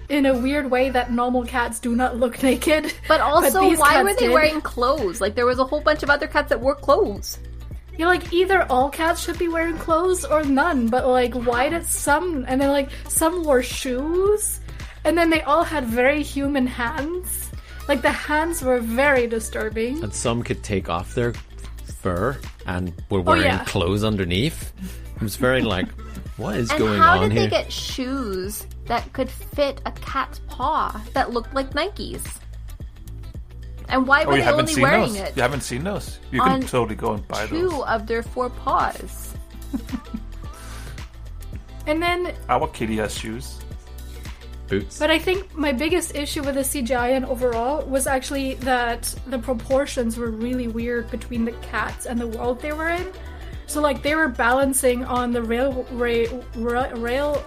in 0.10 0.28
a 0.28 0.38
weird 0.38 0.70
way 0.70 0.90
that 0.92 1.12
normal 1.12 1.44
cats 1.44 1.80
do 1.80 1.96
not 1.96 2.18
look 2.18 2.42
naked. 2.50 2.94
But 3.08 3.20
also, 3.22 3.62
these 3.70 3.80
why 3.80 4.04
were 4.04 4.14
they 4.14 4.28
did. 4.28 4.32
wearing 4.32 4.62
clothes? 4.62 5.20
Like, 5.20 5.34
there 5.36 5.48
was 5.48 5.58
a 5.60 5.64
whole 5.64 5.82
bunch 5.82 6.04
of 6.04 6.10
other 6.12 6.28
cats 6.28 6.50
that 6.50 6.62
wore 6.62 6.76
clothes. 6.76 7.40
You're 7.98 8.10
like 8.10 8.32
either 8.34 8.64
all 8.70 8.90
cats 8.90 9.24
should 9.24 9.40
be 9.40 9.48
wearing 9.48 9.78
clothes 9.78 10.26
or 10.26 10.44
none, 10.44 10.88
but 10.90 11.08
like 11.08 11.34
why 11.34 11.70
did 11.70 11.86
some 11.86 12.44
and 12.46 12.60
then 12.60 12.70
like 12.70 12.90
some 13.08 13.44
wore 13.46 13.64
shoes 13.64 14.60
and 15.06 15.18
then 15.18 15.30
they 15.30 15.42
all 15.44 15.64
had 15.64 15.86
very 15.86 16.22
human 16.22 16.68
hands. 16.68 17.50
Like 17.88 18.02
the 18.02 18.12
hands 18.12 18.62
were 18.62 18.82
very 18.82 19.28
disturbing. 19.28 20.04
And 20.04 20.14
some 20.14 20.44
could 20.44 20.62
take 20.62 20.90
off 20.90 21.16
their 21.16 21.34
fur 22.02 22.38
and 22.66 22.92
were 23.10 23.20
oh, 23.20 23.22
wearing 23.22 23.44
Oh, 23.44 23.46
yeah. 23.46 23.64
clothes 23.64 24.04
underneath. 24.04 24.74
It 25.16 25.22
was 25.22 25.38
very 25.38 25.62
like, 25.62 25.88
what 26.38 26.56
is 26.58 26.70
And 26.70 26.80
going 26.80 27.00
how 27.00 27.20
did 27.22 27.32
they 27.32 27.48
get 27.48 27.72
shoes 27.72 28.66
that 28.86 29.12
could 29.14 29.30
fit 29.30 29.82
a 29.86 29.92
cat's 29.94 30.40
paw 30.48 31.02
that 31.14 31.32
looked 31.32 31.54
like 31.54 31.72
Nikes? 31.72 32.22
And 33.88 34.08
why 34.08 34.24
Oh, 34.24 34.28
were 34.28 34.32
you 34.34 34.38
they 34.40 34.44
haven't 34.44 34.60
only 34.62 34.74
seen 34.74 34.82
wearing 34.84 35.14
those? 35.14 35.18
it? 35.22 35.36
You 35.36 35.42
haven't 35.44 35.62
seen 35.62 35.84
those? 35.84 36.20
You 36.32 36.42
can 36.42 36.62
totally 36.62 36.96
go 36.96 37.14
and 37.14 37.28
buy 37.28 37.46
Two 37.48 37.70
those. 37.70 37.84
of 37.84 38.08
their 38.08 38.24
four 38.24 38.50
paws. 38.50 39.34
And 41.88 42.02
then 42.02 42.34
Our 42.50 42.68
kitty 42.68 42.96
has 42.98 43.16
shoes. 43.16 43.60
Boots. 44.68 44.98
But 44.98 45.12
I 45.12 45.20
think 45.20 45.56
my 45.56 45.72
biggest 45.72 46.16
issue 46.16 46.42
with 46.42 46.56
the 46.56 46.62
CGI 46.62 47.12
and 47.16 47.24
overall 47.26 47.86
was 47.86 48.08
actually 48.08 48.56
that 48.56 49.14
the 49.28 49.38
proportions 49.38 50.18
were 50.18 50.32
really 50.32 50.68
weird 50.68 51.12
between 51.12 51.46
the 51.46 51.52
cats 51.52 52.08
and 52.08 52.20
the 52.20 52.26
world 52.28 52.60
they 52.62 52.74
were 52.74 52.90
in. 52.90 53.06
So 53.68 53.82
like 53.82 54.02
they 54.02 54.16
were 54.16 54.28
balancing 54.28 55.04
on 55.06 55.32
the 55.32 55.42
rail 55.42 55.86
rail, 55.92 56.44
rail 56.56 57.44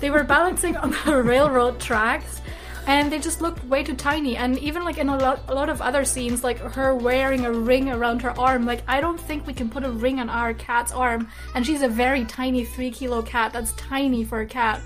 they 0.00 0.10
were 0.10 0.24
balancing 0.24 0.76
on 0.76 0.90
the 1.04 1.22
railroad 1.22 1.80
tracks 1.80 2.40
and 2.86 3.10
they 3.10 3.18
just 3.18 3.40
looked 3.40 3.64
way 3.64 3.82
too 3.82 3.94
tiny 3.94 4.36
and 4.36 4.58
even 4.58 4.84
like 4.84 4.98
in 4.98 5.08
a 5.08 5.16
lot, 5.16 5.40
a 5.48 5.54
lot 5.54 5.68
of 5.68 5.80
other 5.80 6.04
scenes 6.04 6.44
like 6.44 6.58
her 6.58 6.94
wearing 6.94 7.44
a 7.44 7.50
ring 7.52 7.90
around 7.90 8.22
her 8.22 8.38
arm 8.38 8.64
like 8.64 8.82
i 8.86 9.00
don't 9.00 9.18
think 9.18 9.46
we 9.46 9.52
can 9.52 9.68
put 9.68 9.84
a 9.84 9.90
ring 9.90 10.20
on 10.20 10.28
our 10.28 10.54
cat's 10.54 10.92
arm 10.92 11.28
and 11.54 11.66
she's 11.66 11.82
a 11.82 11.88
very 11.88 12.24
tiny 12.26 12.64
three 12.64 12.90
kilo 12.90 13.22
cat 13.22 13.52
that's 13.52 13.72
tiny 13.72 14.22
for 14.22 14.40
a 14.40 14.46
cat 14.46 14.80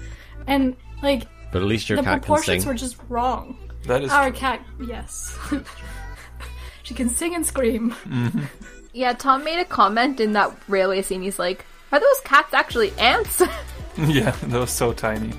and 0.46 0.76
like 1.02 1.26
but 1.52 1.62
at 1.62 1.68
least 1.68 1.88
your 1.88 1.96
the 1.96 2.02
cat 2.02 2.12
can 2.12 2.20
proportions 2.20 2.62
sing. 2.62 2.68
were 2.68 2.74
just 2.78 2.96
wrong. 3.08 3.56
That 3.86 4.02
is 4.04 4.10
Our 4.10 4.30
true. 4.30 4.38
cat, 4.38 4.64
yes, 4.80 5.36
she 6.82 6.94
can 6.94 7.08
sing 7.08 7.34
and 7.34 7.44
scream. 7.44 7.90
Mm-hmm. 8.04 8.44
Yeah, 8.92 9.12
Tom 9.12 9.44
made 9.44 9.60
a 9.60 9.64
comment 9.64 10.20
in 10.20 10.32
that 10.32 10.52
railway 10.68 11.02
scene. 11.02 11.22
He's 11.22 11.38
like, 11.38 11.64
"Are 11.92 12.00
those 12.00 12.20
cats 12.24 12.52
actually 12.54 12.92
ants?" 12.98 13.42
yeah, 13.98 14.30
they 14.42 14.58
were 14.58 14.66
so 14.66 14.92
tiny. 14.92 15.32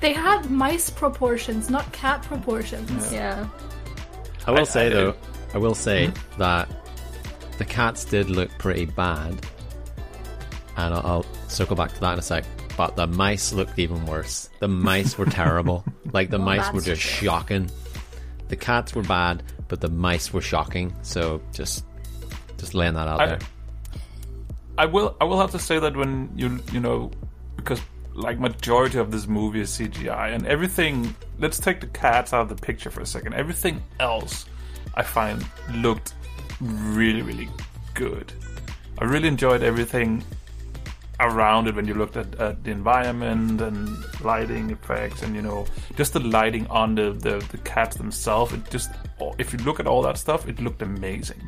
They 0.00 0.12
had 0.12 0.50
mice 0.50 0.90
proportions, 0.90 1.70
not 1.70 1.90
cat 1.92 2.22
proportions. 2.22 3.12
yeah. 3.12 3.46
I 4.46 4.50
will 4.52 4.60
I- 4.60 4.64
say 4.64 4.86
I- 4.86 4.90
though, 4.90 5.14
I 5.54 5.58
will 5.58 5.74
say 5.74 6.06
Hmm? 6.08 6.38
that 6.38 6.68
the 7.58 7.64
cats 7.64 8.04
did 8.04 8.30
look 8.30 8.50
pretty 8.58 8.84
bad, 8.84 9.32
and 10.76 10.94
I'll, 10.94 11.06
I'll 11.06 11.26
circle 11.48 11.76
back 11.76 11.92
to 11.94 12.00
that 12.00 12.12
in 12.14 12.18
a 12.18 12.22
sec. 12.22 12.44
But 12.76 12.94
the 12.94 13.06
mice 13.08 13.52
looked 13.52 13.78
even 13.80 14.06
worse. 14.06 14.48
The 14.60 14.68
mice 14.68 15.18
were 15.18 15.26
terrible. 15.26 15.84
Like 16.12 16.30
the 16.30 16.38
mice 16.38 16.72
were 16.72 16.80
just 16.80 17.02
true. 17.02 17.26
shocking. 17.26 17.70
The 18.48 18.56
cats 18.56 18.94
were 18.94 19.02
bad, 19.02 19.42
but 19.68 19.80
the 19.82 19.90
mice 19.90 20.32
were 20.32 20.40
shocking. 20.40 20.94
So 21.02 21.42
just, 21.52 21.84
just 22.58 22.74
laying 22.74 22.94
that 22.94 23.08
out 23.08 23.20
I- 23.20 23.26
there. 23.26 23.38
I 24.76 24.86
will 24.86 25.16
I 25.20 25.24
will 25.24 25.40
have 25.40 25.50
to 25.52 25.58
say 25.58 25.80
that 25.80 25.96
when 25.96 26.30
you 26.36 26.60
you 26.72 26.78
know 26.78 27.10
because 27.56 27.80
like 28.14 28.38
majority 28.38 28.98
of 28.98 29.10
this 29.10 29.26
movie 29.26 29.60
is 29.60 29.70
CGI 29.70 30.32
and 30.34 30.46
everything 30.46 31.14
let's 31.38 31.58
take 31.58 31.80
the 31.80 31.86
cats 31.88 32.32
out 32.32 32.42
of 32.42 32.48
the 32.48 32.54
picture 32.54 32.90
for 32.90 33.00
a 33.00 33.06
second. 33.06 33.34
Everything 33.34 33.82
else 33.98 34.46
I 34.94 35.02
find 35.02 35.44
looked 35.74 36.14
really, 36.60 37.22
really 37.22 37.48
good. 37.94 38.32
I 38.98 39.04
really 39.04 39.28
enjoyed 39.28 39.62
everything 39.62 40.24
around 41.20 41.66
it 41.66 41.74
when 41.74 41.86
you 41.86 41.94
looked 41.94 42.16
at, 42.16 42.32
at 42.36 42.62
the 42.62 42.70
environment 42.70 43.60
and 43.60 43.88
lighting 44.20 44.70
effects 44.70 45.22
and 45.22 45.34
you 45.34 45.42
know 45.42 45.66
just 45.96 46.12
the 46.12 46.20
lighting 46.20 46.64
on 46.68 46.94
the, 46.94 47.10
the, 47.10 47.44
the 47.50 47.58
cats 47.58 47.96
themselves 47.96 48.52
it 48.52 48.70
just 48.70 48.90
if 49.38 49.52
you 49.52 49.58
look 49.60 49.80
at 49.80 49.86
all 49.88 50.00
that 50.00 50.16
stuff 50.16 50.46
it 50.48 50.60
looked 50.60 50.80
amazing 50.80 51.40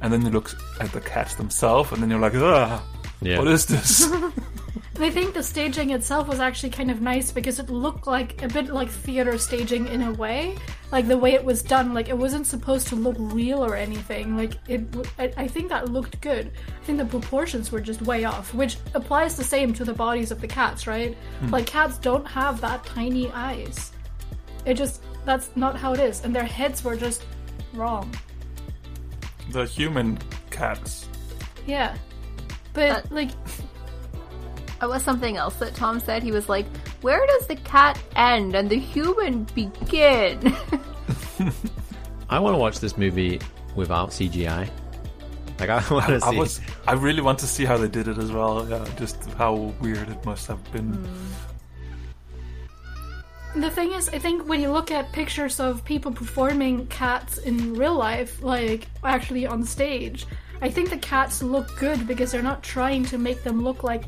and 0.00 0.12
then 0.12 0.22
you 0.22 0.30
look 0.30 0.54
at 0.80 0.92
the 0.92 1.00
cats 1.00 1.34
themselves 1.34 1.92
and 1.92 2.02
then 2.02 2.10
you're 2.10 2.20
like 2.20 2.34
ah 2.36 2.82
Yeah. 3.20 3.38
what 3.38 3.48
is 3.48 3.66
this 3.66 4.10
And 4.98 5.04
I 5.06 5.10
think 5.10 5.32
the 5.32 5.44
staging 5.44 5.90
itself 5.90 6.26
was 6.26 6.40
actually 6.40 6.70
kind 6.70 6.90
of 6.90 7.00
nice 7.00 7.30
because 7.30 7.60
it 7.60 7.70
looked 7.70 8.08
like 8.08 8.42
a 8.42 8.48
bit 8.48 8.66
like 8.66 8.88
theater 8.88 9.38
staging 9.38 9.86
in 9.86 10.02
a 10.02 10.10
way, 10.10 10.56
like 10.90 11.06
the 11.06 11.16
way 11.16 11.34
it 11.34 11.44
was 11.44 11.62
done. 11.62 11.94
Like 11.94 12.08
it 12.08 12.18
wasn't 12.18 12.48
supposed 12.48 12.88
to 12.88 12.96
look 12.96 13.14
real 13.20 13.64
or 13.64 13.76
anything. 13.76 14.36
Like 14.36 14.54
it, 14.66 14.82
I 15.16 15.46
think 15.46 15.68
that 15.68 15.88
looked 15.88 16.20
good. 16.20 16.50
I 16.82 16.84
think 16.84 16.98
the 16.98 17.04
proportions 17.04 17.70
were 17.70 17.78
just 17.80 18.02
way 18.02 18.24
off, 18.24 18.52
which 18.54 18.76
applies 18.92 19.36
the 19.36 19.44
same 19.44 19.72
to 19.74 19.84
the 19.84 19.94
bodies 19.94 20.32
of 20.32 20.40
the 20.40 20.48
cats, 20.48 20.88
right? 20.88 21.16
Like 21.48 21.66
cats 21.66 21.96
don't 21.98 22.26
have 22.26 22.60
that 22.62 22.84
tiny 22.84 23.30
eyes. 23.30 23.92
It 24.66 24.74
just 24.74 25.00
that's 25.24 25.50
not 25.54 25.76
how 25.76 25.92
it 25.92 26.00
is, 26.00 26.24
and 26.24 26.34
their 26.34 26.42
heads 26.42 26.82
were 26.82 26.96
just 26.96 27.24
wrong. 27.72 28.12
The 29.50 29.64
human 29.64 30.18
cats 30.50 31.06
Yeah, 31.66 31.96
but 32.72 32.90
Uh, 32.90 33.02
like 33.10 33.30
It 34.80 34.88
was 34.88 35.02
something 35.02 35.36
else 35.36 35.56
that 35.56 35.74
Tom 35.74 35.98
said. 35.98 36.22
He 36.22 36.30
was 36.30 36.48
like, 36.48 36.66
"Where 37.00 37.26
does 37.26 37.48
the 37.48 37.56
cat 37.56 37.98
end 38.14 38.54
and 38.54 38.70
the 38.70 38.78
human 38.78 39.44
begin?" 39.54 40.54
I 42.30 42.38
want 42.38 42.54
to 42.54 42.58
watch 42.58 42.78
this 42.78 42.96
movie 42.96 43.40
without 43.74 44.10
CGI. 44.10 44.68
Like 45.58 45.70
I 45.70 45.82
want 45.92 46.06
to 46.06 46.20
I 46.24 46.30
was 46.30 46.60
I 46.86 46.92
really 46.92 47.22
want 47.22 47.40
to 47.40 47.46
see 47.46 47.64
how 47.64 47.76
they 47.76 47.88
did 47.88 48.06
it 48.06 48.18
as 48.18 48.30
well 48.30 48.64
yeah 48.70 48.86
just 48.96 49.24
how 49.32 49.74
weird 49.80 50.08
it 50.08 50.24
must 50.24 50.46
have 50.46 50.62
been 50.70 50.94
The 53.58 53.70
thing 53.70 53.92
is, 53.92 54.08
I 54.08 54.18
think 54.20 54.48
when 54.48 54.60
you 54.60 54.70
look 54.70 54.92
at 54.92 55.10
pictures 55.10 55.58
of 55.58 55.84
people 55.84 56.12
performing 56.12 56.86
cats 56.86 57.38
in 57.38 57.74
real 57.74 57.94
life, 57.94 58.40
like 58.40 58.86
actually 59.02 59.46
on 59.46 59.64
stage, 59.64 60.26
I 60.62 60.70
think 60.70 60.90
the 60.90 60.98
cats 60.98 61.42
look 61.42 61.76
good 61.76 62.06
because 62.06 62.30
they're 62.30 62.40
not 62.40 62.62
trying 62.62 63.04
to 63.06 63.18
make 63.18 63.42
them 63.42 63.64
look 63.64 63.82
like 63.82 64.04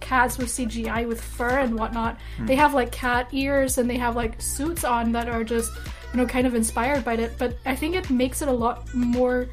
cats 0.00 0.36
with 0.36 0.48
CGI 0.48 1.08
with 1.08 1.20
fur 1.22 1.58
and 1.58 1.78
whatnot. 1.78 2.18
Hmm. 2.36 2.46
They 2.46 2.54
have 2.56 2.74
like 2.74 2.92
cat 2.92 3.28
ears 3.32 3.78
and 3.78 3.88
they 3.88 3.96
have 3.96 4.14
like 4.14 4.40
suits 4.42 4.84
on 4.84 5.10
that 5.12 5.28
are 5.28 5.42
just, 5.42 5.72
you 6.12 6.18
know, 6.18 6.26
kind 6.26 6.46
of 6.46 6.54
inspired 6.54 7.02
by 7.02 7.14
it. 7.14 7.32
But 7.38 7.56
I 7.64 7.74
think 7.74 7.96
it 7.96 8.10
makes 8.10 8.42
it 8.42 8.48
a 8.48 8.52
lot 8.52 8.94
more. 8.94 9.48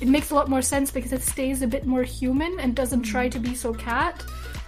It 0.00 0.08
makes 0.08 0.30
a 0.30 0.34
lot 0.34 0.48
more 0.48 0.62
sense 0.62 0.90
because 0.90 1.12
it 1.12 1.22
stays 1.22 1.60
a 1.60 1.66
bit 1.66 1.86
more 1.86 2.02
human 2.02 2.58
and 2.58 2.74
doesn't 2.74 3.04
hmm. 3.04 3.12
try 3.12 3.28
to 3.28 3.38
be 3.38 3.54
so 3.54 3.74
cat, 3.74 4.24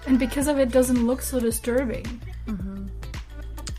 and 0.06 0.18
because 0.18 0.46
of 0.46 0.58
it 0.58 0.70
doesn't 0.70 1.06
look 1.06 1.22
so 1.22 1.40
disturbing. 1.40 2.04
Mm-hmm. 2.46 2.73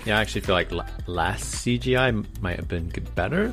Yeah, 0.05 0.17
I 0.17 0.21
actually 0.21 0.41
feel 0.41 0.55
like 0.55 0.71
l- 0.71 0.85
less 1.07 1.43
CGI 1.43 2.25
might 2.41 2.57
have 2.57 2.67
been 2.67 2.91
better. 3.15 3.51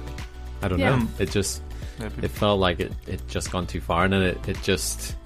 I 0.62 0.68
don't 0.68 0.78
Yeah. 0.78 0.96
know. 0.96 1.08
It 1.18 1.30
just 1.30 1.62
Maybe. 1.98 2.14
it 2.22 2.30
felt 2.30 2.60
like 2.60 2.80
it 2.80 2.92
it 3.06 3.26
just 3.28 3.50
gone 3.50 3.66
too 3.66 3.80
far, 3.80 4.04
and 4.04 4.12
then 4.12 4.22
it, 4.22 4.48
it 4.48 4.62
just 4.62 5.16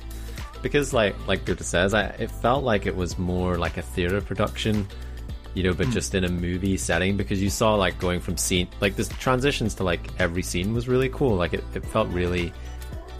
because 0.62 0.92
like 0.92 1.14
like 1.26 1.44
Gurta 1.44 1.62
says, 1.62 1.94
I 1.94 2.04
it 2.18 2.30
felt 2.30 2.64
like 2.64 2.86
it 2.86 2.94
was 2.96 3.18
more 3.18 3.58
like 3.58 3.76
a 3.76 3.82
theater 3.82 4.20
production, 4.20 4.86
you 5.54 5.62
know, 5.64 5.72
but 5.72 5.86
hmm. 5.86 5.92
just 5.92 6.14
in 6.14 6.24
a 6.24 6.28
movie 6.28 6.76
setting 6.76 7.16
because 7.16 7.42
you 7.42 7.50
saw 7.50 7.74
like 7.74 7.98
going 7.98 8.20
from 8.20 8.36
scene 8.36 8.68
like 8.80 8.96
this 8.96 9.08
transitions 9.08 9.74
to 9.74 9.84
like 9.84 10.08
every 10.20 10.42
scene 10.42 10.74
was 10.74 10.88
really 10.88 11.08
cool. 11.08 11.34
Like 11.36 11.54
it, 11.54 11.64
it 11.74 11.84
felt 11.84 12.08
really 12.08 12.52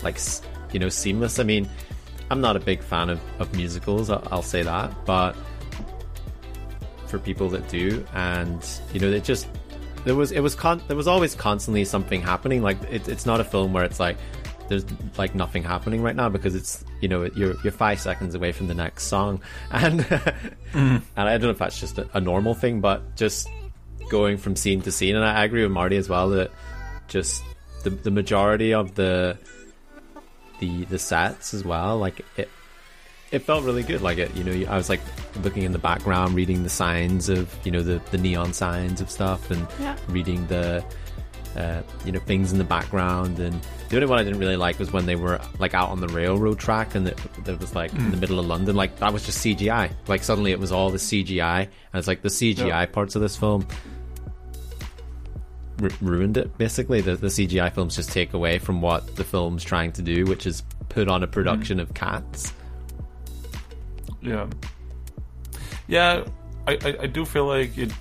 like 0.03 0.19
you 0.73 0.79
know 0.79 0.89
seamless. 0.89 1.39
I 1.39 1.43
mean, 1.43 1.69
I'm 2.31 2.41
not 2.41 2.57
a 2.57 2.61
big 2.61 2.83
fan 2.83 3.11
of, 3.11 3.21
of 3.41 3.55
musicals. 3.57 4.11
I'll, 4.11 4.27
I'll 4.31 4.43
say 4.43 4.63
that, 4.63 4.93
but 5.05 5.37
for 7.09 7.19
people 7.19 7.49
that 7.51 7.69
do, 7.69 8.05
and 8.15 8.65
you 8.93 9.01
know, 9.01 9.11
it 9.11 9.25
just 9.25 9.49
there 10.05 10.15
was 10.15 10.33
it 10.33 10.41
was 10.41 10.55
con- 10.55 10.83
there 10.89 10.97
was 10.97 11.09
always 11.09 11.35
constantly 11.35 11.85
something 11.85 12.23
happening. 12.23 12.63
Like 12.63 12.83
it, 12.91 13.09
it's 13.09 13.27
not 13.27 13.41
a 13.41 13.45
film 13.45 13.73
where 13.73 13.85
it's 13.85 13.99
like 13.99 14.17
there's 14.69 14.85
like 15.19 15.35
nothing 15.35 15.63
happening 15.63 16.03
right 16.03 16.15
now 16.15 16.29
because 16.29 16.55
it's 16.55 16.85
you 17.01 17.09
know 17.09 17.25
you're 17.35 17.57
you're 17.63 17.73
five 17.73 18.01
seconds 18.01 18.35
away 18.35 18.53
from 18.53 18.69
the 18.69 18.75
next 18.75 19.05
song, 19.05 19.41
and 19.71 20.01
mm. 20.01 20.23
and 20.73 21.03
I 21.17 21.33
don't 21.33 21.43
know 21.43 21.51
if 21.51 21.59
that's 21.59 21.81
just 21.81 21.99
a, 21.99 22.09
a 22.15 22.21
normal 22.21 22.55
thing, 22.55 22.81
but 22.81 23.17
just 23.17 23.49
going 24.09 24.37
from 24.39 24.57
scene 24.57 24.81
to 24.83 24.93
scene. 24.93 25.17
And 25.17 25.25
I, 25.25 25.41
I 25.41 25.45
agree 25.45 25.63
with 25.63 25.73
Marty 25.73 25.97
as 25.97 26.09
well 26.09 26.31
that 26.31 26.51
just 27.09 27.43
the 27.83 27.91
the 27.91 28.11
majority 28.11 28.75
of 28.75 28.95
the 28.95 29.37
the 30.61 30.85
the 30.85 30.99
sets 30.99 31.55
as 31.55 31.65
well, 31.65 31.99
like 31.99 32.25
it 32.37 32.49
it 33.37 33.43
felt 33.43 33.65
really 33.65 33.83
good. 33.85 34.03
Like 34.03 34.19
it, 34.19 34.35
you 34.37 34.43
know, 34.45 34.71
I 34.71 34.77
was 34.77 34.89
like 34.89 35.01
looking 35.43 35.63
in 35.63 35.73
the 35.73 35.79
background, 35.79 36.35
reading 36.35 36.63
the 36.65 36.69
signs 36.69 37.29
of, 37.29 37.55
you 37.65 37.71
know, 37.71 37.83
the, 37.83 38.01
the 38.11 38.19
neon 38.19 38.53
signs 38.53 39.01
of 39.01 39.11
stuff, 39.11 39.51
and 39.51 39.67
Yeah. 39.81 39.97
reading 40.09 40.47
the, 40.49 40.85
uh, 41.57 41.83
you 42.05 42.13
know, 42.13 42.19
things 42.21 42.51
in 42.53 42.59
the 42.59 42.65
background. 42.65 43.39
And 43.39 43.61
the 43.89 43.97
only 43.97 44.07
one 44.09 44.19
I 44.19 44.25
didn't 44.25 44.41
really 44.41 44.57
like 44.57 44.79
was 44.79 44.93
when 44.93 45.07
they 45.07 45.17
were 45.17 45.41
like 45.59 45.75
out 45.75 45.91
on 45.91 46.01
the 46.01 46.09
railroad 46.09 46.59
track, 46.59 46.95
and 46.95 47.09
it, 47.09 47.19
it 47.47 47.61
was 47.61 47.75
like 47.75 47.93
in 47.95 48.11
the 48.11 48.17
middle 48.17 48.39
of 48.41 48.47
London. 48.47 48.75
Like 48.77 48.99
that 48.99 49.13
was 49.13 49.25
just 49.25 49.45
CGI. 49.45 49.91
Like 50.09 50.23
suddenly 50.25 50.51
it 50.51 50.59
was 50.59 50.73
all 50.73 50.91
the 50.91 50.99
CGI, 50.99 51.61
and 51.63 51.71
it's 51.95 52.09
like 52.09 52.23
the 52.23 52.29
CGI 52.31 52.67
Yeah. 52.67 52.87
parts 52.87 53.15
of 53.15 53.23
this 53.23 53.37
film. 53.37 53.67
ru- 55.79 55.91
Ruined 56.01 56.37
it 56.37 56.57
basically. 56.59 57.01
The, 57.01 57.17
the 57.17 57.29
CGI 57.29 57.73
films 57.73 57.97
just 57.97 58.11
take 58.13 58.33
away 58.35 58.59
from 58.59 58.81
what 58.81 59.17
the 59.17 59.25
film's 59.25 59.63
trying 59.65 59.93
to 59.93 60.03
do, 60.03 60.25
which 60.25 60.47
is 60.47 60.63
put 60.89 61.09
on 61.09 61.23
a 61.23 61.27
production 61.27 61.81
of 61.81 61.93
cats. 61.95 62.53
Yeah, 64.27 64.47
yeah. 65.87 66.25
I, 66.67 66.73
I, 66.73 66.97
I 67.03 67.07
do 67.07 67.25
feel 67.25 67.47
like 67.47 67.79
it. 67.79 67.93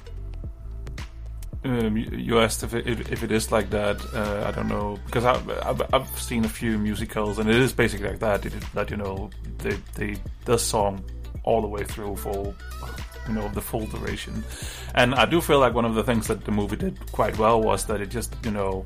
Um, 1.63 1.97
you 1.97 2.39
asked 2.39 2.63
if 2.63 2.73
it 2.73 2.87
if 2.87 3.23
it 3.23 3.31
is 3.31 3.51
like 3.51 3.69
that. 3.69 3.97
Uh, 4.13 4.43
I 4.47 4.51
don't 4.51 4.67
know 4.67 4.97
because 5.05 5.25
I've, 5.25 5.49
I've 5.49 5.81
I've 5.93 6.19
seen 6.19 6.45
a 6.45 6.49
few 6.49 6.77
musicals 6.77 7.39
and 7.39 7.49
it 7.49 7.55
is 7.55 7.73
basically 7.73 8.09
like 8.09 8.19
that. 8.19 8.45
It, 8.45 8.53
that 8.73 8.89
you 8.89 8.97
know 8.97 9.29
they 9.59 9.77
they 9.95 10.17
the 10.45 10.57
song 10.57 11.03
all 11.43 11.61
the 11.61 11.67
way 11.67 11.83
through 11.83 12.15
for 12.15 12.53
you 13.27 13.33
know 13.33 13.47
the 13.49 13.61
full 13.61 13.85
duration, 13.87 14.43
and 14.95 15.15
I 15.15 15.25
do 15.25 15.41
feel 15.41 15.59
like 15.59 15.73
one 15.73 15.85
of 15.85 15.95
the 15.95 16.03
things 16.03 16.27
that 16.27 16.45
the 16.45 16.51
movie 16.51 16.75
did 16.75 17.11
quite 17.11 17.37
well 17.37 17.61
was 17.61 17.85
that 17.85 18.01
it 18.01 18.09
just 18.09 18.35
you 18.43 18.51
know 18.51 18.85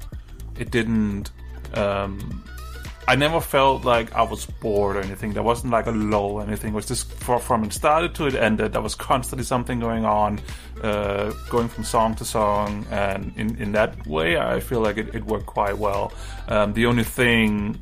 it 0.58 0.72
didn't. 0.72 1.32
Um, 1.74 2.44
I 3.10 3.16
never 3.16 3.42
felt 3.42 3.86
like 3.86 4.14
I 4.14 4.22
was 4.22 4.46
bored 4.46 4.96
or 4.96 5.02
anything. 5.02 5.34
There 5.34 5.42
wasn't 5.42 5.74
like 5.74 5.88
a 5.88 5.92
lull 5.92 6.34
or 6.34 6.44
anything. 6.44 6.74
It 6.74 6.76
was 6.76 6.86
just 6.86 7.12
for, 7.12 7.40
from 7.40 7.64
it 7.64 7.74
started 7.74 8.14
to 8.14 8.28
it 8.28 8.36
ended. 8.36 8.74
There 8.74 8.84
was 8.84 8.94
constantly 8.94 9.46
something 9.46 9.80
going 9.80 10.06
on, 10.06 10.40
uh, 10.84 11.32
going 11.50 11.70
from 11.70 11.86
song 11.86 12.14
to 12.18 12.24
song, 12.24 12.86
and 12.92 13.34
in, 13.36 13.60
in 13.60 13.72
that 13.72 14.06
way, 14.06 14.38
I 14.38 14.60
feel 14.60 14.82
like 14.82 14.98
it, 14.98 15.16
it 15.16 15.26
worked 15.26 15.48
quite 15.48 15.80
well. 15.80 16.14
Um, 16.50 16.74
the 16.74 16.86
only 16.86 17.04
thing, 17.04 17.82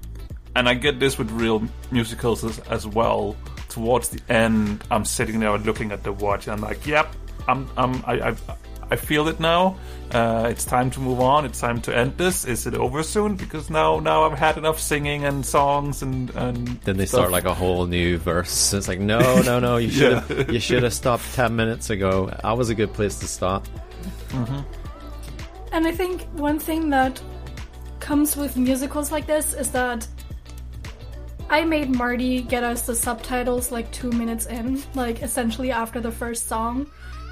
and 0.56 0.70
I 0.70 0.76
get 0.76 1.02
this 1.02 1.18
with 1.18 1.30
real 1.32 1.62
musicals 1.92 2.46
as, 2.46 2.60
as 2.70 2.88
well. 2.88 3.36
Towards 3.68 4.08
the 4.08 4.22
end, 4.32 4.82
I'm 4.90 5.04
sitting 5.04 5.42
there 5.42 5.58
looking 5.58 5.92
at 5.92 6.04
the 6.04 6.14
watch, 6.14 6.48
and 6.48 6.54
I'm 6.54 6.62
like, 6.62 6.88
"Yep, 6.88 7.14
I'm, 7.50 7.70
I'm, 7.76 8.02
I, 8.06 8.14
I, 8.14 8.30
I 8.30 8.56
feel 8.96 9.28
it 9.28 9.40
now. 9.40 9.78
Uh, 10.12 10.48
it's 10.50 10.64
time 10.64 10.90
to 10.92 11.00
move 11.02 11.20
on. 11.20 11.44
It's 11.46 11.60
time 11.60 11.82
to 11.82 11.96
end 11.96 12.18
this. 12.18 12.46
Is 12.46 12.66
it 12.66 12.74
over 12.74 13.04
soon? 13.04 13.36
Because 13.36 13.70
now, 13.70 14.00
now 14.00 14.24
I've 14.24 14.38
had 14.40 14.58
enough 14.58 14.80
singing 14.80 15.26
and 15.26 15.46
songs 15.46 16.02
and 16.02 16.30
and 16.36 16.68
Then 16.86 16.96
they 16.98 17.06
stuff. 17.06 17.20
start 17.20 17.32
like 17.32 17.44
a 17.46 17.54
whole 17.54 17.86
new 17.88 18.18
verse. 18.18 18.74
It's 18.78 18.88
like, 18.88 19.00
no, 19.02 19.42
no, 19.42 19.60
no, 19.60 19.76
you 19.78 19.90
should 19.98 20.14
have 20.14 20.52
you 20.52 20.60
should 20.62 20.84
have 20.84 20.94
stopped 20.94 21.26
ten 21.36 21.56
minutes 21.56 21.90
ago. 21.90 22.32
That 22.44 22.58
was 22.58 22.70
a 22.70 22.76
good 22.76 22.94
place 22.94 23.20
to 23.20 23.28
stop. 23.28 23.68
And 25.74 25.86
I 25.86 25.92
think 25.92 26.22
one 26.34 26.60
thing 26.60 26.90
that 26.92 27.22
comes 28.00 28.38
with 28.38 28.56
musicals 28.58 29.12
like 29.12 29.28
this 29.28 29.54
is 29.54 29.70
that 29.72 30.08
I 31.50 31.64
made 31.66 31.94
Marty 31.96 32.42
get 32.42 32.64
us 32.64 32.86
the 32.86 32.96
subtitles 32.96 33.72
like 33.72 33.92
two 33.92 34.12
minutes 34.12 34.46
in, 34.48 34.82
like 34.96 35.22
essentially 35.24 35.72
after 35.72 36.00
the 36.00 36.12
first 36.12 36.48
song, 36.48 36.88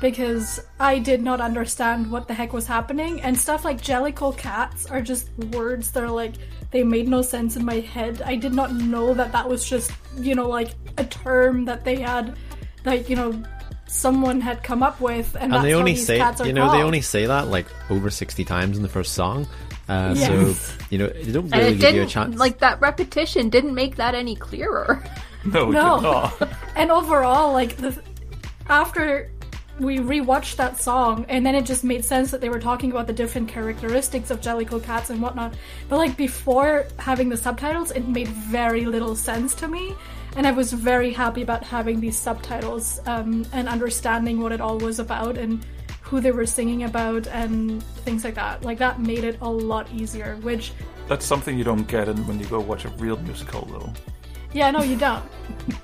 because 0.09 0.61
I 0.79 0.99
did 0.99 1.23
not 1.23 1.41
understand 1.41 2.11
what 2.11 2.27
the 2.27 2.33
heck 2.35 2.53
was 2.53 2.67
happening. 2.67 3.21
And 3.21 3.35
stuff 3.35 3.65
like 3.65 3.81
Jellicle 3.81 4.37
cats 4.37 4.85
are 4.85 5.01
just 5.01 5.29
words 5.51 5.89
that 5.91 6.03
are 6.03 6.11
like, 6.11 6.33
they 6.69 6.83
made 6.83 7.07
no 7.07 7.23
sense 7.23 7.55
in 7.55 7.65
my 7.65 7.79
head. 7.79 8.21
I 8.21 8.35
did 8.35 8.53
not 8.53 8.71
know 8.71 9.15
that 9.15 9.31
that 9.31 9.49
was 9.49 9.67
just, 9.67 9.91
you 10.19 10.35
know, 10.35 10.47
like 10.47 10.69
a 10.99 11.05
term 11.05 11.65
that 11.65 11.83
they 11.83 11.95
had, 11.95 12.37
like, 12.85 13.09
you 13.09 13.15
know, 13.15 13.43
someone 13.87 14.41
had 14.41 14.61
come 14.61 14.83
up 14.83 15.01
with. 15.01 15.33
And, 15.33 15.45
And 15.45 15.53
that's 15.53 15.63
they 15.63 15.71
how 15.71 15.79
only 15.79 15.93
these 15.93 16.05
say, 16.05 16.19
cats 16.19 16.39
are 16.39 16.45
you 16.45 16.53
know, 16.53 16.71
they 16.71 16.83
only 16.83 17.01
say 17.01 17.25
that 17.25 17.47
like 17.47 17.65
over 17.89 18.11
sixty 18.11 18.45
times 18.45 18.77
in 18.77 18.83
the 18.83 18.89
first 18.89 19.13
song. 19.13 19.47
Uh, 19.89 20.13
Yes. 20.15 20.27
So 20.59 20.75
you 20.91 20.99
know, 20.99 21.07
they 21.07 21.31
don't 21.31 21.49
really 21.49 21.73
it 21.73 21.79
give 21.79 21.95
you 21.95 22.03
a 22.03 22.07
chance. 22.07 22.37
like 22.37 22.59
that 22.59 22.79
repetition 22.79 23.49
didn't 23.49 23.73
make 23.73 23.95
that 23.95 24.13
any 24.13 24.35
clearer. 24.35 25.03
no, 25.45 25.71
No. 25.71 25.99
not. 25.99 26.49
And 26.75 26.91
overall, 26.91 27.53
like 27.53 27.77
the 27.77 27.99
after 28.67 29.31
we 29.79 29.97
rewatched 29.99 30.55
that 30.55 30.81
song, 30.81 31.25
and 31.27 31.45
then 31.45 31.55
it 31.55 31.65
just 31.65 31.83
made 31.83 32.05
sense 32.05 32.31
that 32.31 32.39
they 32.39 32.49
were 32.49 32.59
talking 32.59 32.91
about 32.91 33.07
the 33.07 33.13
different 33.13 33.49
characteristics 33.49 34.31
of 34.31 34.39
Jellicle 34.39 34.81
cats 34.81 35.09
and 35.09 35.21
whatnot. 35.21 35.53
But 35.89 35.97
like 35.97 36.15
before 36.15 36.87
having 36.97 37.29
the 37.29 37.37
subtitles, 37.37 37.91
it 37.91 38.07
made 38.07 38.27
very 38.27 38.85
little 38.85 39.15
sense 39.15 39.53
to 39.55 39.67
me, 39.67 39.93
and 40.37 40.47
I 40.47 40.51
was 40.51 40.71
very 40.71 41.11
happy 41.11 41.41
about 41.41 41.63
having 41.63 41.99
these 41.99 42.17
subtitles 42.17 43.01
um, 43.05 43.45
and 43.51 43.67
understanding 43.67 44.39
what 44.39 44.51
it 44.51 44.61
all 44.61 44.77
was 44.77 44.99
about 44.99 45.37
and 45.37 45.65
who 46.01 46.21
they 46.21 46.31
were 46.31 46.45
singing 46.45 46.83
about 46.83 47.27
and 47.27 47.83
things 48.05 48.23
like 48.23 48.35
that. 48.35 48.63
Like 48.63 48.77
that 48.77 48.99
made 49.01 49.23
it 49.23 49.39
a 49.41 49.49
lot 49.49 49.91
easier. 49.93 50.37
Which 50.37 50.71
That's 51.07 51.25
something 51.25 51.57
you 51.57 51.63
don't 51.63 51.87
get 51.87 52.07
in, 52.07 52.25
when 52.27 52.39
you 52.39 52.45
go 52.45 52.59
watch 52.59 52.85
a 52.85 52.89
real 52.89 53.17
musical, 53.17 53.65
though. 53.65 53.91
Yeah, 54.55 54.71
no, 54.71 54.83
you 54.83 54.95
don't. 54.95 55.21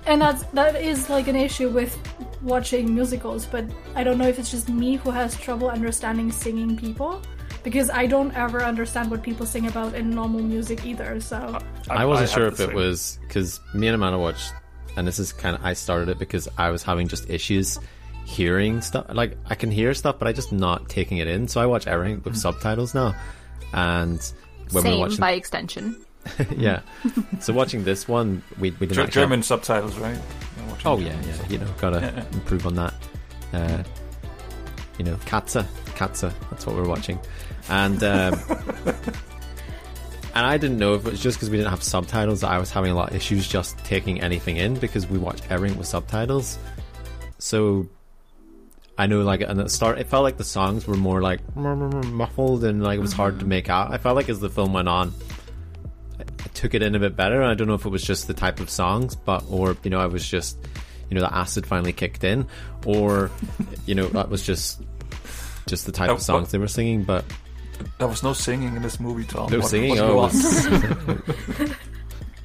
and 0.05 0.21
that's 0.21 0.43
that 0.53 0.81
is 0.81 1.09
like 1.09 1.27
an 1.27 1.35
issue 1.35 1.67
with 1.67 1.99
watching 2.41 2.95
musicals, 2.95 3.45
but 3.45 3.65
I 3.95 4.03
don't 4.05 4.17
know 4.17 4.29
if 4.29 4.39
it's 4.39 4.49
just 4.49 4.69
me 4.69 4.95
who 4.95 5.11
has 5.11 5.37
trouble 5.37 5.69
understanding 5.69 6.31
singing 6.31 6.77
people 6.77 7.21
because 7.63 7.89
I 7.89 8.07
don't 8.07 8.33
ever 8.33 8.63
understand 8.63 9.11
what 9.11 9.23
people 9.23 9.45
sing 9.45 9.67
about 9.67 9.93
in 9.93 10.09
normal 10.09 10.41
music 10.41 10.85
either. 10.85 11.19
So 11.19 11.59
I 11.89 12.05
wasn't 12.05 12.29
have 12.29 12.37
sure 12.37 12.47
if 12.47 12.61
it 12.61 12.73
was 12.73 13.19
because 13.27 13.59
me 13.73 13.87
and 13.87 13.95
Amanda 13.95 14.17
watched, 14.17 14.53
and 14.95 15.05
this 15.05 15.19
is 15.19 15.33
kind 15.33 15.53
of 15.57 15.65
I 15.65 15.73
started 15.73 16.07
it 16.07 16.17
because 16.17 16.47
I 16.57 16.69
was 16.69 16.81
having 16.81 17.09
just 17.09 17.29
issues 17.29 17.77
hearing 18.25 18.79
stuff. 18.79 19.07
Like 19.09 19.37
I 19.47 19.55
can 19.55 19.69
hear 19.69 19.93
stuff, 19.93 20.17
but 20.17 20.29
I 20.29 20.31
just 20.31 20.53
not 20.53 20.87
taking 20.87 21.17
it 21.17 21.27
in. 21.27 21.49
So 21.49 21.59
I 21.59 21.65
watch 21.65 21.87
everything 21.87 22.21
with 22.23 22.35
hmm. 22.35 22.39
subtitles 22.39 22.95
now, 22.95 23.15
and 23.73 24.33
when 24.71 24.85
we 24.85 24.91
Same 24.91 24.99
watching, 25.01 25.19
by 25.19 25.31
extension. 25.33 26.05
yeah. 26.57 26.81
so 27.39 27.53
watching 27.53 27.83
this 27.83 28.07
one, 28.07 28.41
we 28.59 28.71
we 28.71 28.87
didn't 28.87 28.97
have- 28.97 29.09
German 29.11 29.43
subtitles, 29.43 29.97
right? 29.97 30.17
Oh 30.85 30.97
yeah, 30.97 31.09
German 31.09 31.27
yeah. 31.27 31.33
subtitles. 31.33 31.51
You 31.51 31.57
know, 31.59 31.73
gotta 31.79 31.99
Yeah, 31.99 32.11
yeah. 32.15 32.23
improve 32.33 32.65
on 32.67 32.75
that. 32.75 32.93
Uh, 33.53 33.83
you 34.97 35.05
know, 35.05 35.15
Katza, 35.25 35.65
Katza. 35.95 36.33
That's 36.49 36.65
what 36.65 36.75
we're 36.75 36.87
watching, 36.87 37.19
and 37.69 38.01
um, 38.03 38.39
and 40.35 40.45
I 40.45 40.57
didn't 40.57 40.77
know 40.77 40.93
if 40.93 41.05
it 41.05 41.11
was 41.11 41.19
just 41.21 41.37
because 41.37 41.49
we 41.49 41.57
didn't 41.57 41.71
have 41.71 41.83
subtitles 41.83 42.41
that 42.41 42.49
I 42.51 42.57
was 42.59 42.71
having 42.71 42.91
a 42.91 42.95
lot 42.95 43.09
of 43.09 43.15
issues 43.15 43.47
just 43.47 43.77
taking 43.79 44.21
anything 44.21 44.57
in 44.57 44.75
because 44.75 45.07
we 45.07 45.17
watch 45.17 45.41
everything 45.49 45.77
with 45.77 45.87
subtitles. 45.87 46.57
So 47.39 47.87
I 48.97 49.07
know, 49.07 49.21
like, 49.21 49.41
and 49.41 49.59
at 49.59 49.63
the 49.65 49.69
start, 49.69 49.97
it 49.99 50.07
felt 50.07 50.23
like 50.23 50.37
the 50.37 50.43
songs 50.43 50.87
were 50.87 50.95
more 50.95 51.21
like 51.21 51.39
muffled 51.55 52.63
and 52.63 52.83
like 52.83 52.97
it 52.97 53.01
was 53.01 53.13
hard 53.13 53.39
to 53.39 53.45
make 53.45 53.69
out. 53.69 53.91
I 53.91 53.97
felt 53.97 54.15
like 54.15 54.29
as 54.29 54.39
the 54.39 54.49
film 54.49 54.73
went 54.73 54.87
on, 54.87 55.13
took 56.53 56.73
it 56.73 56.81
in 56.81 56.95
a 56.95 56.99
bit 56.99 57.15
better. 57.15 57.41
I 57.43 57.53
don't 57.53 57.67
know 57.67 57.73
if 57.75 57.85
it 57.85 57.89
was 57.89 58.03
just 58.03 58.27
the 58.27 58.33
type 58.33 58.59
of 58.59 58.69
songs, 58.69 59.15
but 59.15 59.43
or 59.49 59.75
you 59.83 59.89
know, 59.89 59.99
I 59.99 60.05
was 60.07 60.27
just 60.27 60.57
you 61.09 61.15
know 61.15 61.21
the 61.21 61.33
acid 61.33 61.65
finally 61.65 61.93
kicked 61.93 62.23
in, 62.23 62.47
or 62.85 63.29
you 63.85 63.95
know 63.95 64.07
that 64.09 64.29
was 64.29 64.43
just 64.45 64.81
just 65.67 65.85
the 65.85 65.91
type 65.91 66.09
Uh, 66.09 66.13
of 66.13 66.21
songs 66.21 66.43
what- 66.43 66.51
they 66.51 66.57
were 66.57 66.67
singing. 66.67 67.03
But 67.03 67.25
There 67.97 68.07
was 68.07 68.21
no 68.23 68.33
singing 68.33 68.75
in 68.75 68.81
this 68.83 68.99
movie, 68.99 69.23
Tom. 69.25 69.49
no 69.51 69.59
What- 69.59 69.67
singing. 69.69 69.89
what 69.91 69.99
Oh, 69.99 70.05
you 70.07 70.11
it 70.11 70.15
want? 70.15 70.33
was- 70.33 71.71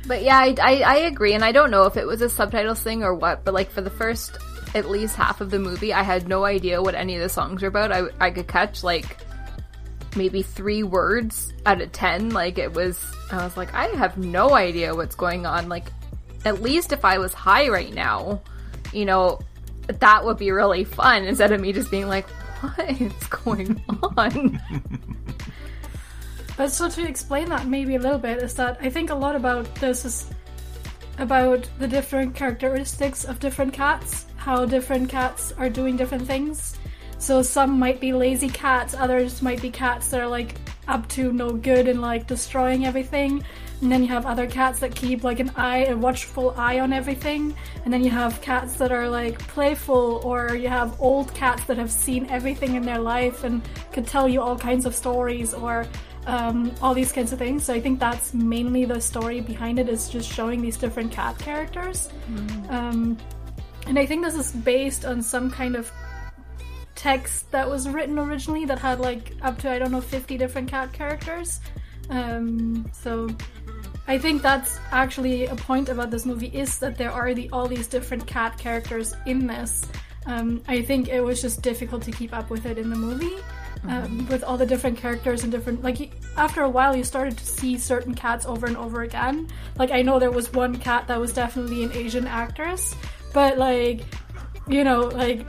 But 0.06 0.22
yeah, 0.22 0.38
I, 0.38 0.54
I, 0.62 0.72
I 0.82 0.96
agree, 0.98 1.34
and 1.34 1.44
I 1.44 1.50
don't 1.50 1.72
know 1.72 1.82
if 1.86 1.96
it 1.96 2.06
was 2.06 2.22
a 2.22 2.28
subtitles 2.28 2.80
thing 2.80 3.02
or 3.02 3.12
what, 3.12 3.44
but 3.44 3.52
like 3.54 3.70
for 3.72 3.80
the 3.80 3.90
first 3.90 4.38
at 4.74 4.88
least 4.88 5.16
half 5.16 5.40
of 5.40 5.50
the 5.50 5.58
movie, 5.58 5.92
I 5.92 6.04
had 6.04 6.28
no 6.28 6.44
idea 6.44 6.80
what 6.80 6.94
any 6.94 7.16
of 7.16 7.22
the 7.22 7.28
songs 7.28 7.60
were 7.62 7.68
about. 7.68 7.90
I, 7.90 8.02
I 8.20 8.30
could 8.30 8.46
catch 8.46 8.84
like 8.84 9.16
maybe 10.16 10.42
three 10.42 10.82
words 10.82 11.52
out 11.64 11.80
of 11.80 11.92
ten. 11.92 12.30
Like 12.30 12.58
it 12.58 12.72
was, 12.72 12.98
I 13.30 13.44
was 13.44 13.56
like, 13.56 13.72
I 13.74 13.86
have 13.88 14.16
no 14.18 14.54
idea 14.54 14.94
what's 14.94 15.14
going 15.14 15.46
on. 15.46 15.68
Like, 15.68 15.86
at 16.44 16.62
least 16.62 16.92
if 16.92 17.04
I 17.04 17.18
was 17.18 17.34
high 17.34 17.68
right 17.68 17.92
now, 17.92 18.40
you 18.92 19.04
know, 19.04 19.40
that 19.86 20.24
would 20.24 20.38
be 20.38 20.50
really 20.50 20.84
fun 20.84 21.24
instead 21.24 21.52
of 21.52 21.60
me 21.60 21.72
just 21.72 21.90
being 21.90 22.08
like, 22.08 22.28
what 22.60 23.00
is 23.00 23.12
going 23.28 23.82
on? 24.16 24.60
But 26.56 26.72
so 26.72 26.88
to 26.88 27.06
explain 27.06 27.50
that 27.50 27.66
maybe 27.66 27.96
a 27.96 27.98
little 27.98 28.18
bit 28.18 28.38
is 28.38 28.54
that 28.54 28.78
I 28.80 28.88
think 28.88 29.10
a 29.10 29.14
lot 29.14 29.36
about 29.36 29.72
this 29.74 30.04
is 30.06 30.30
about 31.18 31.68
the 31.78 31.86
different 31.86 32.34
characteristics 32.34 33.24
of 33.24 33.38
different 33.40 33.74
cats, 33.74 34.26
how 34.36 34.64
different 34.64 35.10
cats 35.10 35.52
are 35.58 35.68
doing 35.68 35.96
different 35.96 36.26
things. 36.26 36.76
So 37.18 37.42
some 37.42 37.78
might 37.78 38.00
be 38.00 38.12
lazy 38.12 38.48
cats, 38.48 38.94
others 38.94 39.42
might 39.42 39.60
be 39.60 39.70
cats 39.70 40.08
that 40.08 40.20
are 40.20 40.28
like 40.28 40.54
up 40.86 41.08
to 41.08 41.32
no 41.32 41.52
good 41.52 41.88
and 41.88 42.00
like 42.00 42.26
destroying 42.26 42.86
everything. 42.86 43.42
And 43.82 43.92
then 43.92 44.00
you 44.02 44.08
have 44.08 44.24
other 44.24 44.46
cats 44.46 44.78
that 44.80 44.94
keep 44.94 45.22
like 45.24 45.40
an 45.40 45.50
eye, 45.56 45.84
a 45.86 45.96
watchful 45.96 46.54
eye 46.56 46.80
on 46.80 46.92
everything. 46.92 47.54
And 47.84 47.92
then 47.92 48.02
you 48.02 48.10
have 48.10 48.40
cats 48.40 48.76
that 48.76 48.92
are 48.92 49.08
like 49.08 49.38
playful, 49.38 50.20
or 50.24 50.54
you 50.54 50.68
have 50.68 50.98
old 51.00 51.34
cats 51.34 51.64
that 51.64 51.76
have 51.76 51.90
seen 51.90 52.26
everything 52.30 52.74
in 52.76 52.82
their 52.82 52.98
life 52.98 53.44
and 53.44 53.60
could 53.92 54.06
tell 54.06 54.28
you 54.28 54.40
all 54.40 54.56
kinds 54.56 54.86
of 54.86 54.94
stories, 54.94 55.52
or 55.52 55.86
um, 56.26 56.72
all 56.80 56.94
these 56.94 57.12
kinds 57.12 57.32
of 57.32 57.38
things. 57.38 57.64
So 57.64 57.74
I 57.74 57.80
think 57.80 58.00
that's 58.00 58.32
mainly 58.32 58.84
the 58.86 59.00
story 59.00 59.40
behind 59.40 59.78
it 59.78 59.88
is 59.88 60.08
just 60.08 60.32
showing 60.32 60.62
these 60.62 60.78
different 60.78 61.12
cat 61.12 61.38
characters. 61.38 62.08
Um, 62.70 63.18
and 63.86 63.98
I 63.98 64.06
think 64.06 64.24
this 64.24 64.34
is 64.34 64.52
based 64.52 65.04
on 65.04 65.22
some 65.22 65.50
kind 65.50 65.76
of 65.76 65.92
text 66.96 67.50
that 67.52 67.68
was 67.68 67.88
written 67.88 68.18
originally 68.18 68.64
that 68.64 68.78
had 68.78 68.98
like 68.98 69.32
up 69.42 69.58
to 69.58 69.70
I 69.70 69.78
don't 69.78 69.92
know 69.92 70.00
50 70.00 70.36
different 70.36 70.68
cat 70.68 70.92
characters. 70.92 71.60
Um, 72.08 72.88
so 72.92 73.28
I 74.08 74.18
think 74.18 74.42
that's 74.42 74.78
actually 74.90 75.46
a 75.46 75.56
point 75.56 75.88
about 75.88 76.10
this 76.10 76.24
movie 76.24 76.48
is 76.48 76.78
that 76.78 76.96
there 76.96 77.12
are 77.12 77.34
the 77.34 77.48
all 77.50 77.68
these 77.68 77.86
different 77.86 78.26
cat 78.26 78.58
characters 78.58 79.14
in 79.26 79.46
this. 79.46 79.86
Um, 80.26 80.62
I 80.66 80.82
think 80.82 81.08
it 81.08 81.20
was 81.20 81.40
just 81.40 81.62
difficult 81.62 82.02
to 82.02 82.12
keep 82.12 82.32
up 82.32 82.50
with 82.50 82.66
it 82.66 82.78
in 82.78 82.90
the 82.90 82.96
movie. 82.96 83.36
Um, 83.86 84.26
with 84.26 84.42
all 84.42 84.56
the 84.56 84.66
different 84.66 84.98
characters 84.98 85.44
and 85.44 85.52
different 85.52 85.84
like 85.84 86.10
after 86.36 86.62
a 86.62 86.68
while 86.68 86.96
you 86.96 87.04
started 87.04 87.38
to 87.38 87.46
see 87.46 87.78
certain 87.78 88.14
cats 88.14 88.44
over 88.44 88.66
and 88.66 88.76
over 88.76 89.02
again 89.02 89.48
like 89.78 89.92
i 89.92 90.02
know 90.02 90.18
there 90.18 90.32
was 90.32 90.52
one 90.52 90.74
cat 90.76 91.06
that 91.06 91.20
was 91.20 91.32
definitely 91.32 91.84
an 91.84 91.92
asian 91.92 92.26
actress 92.26 92.96
but 93.32 93.58
like 93.58 94.00
you 94.66 94.82
know 94.82 95.02
like 95.02 95.46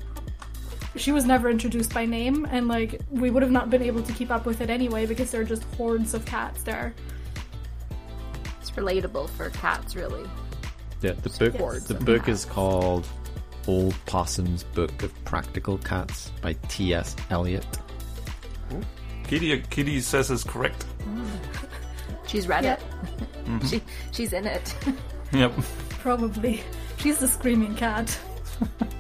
she 0.98 1.12
was 1.12 1.26
never 1.26 1.50
introduced 1.50 1.94
by 1.94 2.06
name 2.06 2.46
and 2.52 2.68
like 2.68 3.00
we 3.12 3.30
would 3.30 3.44
have 3.44 3.52
not 3.52 3.70
been 3.70 3.82
able 3.82 4.02
to 4.04 4.12
keep 4.14 4.32
up 4.32 4.46
with 4.46 4.62
it 4.62 4.70
anyway 4.70 5.06
because 5.06 5.32
there 5.32 5.42
are 5.42 5.46
just 5.46 5.64
hordes 5.76 6.14
of 6.14 6.26
cats 6.26 6.64
there 6.64 6.94
it's 8.68 8.72
relatable 8.72 9.30
for 9.30 9.50
cats, 9.52 9.96
really. 9.96 10.30
Yeah, 11.02 11.14
the 11.14 11.30
book. 11.30 11.54
Yes. 11.60 11.84
The 11.86 11.94
book 11.94 12.28
is 12.28 12.44
called 12.44 13.08
Old 13.68 13.96
Possum's 14.06 14.64
Book 14.64 15.04
of 15.04 15.14
Practical 15.26 15.78
Cats 15.78 16.32
by 16.42 16.54
T. 16.68 16.94
S. 16.94 17.16
Eliot. 17.30 17.66
Kitty, 19.24 19.62
Kitty 19.70 20.02
says 20.02 20.32
is 20.32 20.44
correct. 20.44 20.86
She's 22.28 22.48
read 22.48 22.66
Yeah. 22.66 22.74
it. 22.74 22.80
she 23.68 23.78
mm-hmm. 23.80 23.88
she's 24.12 24.34
in 24.34 24.46
it. 24.46 24.76
Yep. 25.32 25.54
probably 26.00 26.62
she's 26.98 27.18
the 27.20 27.28
screaming 27.28 27.76
cat 27.76 28.18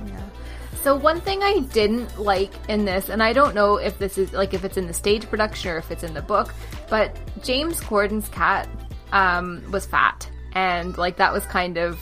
So 0.88 0.96
one 0.96 1.20
thing 1.20 1.44
I 1.44 1.60
didn't 1.74 2.18
like 2.18 2.54
in 2.70 2.86
this, 2.86 3.10
and 3.10 3.22
I 3.22 3.34
don't 3.34 3.54
know 3.54 3.76
if 3.76 4.00
this 4.00 4.18
is 4.18 4.32
like 4.32 4.54
if 4.54 4.64
it's 4.64 4.78
in 4.78 4.88
the 4.88 4.94
stage 4.94 5.30
production 5.30 5.72
or 5.72 5.78
if 5.78 5.92
it's 5.92 6.02
in 6.02 6.14
the 6.14 6.22
book, 6.22 6.54
but 6.90 7.14
James 7.44 7.82
Corden's 7.82 8.30
cat 8.30 8.70
um, 9.12 9.70
was 9.70 9.86
fat, 9.86 10.32
and 10.54 10.98
like 10.98 11.18
that 11.18 11.34
was 11.34 11.44
kind 11.48 11.76
of 11.76 12.00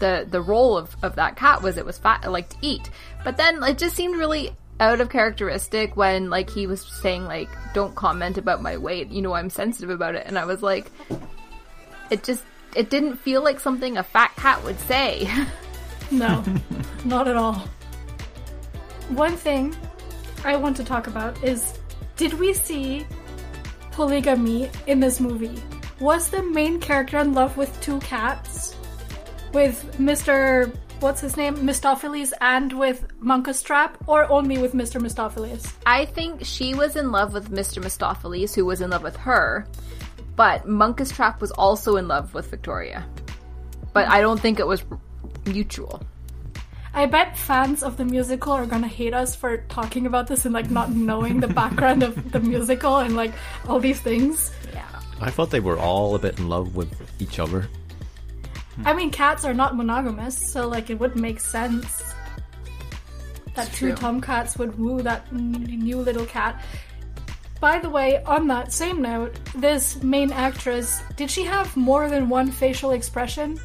the 0.00 0.26
the 0.28 0.42
role 0.42 0.76
of 0.76 0.96
of 1.04 1.14
that 1.14 1.36
cat 1.36 1.62
was 1.62 1.76
it 1.76 1.86
was 1.86 1.96
fat, 1.96 2.24
it 2.24 2.30
liked 2.30 2.50
to 2.50 2.56
eat. 2.60 2.90
But 3.22 3.36
then 3.36 3.62
it 3.62 3.78
just 3.78 3.94
seemed 3.94 4.16
really 4.16 4.50
out 4.80 5.00
of 5.00 5.10
characteristic 5.10 5.96
when 5.96 6.28
like 6.28 6.50
he 6.50 6.66
was 6.66 6.80
saying 6.80 7.26
like 7.26 7.48
don't 7.72 7.94
comment 7.94 8.36
about 8.36 8.60
my 8.60 8.76
weight, 8.76 9.10
you 9.10 9.22
know 9.22 9.34
I'm 9.34 9.48
sensitive 9.48 9.90
about 9.90 10.16
it, 10.16 10.26
and 10.26 10.36
I 10.36 10.44
was 10.44 10.60
like, 10.60 10.90
it 12.10 12.24
just 12.24 12.42
it 12.74 12.90
didn't 12.90 13.14
feel 13.18 13.44
like 13.44 13.60
something 13.60 13.96
a 13.96 14.02
fat 14.02 14.34
cat 14.34 14.64
would 14.64 14.80
say. 14.80 15.30
No, 16.10 16.44
not 17.06 17.26
at 17.26 17.36
all. 17.36 17.66
One 19.10 19.36
thing 19.36 19.76
I 20.44 20.56
want 20.56 20.76
to 20.78 20.84
talk 20.84 21.06
about 21.06 21.42
is 21.44 21.78
did 22.16 22.34
we 22.34 22.54
see 22.54 23.06
polygamy 23.92 24.70
in 24.86 25.00
this 25.00 25.20
movie? 25.20 25.62
Was 26.00 26.28
the 26.28 26.42
main 26.42 26.80
character 26.80 27.18
in 27.18 27.34
love 27.34 27.56
with 27.56 27.80
two 27.80 28.00
cats? 28.00 28.74
With 29.52 29.96
Mr. 29.98 30.74
What's 31.00 31.20
his 31.20 31.36
name? 31.36 31.56
Mistoffelees 31.56 32.32
and 32.40 32.72
with 32.72 33.06
Munkustrap? 33.20 33.94
Or 34.06 34.30
only 34.30 34.58
with 34.58 34.72
Mr. 34.72 35.00
Mistoffelees? 35.00 35.72
I 35.84 36.06
think 36.06 36.44
she 36.44 36.74
was 36.74 36.96
in 36.96 37.12
love 37.12 37.34
with 37.34 37.50
Mr. 37.50 37.82
Mistoffelees, 37.82 38.54
who 38.54 38.64
was 38.64 38.80
in 38.80 38.90
love 38.90 39.02
with 39.02 39.16
her, 39.16 39.66
but 40.34 40.66
Munkustrap 40.66 41.40
was 41.40 41.50
also 41.52 41.96
in 41.96 42.08
love 42.08 42.32
with 42.32 42.50
Victoria. 42.50 43.06
But 43.92 44.08
I 44.08 44.20
don't 44.20 44.40
think 44.40 44.58
it 44.58 44.66
was 44.66 44.84
mutual. 45.46 46.02
I 46.94 47.06
bet 47.06 47.36
fans 47.36 47.82
of 47.82 47.96
the 47.96 48.04
musical 48.04 48.52
are 48.52 48.66
gonna 48.66 48.86
hate 48.88 49.14
us 49.14 49.34
for 49.34 49.58
talking 49.68 50.06
about 50.06 50.28
this 50.28 50.44
and 50.44 50.54
like 50.54 50.70
not 50.70 50.92
knowing 50.92 51.40
the 51.40 51.48
background 51.48 52.02
of 52.04 52.30
the 52.32 52.40
musical 52.40 52.98
and 52.98 53.16
like 53.16 53.32
all 53.68 53.80
these 53.80 54.00
things. 54.00 54.52
Yeah. 54.72 54.84
I 55.20 55.30
thought 55.30 55.50
they 55.50 55.60
were 55.60 55.78
all 55.78 56.14
a 56.14 56.18
bit 56.18 56.38
in 56.38 56.48
love 56.48 56.76
with 56.76 56.90
each 57.20 57.38
other. 57.38 57.68
I 58.84 58.92
mean, 58.94 59.10
cats 59.10 59.44
are 59.44 59.54
not 59.54 59.76
monogamous, 59.76 60.36
so 60.36 60.68
like 60.68 60.90
it 60.90 60.98
would 60.98 61.16
make 61.16 61.40
sense 61.40 62.14
that 63.54 63.68
It's 63.68 63.78
two 63.78 63.88
true. 63.88 63.96
tomcats 63.96 64.56
would 64.58 64.76
woo 64.78 65.02
that 65.02 65.32
new 65.32 65.98
little 65.98 66.26
cat. 66.26 66.62
By 67.60 67.78
the 67.78 67.88
way, 67.88 68.22
on 68.24 68.46
that 68.48 68.72
same 68.72 69.00
note, 69.00 69.34
this 69.54 70.02
main 70.02 70.32
actress 70.32 71.00
did 71.16 71.30
she 71.30 71.44
have 71.44 71.76
more 71.76 72.08
than 72.08 72.28
one 72.28 72.50
facial 72.50 72.90
expression? 72.90 73.58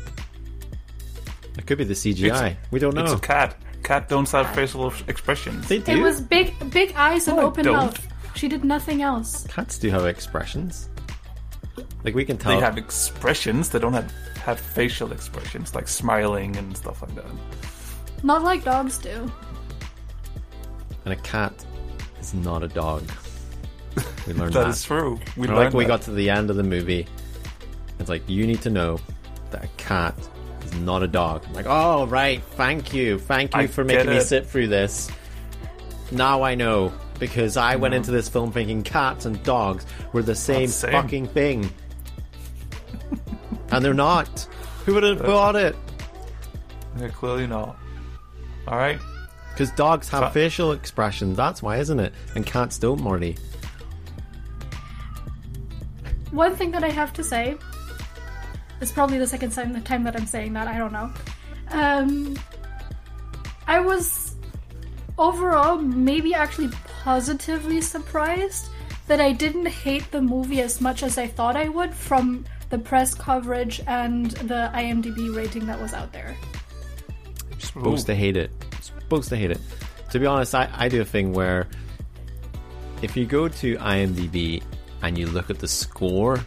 It 1.59 1.67
could 1.67 1.77
be 1.77 1.83
the 1.83 1.93
CGI. 1.93 2.55
we 2.71 2.79
don't 2.79 2.95
know. 2.95 3.01
It's 3.03 3.11
know. 3.11 3.17
a 3.17 3.21
cat. 3.21 3.55
Cat 3.83 4.07
don't 4.07 4.29
have 4.31 4.55
facial 4.55 4.93
expressions. 5.07 5.67
They 5.67 5.79
do. 5.79 5.91
It 5.91 6.01
was 6.01 6.21
big, 6.21 6.53
big 6.71 6.93
eyes 6.95 7.27
and 7.27 7.35
No, 7.35 7.43
I 7.43 7.45
open 7.47 7.65
don't. 7.65 7.75
mouth. 7.75 8.07
She 8.35 8.47
did 8.47 8.63
nothing 8.63 9.01
else. 9.01 9.45
Cats 9.47 9.77
do 9.77 9.89
have 9.89 10.05
expressions. 10.05 10.89
Like 12.05 12.15
we 12.15 12.23
can 12.23 12.37
tell. 12.37 12.53
They 12.55 12.61
have 12.61 12.77
expressions. 12.77 13.67
They 13.69 13.79
don't 13.79 13.91
have 13.93 14.09
have 14.45 14.57
facial 14.57 15.11
expressions 15.11 15.75
like 15.75 15.89
smiling 15.89 16.55
and 16.55 16.75
stuff 16.77 17.01
like 17.01 17.13
that. 17.15 17.25
Not 18.23 18.41
like 18.43 18.63
dogs 18.63 18.97
do. 18.97 19.29
and 21.03 21.13
a 21.13 21.17
cat 21.17 21.53
is 22.21 22.33
not 22.33 22.63
a 22.63 22.69
dog. 22.69 23.03
We 24.25 24.33
learned 24.33 24.53
That 24.55 24.63
that. 24.63 24.69
is 24.69 24.83
true. 24.83 25.19
We 25.35 25.47
Like 25.47 25.73
we 25.73 25.83
that. 25.83 25.89
got 25.89 26.01
to 26.03 26.11
the 26.11 26.29
end 26.29 26.49
of 26.49 26.55
the 26.55 26.63
movie, 26.63 27.05
it's 27.99 28.07
like 28.09 28.23
you 28.29 28.47
need 28.47 28.61
to 28.61 28.69
know 28.69 28.97
that 29.51 29.65
a 29.65 29.67
cat 29.75 30.15
is 30.73 30.79
not 30.79 31.03
a 31.03 31.07
dog. 31.07 31.43
I'm 31.47 31.53
like, 31.53 31.65
oh 31.67 32.05
right, 32.07 32.41
thank 32.51 32.93
you, 32.93 33.19
thank 33.19 33.53
you 33.55 33.61
I 33.61 33.67
for 33.67 33.83
get 33.83 33.97
making 34.05 34.13
me 34.13 34.19
sit 34.21 34.45
through 34.47 34.67
this. 34.67 35.09
Now 36.11 36.41
I 36.43 36.55
know 36.55 36.93
because 37.19 37.57
I 37.57 37.75
went 37.75 37.93
into 37.93 38.11
this 38.11 38.29
film 38.29 38.51
thinking 38.51 38.83
cats 38.83 39.25
and 39.25 39.41
dogs 39.43 39.85
were 40.13 40.23
the 40.23 40.35
same, 40.35 40.67
the 40.67 40.71
same. 40.73 40.91
fucking 40.91 41.27
thing, 41.27 41.69
and 43.71 43.83
they're 43.83 43.93
not. 43.93 44.47
Who 44.85 44.93
would 44.95 45.03
have 45.03 45.19
thought 45.19 45.55
it? 45.55 45.75
They're 46.95 47.09
clearly 47.09 47.45
not. 47.47 47.77
All 48.67 48.77
right. 48.77 48.99
Because 49.53 49.71
dogs 49.71 50.07
have 50.09 50.23
So- 50.25 50.29
facial 50.29 50.71
expressions. 50.71 51.35
That's 51.37 51.61
why, 51.61 51.77
isn't 51.77 51.99
it? 51.99 52.13
And 52.35 52.45
cats 52.45 52.77
don't, 52.79 53.01
Morty. 53.01 53.35
One 56.31 56.55
thing 56.55 56.71
that 56.71 56.83
I 56.83 56.89
have 56.89 57.11
to 57.13 57.23
say 57.23 57.57
is 58.81 58.91
probably 58.91 59.17
the 59.17 59.27
second 59.27 59.51
time, 59.51 59.73
the 59.73 59.81
time 59.81 60.03
that 60.03 60.15
I'm 60.15 60.25
saying 60.25 60.53
that. 60.53 60.67
I 60.67 60.77
don't 60.77 60.93
know. 60.93 61.11
Um, 61.71 62.37
I 63.67 63.79
was 63.79 64.35
overall 65.17 65.77
maybe 65.77 66.33
actually 66.33 66.69
positively 67.03 67.81
surprised 67.81 68.69
that 69.07 69.19
I 69.19 69.31
didn't 69.31 69.65
hate 69.65 70.09
the 70.11 70.21
movie 70.21 70.61
as 70.61 70.81
much 70.81 71.03
as 71.03 71.17
I 71.17 71.27
thought 71.27 71.55
I 71.55 71.69
would 71.69 71.93
from 71.93 72.45
the 72.69 72.77
press 72.77 73.13
coverage 73.13 73.81
and 73.87 74.31
the 74.31 74.71
IMDb 74.73 75.35
rating 75.35 75.65
that 75.67 75.79
was 75.81 75.93
out 75.93 76.13
there. 76.13 76.35
supposed 77.57 78.05
to 78.05 78.15
hate 78.15 78.37
it. 78.37 78.51
Supposed 78.81 79.29
to 79.29 79.35
hate 79.35 79.51
it. 79.51 79.59
To 80.11 80.19
be 80.19 80.25
honest, 80.25 80.55
I, 80.55 80.69
I 80.73 80.89
do 80.89 81.01
a 81.01 81.05
thing 81.05 81.33
where 81.33 81.67
if 83.01 83.17
you 83.17 83.25
go 83.25 83.47
to 83.47 83.75
IMDb 83.77 84.63
and 85.01 85.17
you 85.17 85.27
look 85.27 85.49
at 85.49 85.59
the 85.59 85.67
score, 85.67 86.39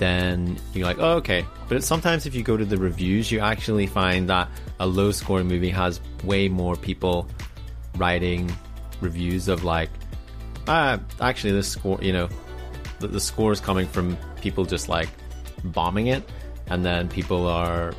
then 0.00 0.58
you're 0.72 0.86
like, 0.86 0.98
oh, 0.98 1.12
okay. 1.16 1.44
But 1.68 1.84
sometimes 1.84 2.24
if 2.24 2.34
you 2.34 2.42
go 2.42 2.56
to 2.56 2.64
the 2.64 2.78
reviews, 2.78 3.30
you 3.30 3.38
actually 3.40 3.86
find 3.86 4.28
that 4.30 4.48
a 4.80 4.86
low 4.86 5.12
scoring 5.12 5.46
movie 5.46 5.68
has 5.68 6.00
way 6.24 6.48
more 6.48 6.74
people 6.74 7.28
writing 7.96 8.50
reviews 9.02 9.46
of 9.46 9.62
like, 9.62 9.90
ah, 10.66 10.98
actually, 11.20 11.52
this 11.52 11.68
score, 11.68 11.98
you 12.00 12.14
know, 12.14 12.30
the, 12.98 13.08
the 13.08 13.20
score 13.20 13.52
is 13.52 13.60
coming 13.60 13.86
from 13.86 14.16
people 14.40 14.64
just 14.64 14.88
like 14.88 15.10
bombing 15.64 16.06
it, 16.06 16.26
and 16.68 16.82
then 16.82 17.06
people 17.06 17.46
are 17.46 17.92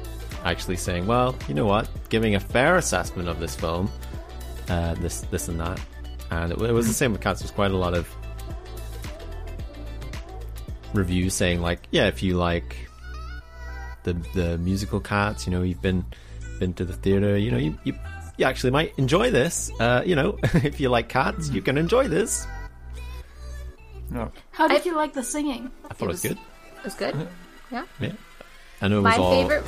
actually 0.43 0.77
saying, 0.77 1.05
well, 1.05 1.35
you 1.47 1.53
know 1.53 1.67
what, 1.67 1.87
giving 2.09 2.33
a 2.33 2.39
fair 2.39 2.77
assessment 2.77 3.29
of 3.29 3.39
this 3.39 3.55
film, 3.55 3.91
uh, 4.69 4.95
this, 4.95 5.21
this, 5.29 5.47
and 5.49 5.59
that. 5.59 5.79
And 6.31 6.51
it, 6.51 6.59
it 6.59 6.71
was 6.71 6.87
the 6.87 6.93
same 6.93 7.11
with 7.11 7.21
Cats. 7.21 7.41
There's 7.41 7.51
quite 7.51 7.71
a 7.71 7.77
lot 7.77 7.93
of 7.93 8.07
reviews 10.93 11.33
saying 11.33 11.61
like, 11.61 11.79
yeah, 11.91 12.07
if 12.07 12.21
you 12.23 12.35
like 12.37 12.75
the 14.03 14.13
the 14.35 14.57
musical 14.57 14.99
Cats, 14.99 15.45
you 15.45 15.51
know, 15.51 15.61
you've 15.61 15.81
been 15.81 16.05
been 16.59 16.73
to 16.75 16.85
the 16.85 16.93
theater, 16.93 17.37
you 17.37 17.51
know, 17.51 17.57
you 17.57 17.77
you, 17.83 17.93
you 18.37 18.45
actually 18.45 18.71
might 18.71 18.93
enjoy 18.97 19.29
this. 19.31 19.71
Uh, 19.79 20.01
you 20.05 20.15
know, 20.15 20.37
if 20.53 20.79
you 20.79 20.89
like 20.89 21.09
cats, 21.09 21.49
you 21.49 21.61
can 21.61 21.77
enjoy 21.77 22.07
this. 22.07 22.45
No. 24.09 24.31
How 24.51 24.67
did 24.67 24.81
I- 24.81 24.85
you 24.85 24.95
like 24.95 25.13
the 25.13 25.23
singing? 25.23 25.71
I 25.89 25.93
thought 25.93 26.05
it 26.05 26.07
was 26.09 26.21
good. 26.21 26.31
It 26.77 26.83
was 26.83 26.95
good. 26.95 27.15
Yeah. 27.71 27.85
Yeah, 28.01 28.11
I 28.81 28.87
know 28.89 28.97
it 28.99 29.03
was 29.03 29.17
My 29.17 29.23
all. 29.23 29.31
favorite. 29.31 29.63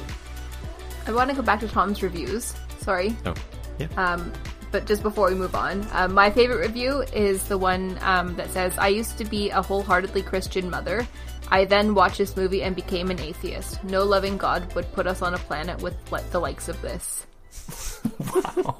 I 1.07 1.12
want 1.13 1.29
to 1.29 1.36
go 1.36 1.41
back 1.41 1.59
to 1.62 1.67
Tom's 1.67 2.01
reviews. 2.03 2.53
Sorry. 2.79 3.15
Oh, 3.25 3.33
yeah. 3.79 3.88
Um, 3.97 4.31
but 4.73 4.88
just 4.88 5.03
before 5.03 5.29
we 5.29 5.36
move 5.36 5.53
on, 5.53 5.88
um, 5.93 6.13
my 6.13 6.31
favorite 6.31 6.57
review 6.57 7.03
is 7.13 7.47
the 7.47 7.57
one 7.59 7.95
um, 8.01 8.36
that 8.38 8.49
says, 8.49 8.75
I 8.79 8.88
used 8.88 9.19
to 9.19 9.23
be 9.23 9.51
a 9.51 9.62
wholeheartedly 9.62 10.23
Christian 10.23 10.67
mother. 10.67 11.07
I 11.49 11.65
then 11.65 11.93
watched 11.93 12.17
this 12.17 12.36
movie 12.36 12.63
and 12.63 12.75
became 12.75 13.12
an 13.12 13.19
atheist. 13.19 13.83
No 13.83 14.03
loving 14.03 14.36
God 14.36 14.73
would 14.73 14.91
put 14.91 15.05
us 15.05 15.21
on 15.21 15.36
a 15.36 15.38
planet 15.38 15.79
with 15.83 15.95
like, 16.12 16.27
the 16.31 16.39
likes 16.39 16.67
of 16.67 16.81
this. 16.81 17.25
Wow. 18.33 18.77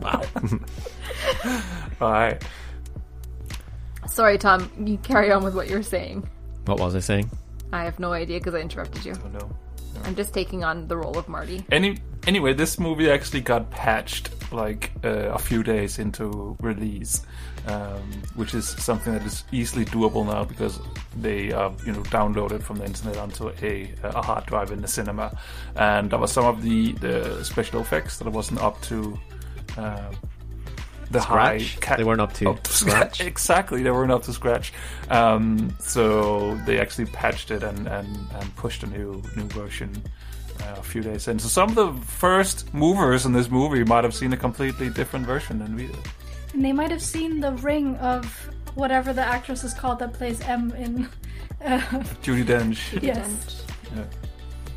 wow. 0.00 0.22
All 2.00 2.10
right. 2.12 2.42
Sorry, 4.06 4.38
Tom, 4.38 4.70
you 4.78 4.98
carry 4.98 5.32
on 5.32 5.42
with 5.42 5.54
what 5.54 5.68
you're 5.68 5.82
saying. 5.82 6.28
what 6.66 6.78
was 6.78 6.94
I 6.94 7.00
saying? 7.00 7.30
I 7.72 7.84
have 7.84 7.98
no 7.98 8.12
idea 8.12 8.38
because 8.38 8.54
I 8.54 8.60
interrupted 8.60 9.04
you. 9.04 9.14
Oh, 9.24 9.28
no. 9.28 9.50
I'm 10.04 10.14
just 10.14 10.34
taking 10.34 10.64
on 10.64 10.86
the 10.88 10.96
role 10.96 11.18
of 11.18 11.28
Marty. 11.28 11.64
Any 11.70 11.98
anyway, 12.26 12.52
this 12.52 12.78
movie 12.78 13.10
actually 13.10 13.40
got 13.40 13.70
patched 13.70 14.33
like 14.52 14.90
uh, 15.04 15.08
a 15.32 15.38
few 15.38 15.62
days 15.62 15.98
into 15.98 16.56
release, 16.60 17.22
um, 17.66 18.02
which 18.34 18.54
is 18.54 18.68
something 18.68 19.12
that 19.12 19.22
is 19.24 19.44
easily 19.52 19.84
doable 19.84 20.24
now 20.26 20.44
because 20.44 20.78
they 21.16 21.52
uh, 21.52 21.70
you 21.86 21.92
know 21.92 22.02
downloaded 22.04 22.62
from 22.62 22.76
the 22.78 22.84
internet 22.84 23.16
onto 23.16 23.48
a 23.62 23.92
a 24.02 24.22
hard 24.22 24.46
drive 24.46 24.70
in 24.70 24.80
the 24.82 24.88
cinema, 24.88 25.36
and 25.76 26.10
there 26.10 26.18
was 26.18 26.32
some 26.32 26.44
of 26.44 26.62
the 26.62 26.92
the 26.92 27.42
special 27.44 27.80
effects 27.80 28.18
that 28.18 28.28
wasn't 28.28 28.60
up 28.60 28.80
to. 28.82 29.18
Uh, 29.76 30.10
the 31.10 31.20
high 31.20 31.58
Scratch? 31.58 31.80
ca- 31.80 31.96
They 31.96 32.04
weren't 32.04 32.20
up 32.22 32.32
to 32.34 32.48
up 32.50 32.62
to 32.62 32.72
scratch? 32.72 33.20
Exactly, 33.34 33.82
they 33.82 33.90
weren't 33.90 34.10
up 34.10 34.22
to 34.24 34.32
scratch. 34.32 34.72
Um, 35.10 35.76
so 35.78 36.56
they 36.66 36.80
actually 36.80 37.04
patched 37.06 37.50
it 37.50 37.62
and, 37.62 37.86
and, 37.86 38.08
and 38.32 38.56
pushed 38.56 38.82
a 38.82 38.86
new 38.86 39.22
new 39.36 39.44
version 39.48 40.02
uh, 40.62 40.74
a 40.78 40.82
few 40.82 41.02
days 41.02 41.28
in. 41.28 41.38
So 41.38 41.48
some 41.48 41.68
of 41.70 41.74
the 41.74 41.92
first 42.06 42.72
movers 42.74 43.26
in 43.26 43.32
this 43.32 43.50
movie 43.50 43.84
might 43.84 44.04
have 44.04 44.14
seen 44.14 44.32
a 44.32 44.36
completely 44.36 44.90
different 44.90 45.26
version 45.26 45.58
than 45.58 45.74
we 45.76 45.86
did. 45.86 45.98
And 46.52 46.64
they 46.64 46.72
might 46.72 46.90
have 46.90 47.02
seen 47.02 47.40
the 47.40 47.52
ring 47.52 47.96
of 47.96 48.24
whatever 48.74 49.12
the 49.12 49.22
actress 49.22 49.64
is 49.64 49.74
called 49.74 49.98
that 50.00 50.12
plays 50.12 50.40
M 50.42 50.72
in. 50.72 51.08
Uh, 51.64 51.78
Judi 52.22 52.44
Dench. 52.44 53.02
yes. 53.02 53.64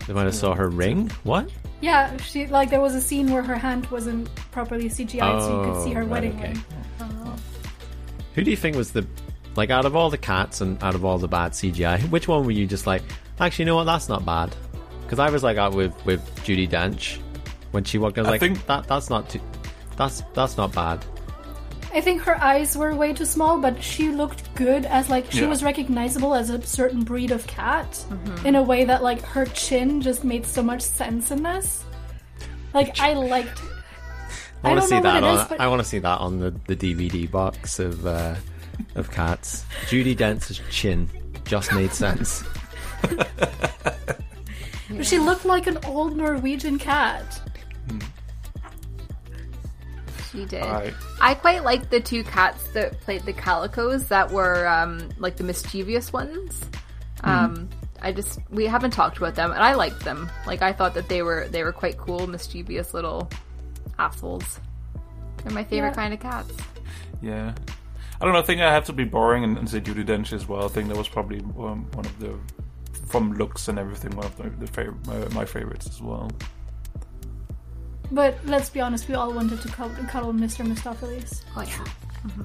They 0.07 0.13
might 0.13 0.23
have 0.23 0.35
saw 0.35 0.53
her 0.53 0.69
ring. 0.69 1.09
What? 1.23 1.49
Yeah, 1.81 2.15
she 2.17 2.47
like 2.47 2.69
there 2.69 2.79
was 2.79 2.95
a 2.95 3.01
scene 3.01 3.29
where 3.29 3.41
her 3.41 3.55
hand 3.57 3.87
wasn't 3.87 4.33
properly 4.51 4.85
CGI, 4.87 5.41
so 5.41 5.65
you 5.65 5.73
could 5.73 5.83
see 5.83 5.89
Oh, 5.91 5.95
her 5.95 6.01
right, 6.03 6.09
wedding 6.09 6.39
okay. 6.39 6.53
ring. 6.53 6.63
Who 8.35 8.43
do 8.43 8.51
you 8.51 8.55
think 8.55 8.77
was 8.77 8.91
the 8.93 9.05
like 9.57 9.69
out 9.69 9.85
of 9.85 9.97
all 9.97 10.09
the 10.09 10.17
cats 10.17 10.61
and 10.61 10.81
out 10.81 10.95
of 10.95 11.03
all 11.03 11.17
the 11.17 11.27
bad 11.27 11.51
CGI? 11.51 11.99
Which 12.09 12.27
one 12.29 12.45
were 12.45 12.51
you 12.51 12.65
just 12.67 12.87
like? 12.87 13.01
Actually, 13.39 13.63
you 13.63 13.67
know 13.67 13.75
what? 13.75 13.83
That's 13.85 14.07
not 14.07 14.25
bad. 14.25 14.55
Because 15.07 15.19
I 15.19 15.29
was 15.29 15.41
like 15.41 15.57
out 15.57 15.73
with 15.73 15.93
with 16.05 16.21
Judi 16.43 16.67
Dench 16.69 17.17
when 17.71 17.83
she 17.85 17.97
walked. 17.97 18.17
in, 18.17 18.21
I 18.21 18.23
was 18.23 18.27
I 18.27 18.31
like, 18.31 18.41
think- 18.41 18.65
that 18.67 18.87
that's 18.87 19.09
not 19.09 19.29
too. 19.29 19.39
That's 19.95 20.21
that's 20.33 20.57
not 20.57 20.73
bad. 20.73 21.03
I 21.93 22.01
think 22.01 22.21
her 22.23 22.35
eyes 22.43 22.77
were 22.77 22.93
way 22.93 23.13
too 23.13 23.23
small, 23.25 23.57
but 23.59 23.81
she 23.81 24.09
looked 24.09 24.53
good 24.55 24.85
as 24.85 25.09
like 25.09 25.31
she 25.31 25.41
Yeah. 25.41 25.47
was 25.47 25.63
recognizable 25.63 26.35
as 26.35 26.49
a 26.49 26.61
certain 26.61 27.03
breed 27.03 27.31
of 27.31 27.47
cat 27.47 27.89
Mm-hmm. 28.09 28.45
in 28.45 28.55
a 28.55 28.61
way 28.61 28.83
that 28.83 29.01
like 29.01 29.21
her 29.21 29.45
chin 29.45 30.01
just 30.01 30.23
made 30.25 30.45
so 30.45 30.61
much 30.61 30.81
sense 30.81 31.31
in 31.31 31.41
this. 31.41 31.85
Like 32.73 32.99
I 32.99 33.13
liked. 33.13 33.61
I 34.63 34.69
want 34.71 34.81
to 34.81 34.87
see 34.87 34.99
that 34.99 35.23
on. 35.23 35.37
is, 35.39 35.43
but- 35.47 35.59
I 35.61 35.67
want 35.67 35.81
to 35.81 35.87
see 35.87 35.99
that 35.99 36.19
on 36.19 36.39
the, 36.39 36.51
the 36.67 36.75
DVD 36.75 37.31
box 37.31 37.79
of 37.79 38.05
uh, 38.05 38.35
of 38.95 39.09
cats. 39.09 39.63
Judi 39.85 40.15
Dench's 40.15 40.59
chin 40.69 41.09
just 41.45 41.71
made 41.73 41.93
sense. 41.93 42.43
But 44.89 45.05
she 45.05 45.19
looked 45.19 45.45
like 45.45 45.67
an 45.67 45.77
old 45.85 46.15
Norwegian 46.15 46.79
cat. 46.79 47.41
She 50.31 50.45
did. 50.45 50.61
Alright. 50.63 50.93
I 51.21 51.33
quite 51.33 51.63
liked 51.63 51.89
the 51.89 51.99
two 51.99 52.23
cats 52.23 52.67
that 52.69 52.99
played 53.01 53.23
the 53.23 53.33
calicos 53.33 54.07
that 54.09 54.31
were 54.31 54.67
um, 54.67 55.09
like 55.17 55.37
the 55.37 55.43
mischievous 55.43 56.11
ones. 56.11 56.61
Um, 57.23 57.69
I 58.01 58.11
just 58.11 58.39
we 58.49 58.65
haven't 58.65 58.91
talked 58.91 59.17
about 59.17 59.35
them, 59.35 59.51
and 59.51 59.61
I 59.63 59.73
liked 59.73 60.01
them. 60.03 60.29
Like 60.45 60.61
I 60.61 60.73
thought 60.73 60.93
that 60.95 61.09
they 61.09 61.21
were 61.23 61.47
they 61.49 61.63
were 61.63 61.71
quite 61.71 61.97
cool, 61.97 62.27
mischievous 62.27 62.93
little 62.93 63.29
assholes. 63.97 64.59
They're 65.43 65.53
my 65.53 65.63
favorite 65.63 65.89
Yeah. 65.89 65.95
kind 65.95 66.13
of 66.13 66.19
cats. 66.19 66.53
Yeah. 67.21 67.53
I 68.19 68.25
don't 68.25 68.33
know. 68.33 68.39
I 68.39 68.43
think 68.43 68.61
I 68.61 68.71
have 68.71 68.85
to 68.85 68.93
be 68.93 69.03
boring 69.05 69.43
and, 69.43 69.57
and 69.57 69.69
say 69.69 69.79
Judi 69.79 70.05
Dench 70.05 70.33
as 70.33 70.47
well. 70.47 70.65
I 70.65 70.67
think 70.67 70.87
that 70.89 70.97
was 70.97 71.07
probably 71.07 71.39
um, 71.39 71.87
one 71.93 72.05
of 72.05 72.19
the, 72.19 72.35
from 73.05 73.33
looks 73.33 73.67
and 73.67 73.77
everything, 73.79 74.15
one 74.15 74.25
of 74.25 74.35
the, 74.37 74.49
the 74.49 74.65
fav- 74.65 75.07
uh, 75.09 75.29
my 75.33 75.45
favorites 75.45 75.87
as 75.87 76.01
well. 76.01 76.29
But 78.11 78.37
let's 78.45 78.69
be 78.69 78.79
honest, 78.79 79.07
we 79.09 79.15
all 79.15 79.33
wanted 79.33 79.61
to 79.61 79.67
cuddle, 79.67 80.05
cuddle 80.05 80.33
Mr. 80.33 80.65
Mistoffelees. 80.65 81.41
Oh 81.55 81.61
yeah. 81.61 82.43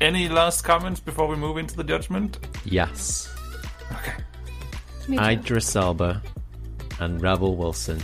Any 0.00 0.28
last 0.28 0.62
comments 0.62 0.98
before 1.00 1.26
we 1.28 1.36
move 1.36 1.58
into 1.58 1.76
the 1.76 1.84
judgment? 1.84 2.38
Yes, 2.64 3.32
Okay. 3.92 4.12
Me 5.08 5.16
too. 5.18 5.24
Idris 5.24 5.74
Elba 5.76 6.22
and 7.00 7.20
Rebel 7.20 7.56
Wilson. 7.56 8.00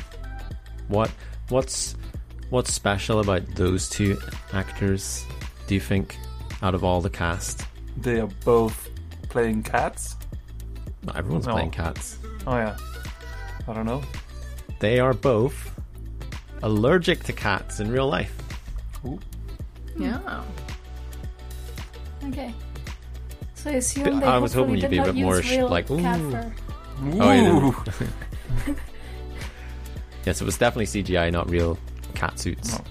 What 0.88 1.10
what's 1.48 1.94
what's 2.50 2.72
special 2.72 3.20
about 3.20 3.46
those 3.54 3.88
two 3.88 4.18
actors? 4.52 5.24
Do 5.68 5.74
you 5.74 5.80
think 5.80 6.16
out 6.62 6.74
of 6.74 6.82
all 6.84 7.00
the 7.00 7.10
cast? 7.10 7.62
They 7.96 8.20
are 8.20 8.28
both 8.44 8.88
playing 9.28 9.62
cats. 9.62 10.16
Not 11.02 11.16
everyone's 11.16 11.46
No. 11.46 11.52
playing 11.54 11.70
cats. 11.70 12.18
Oh 12.46 12.56
yeah. 12.56 12.76
I 13.68 13.72
don't 13.72 13.86
know. 13.86 14.02
They 14.80 14.98
are 15.00 15.14
both 15.14 15.72
allergic 16.62 17.22
to 17.24 17.32
cats 17.32 17.80
in 17.80 17.90
real 17.90 18.08
life. 18.08 18.34
Ooh. 19.04 19.18
Yeah. 19.98 20.42
Okay. 22.24 22.52
So 23.54 23.70
I 23.70 23.74
assume 23.74 24.20
they 24.20 24.26
I 24.26 24.38
was 24.38 24.52
hoping 24.52 24.76
you'd 24.76 24.90
be 24.90 24.98
a 24.98 25.04
bit 25.04 25.14
more 25.14 25.42
sh- 25.42 25.52
real 25.52 25.68
like, 25.68 25.88
cat 25.88 26.20
ooh. 26.20 26.52
Oh, 27.20 27.32
yeah, 27.32 28.74
Yes, 30.26 30.40
it 30.40 30.44
was 30.44 30.58
definitely 30.58 30.86
CGI, 30.86 31.30
not 31.30 31.48
real 31.50 31.78
cat 32.14 32.38
suits. 32.38 32.72
No. 32.78 32.84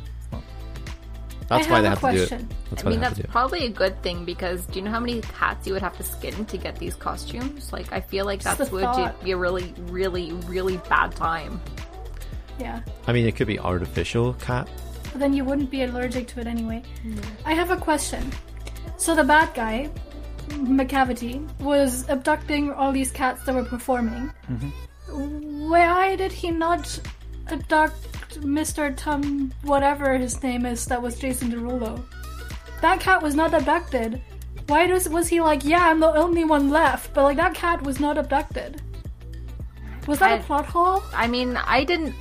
That's 1.47 1.67
I 1.67 1.71
why 1.71 1.81
they 1.81 1.89
have 1.89 1.99
have 2.01 2.09
a 2.09 2.13
to 2.13 2.19
do 2.19 2.27
question. 2.27 2.49
it. 2.49 2.69
That's 2.71 2.85
I 2.85 2.89
mean, 2.89 2.99
that's 2.99 3.15
to 3.15 3.21
do 3.21 3.25
it. 3.27 3.31
probably 3.31 3.65
a 3.65 3.69
good 3.69 4.01
thing 4.01 4.25
because 4.25 4.65
do 4.65 4.79
you 4.79 4.85
know 4.85 4.91
how 4.91 4.99
many 4.99 5.21
cats 5.21 5.67
you 5.67 5.73
would 5.73 5.81
have 5.83 5.95
to 5.97 6.03
skin 6.03 6.45
to 6.45 6.57
get 6.57 6.77
these 6.77 6.95
costumes? 6.95 7.71
Like, 7.71 7.91
I 7.93 8.01
feel 8.01 8.25
like 8.25 8.41
Just 8.41 8.57
that's 8.57 8.71
would 8.71 9.13
be 9.23 9.31
a 9.31 9.37
really, 9.37 9.73
really, 9.87 10.31
really 10.47 10.77
bad 10.89 11.15
time. 11.15 11.61
Yeah. 12.59 12.81
I 13.07 13.13
mean, 13.13 13.27
it 13.27 13.35
could 13.35 13.47
be 13.47 13.59
artificial 13.59 14.33
cat. 14.35 14.67
But 15.11 15.19
then 15.19 15.33
you 15.33 15.45
wouldn't 15.45 15.69
be 15.69 15.83
allergic 15.83 16.27
to 16.29 16.39
it 16.39 16.47
anyway. 16.47 16.81
I 17.45 17.53
have 17.53 17.69
a 17.71 17.77
question. 17.77 18.31
So 18.97 19.13
the 19.13 19.23
bad 19.23 19.53
guy, 19.53 19.89
Macavity, 20.49 21.47
was 21.59 22.09
abducting 22.09 22.71
all 22.71 22.91
these 22.91 23.11
cats 23.11 23.43
that 23.43 23.53
were 23.53 23.65
performing. 23.65 24.31
Mm-hmm. 24.49 25.69
Why 25.69 26.15
did 26.15 26.31
he 26.31 26.51
not 26.51 26.99
abduct 27.47 27.95
Mr. 28.37 28.95
Tom, 28.95 29.51
whatever 29.63 30.17
his 30.17 30.41
name 30.43 30.65
is, 30.65 30.85
that 30.85 31.01
was 31.01 31.17
Jason 31.19 31.51
Derulo? 31.51 32.03
That 32.81 32.99
cat 32.99 33.21
was 33.21 33.35
not 33.35 33.53
abducted. 33.53 34.21
Why 34.67 34.87
does 34.87 35.07
was 35.09 35.27
he 35.27 35.41
like, 35.41 35.63
yeah, 35.63 35.87
I'm 35.89 35.99
the 35.99 36.13
only 36.13 36.43
one 36.43 36.69
left, 36.69 37.13
but 37.13 37.23
like 37.23 37.37
that 37.37 37.53
cat 37.53 37.83
was 37.83 37.99
not 37.99 38.17
abducted? 38.17 38.81
Was 40.07 40.19
that 40.19 40.31
a 40.31 40.35
I- 40.35 40.39
plot 40.45 40.65
hole? 40.65 41.03
I 41.13 41.27
mean, 41.27 41.57
I 41.57 41.83
didn't. 41.83 42.13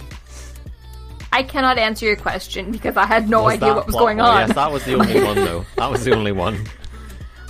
I 1.33 1.43
cannot 1.43 1.79
answer 1.79 2.07
your 2.07 2.15
question 2.17 2.71
because 2.71 2.97
I 2.97 3.07
had 3.07 3.29
no 3.29 3.43
Was 3.43 3.55
idea 3.55 3.75
what 3.75 3.87
was 3.87 3.97
going 3.97 4.19
hole? 4.19 4.29
on. 4.29 4.47
Yes, 4.47 4.55
that 4.55 4.71
was 4.71 4.85
the 4.85 4.95
only 4.95 5.21
one, 5.25 5.35
though. 5.35 5.67
That 5.77 5.91
was 5.91 6.05
the 6.05 6.15
only 6.15 6.33
one. 6.33 6.65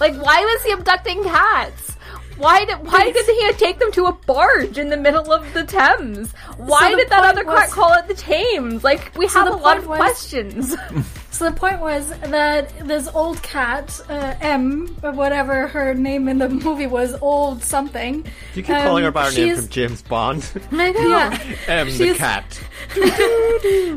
Like, 0.00 0.14
why 0.20 0.40
was 0.40 0.62
he 0.64 0.72
abducting 0.72 1.22
cats? 1.22 1.93
Why 2.36 2.64
did 2.64 2.76
why 2.86 3.10
did 3.12 3.26
he 3.26 3.52
take 3.52 3.78
them 3.78 3.92
to 3.92 4.06
a 4.06 4.12
barge 4.12 4.76
in 4.78 4.88
the 4.90 4.96
middle 4.96 5.32
of 5.32 5.52
the 5.54 5.64
Thames? 5.64 6.32
Why 6.56 6.90
the 6.90 6.96
did 6.96 7.10
that 7.10 7.24
other 7.24 7.44
was- 7.44 7.58
cat 7.60 7.70
call 7.70 7.92
it 7.94 8.08
the 8.08 8.14
Thames? 8.14 8.82
Like 8.82 9.12
we 9.16 9.28
So 9.28 9.40
have 9.44 9.52
a 9.52 9.56
lot 9.56 9.78
of 9.78 9.86
was- 9.86 9.98
questions. 9.98 10.74
So 11.34 11.46
the 11.50 11.56
point 11.56 11.80
was 11.80 12.08
that 12.20 12.70
this 12.86 13.08
old 13.12 13.42
cat, 13.42 14.00
uh, 14.08 14.34
M, 14.40 14.96
or 15.02 15.10
whatever 15.10 15.66
her 15.66 15.92
name 15.92 16.28
in 16.28 16.38
the 16.38 16.48
movie 16.48 16.86
was, 16.86 17.12
old 17.20 17.60
something. 17.60 18.24
You 18.54 18.62
keep 18.62 18.70
um, 18.76 18.82
calling 18.86 19.02
her 19.02 19.10
by 19.10 19.24
her 19.32 19.36
name 19.36 19.56
from 19.56 19.66
James 19.68 20.00
Bond. 20.02 20.48
Yeah, 20.70 21.36
M, 21.66 21.88
the 21.98 22.14
cat. 22.14 22.60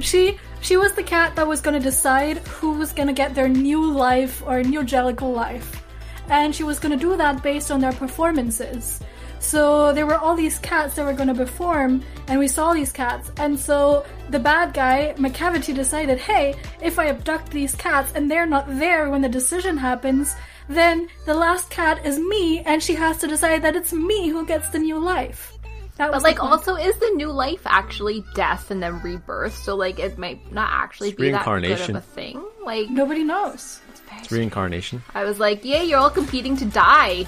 she 0.02 0.40
she 0.62 0.78
was 0.78 0.94
the 0.94 1.04
cat 1.04 1.36
that 1.36 1.48
was 1.48 1.62
going 1.62 1.76
to 1.78 1.84
decide 1.84 2.40
who 2.40 2.72
was 2.72 2.92
going 2.92 3.08
to 3.08 3.14
get 3.14 3.36
their 3.36 3.48
new 3.48 3.92
life 3.92 4.42
or 4.46 4.64
new 4.64 4.82
Jellicle 4.82 5.32
life, 5.32 5.84
and 6.30 6.54
she 6.54 6.64
was 6.64 6.80
going 6.80 6.98
to 6.98 7.06
do 7.06 7.18
that 7.18 7.44
based 7.44 7.72
on 7.72 7.82
their 7.82 7.94
performances. 7.94 9.02
So 9.40 9.94
there 9.94 10.06
were 10.06 10.18
all 10.18 10.36
these 10.36 10.58
cats 10.60 10.96
that 10.96 11.06
were 11.06 11.14
going 11.14 11.28
to 11.30 11.36
perform, 11.36 12.04
and 12.28 12.40
we 12.40 12.48
saw 12.48 12.74
these 12.74 12.92
cats. 12.92 13.32
And 13.38 13.60
so 13.60 14.06
the 14.30 14.40
bad 14.40 14.74
guy, 14.74 15.14
Macavity, 15.18 15.76
decided, 15.76 16.18
hey, 16.18 16.56
if 16.82 16.98
I 16.98 17.08
abduct 17.08 17.52
these 17.52 17.76
cats 17.76 18.12
and 18.16 18.30
they're 18.30 18.48
not 18.48 18.66
there 18.68 19.10
when 19.10 19.22
the 19.22 19.30
decision 19.30 19.78
happens, 19.78 20.36
then 20.70 21.08
the 21.26 21.34
last 21.34 21.70
cat 21.70 22.06
is 22.06 22.20
me, 22.20 22.60
and 22.60 22.82
she 22.82 22.96
has 22.96 23.18
to 23.20 23.28
decide 23.28 23.62
that 23.62 23.76
it's 23.76 23.94
me 23.94 24.30
who 24.30 24.46
gets 24.46 24.70
the 24.70 24.80
new 24.80 25.00
life. 25.00 25.57
That 25.98 26.12
But 26.12 26.22
like, 26.24 26.42
also, 26.44 26.76
is 26.76 26.96
the 26.98 27.10
new 27.16 27.32
life 27.32 27.62
actually 27.66 28.24
death 28.36 28.70
and 28.72 28.82
then 28.84 29.02
rebirth? 29.02 29.56
So 29.56 29.76
like, 29.76 29.98
it 30.00 30.18
might 30.18 30.52
not 30.52 30.70
actually 30.72 31.10
It's 31.10 31.20
be 31.20 31.32
that 31.32 31.44
good 31.44 31.56
of 31.56 31.62
reincarnation. 31.64 31.96
a 31.96 32.02
thing. 32.02 32.44
Like, 32.64 32.90
nobody 32.90 33.24
knows. 33.24 33.80
It's 34.20 34.32
reincarnation. 34.32 35.02
I 35.16 35.24
was 35.24 35.40
like, 35.40 35.66
yeah, 35.66 35.82
you're 35.82 36.00
all 36.00 36.10
competing 36.10 36.56
to 36.58 36.66
die. 36.66 37.26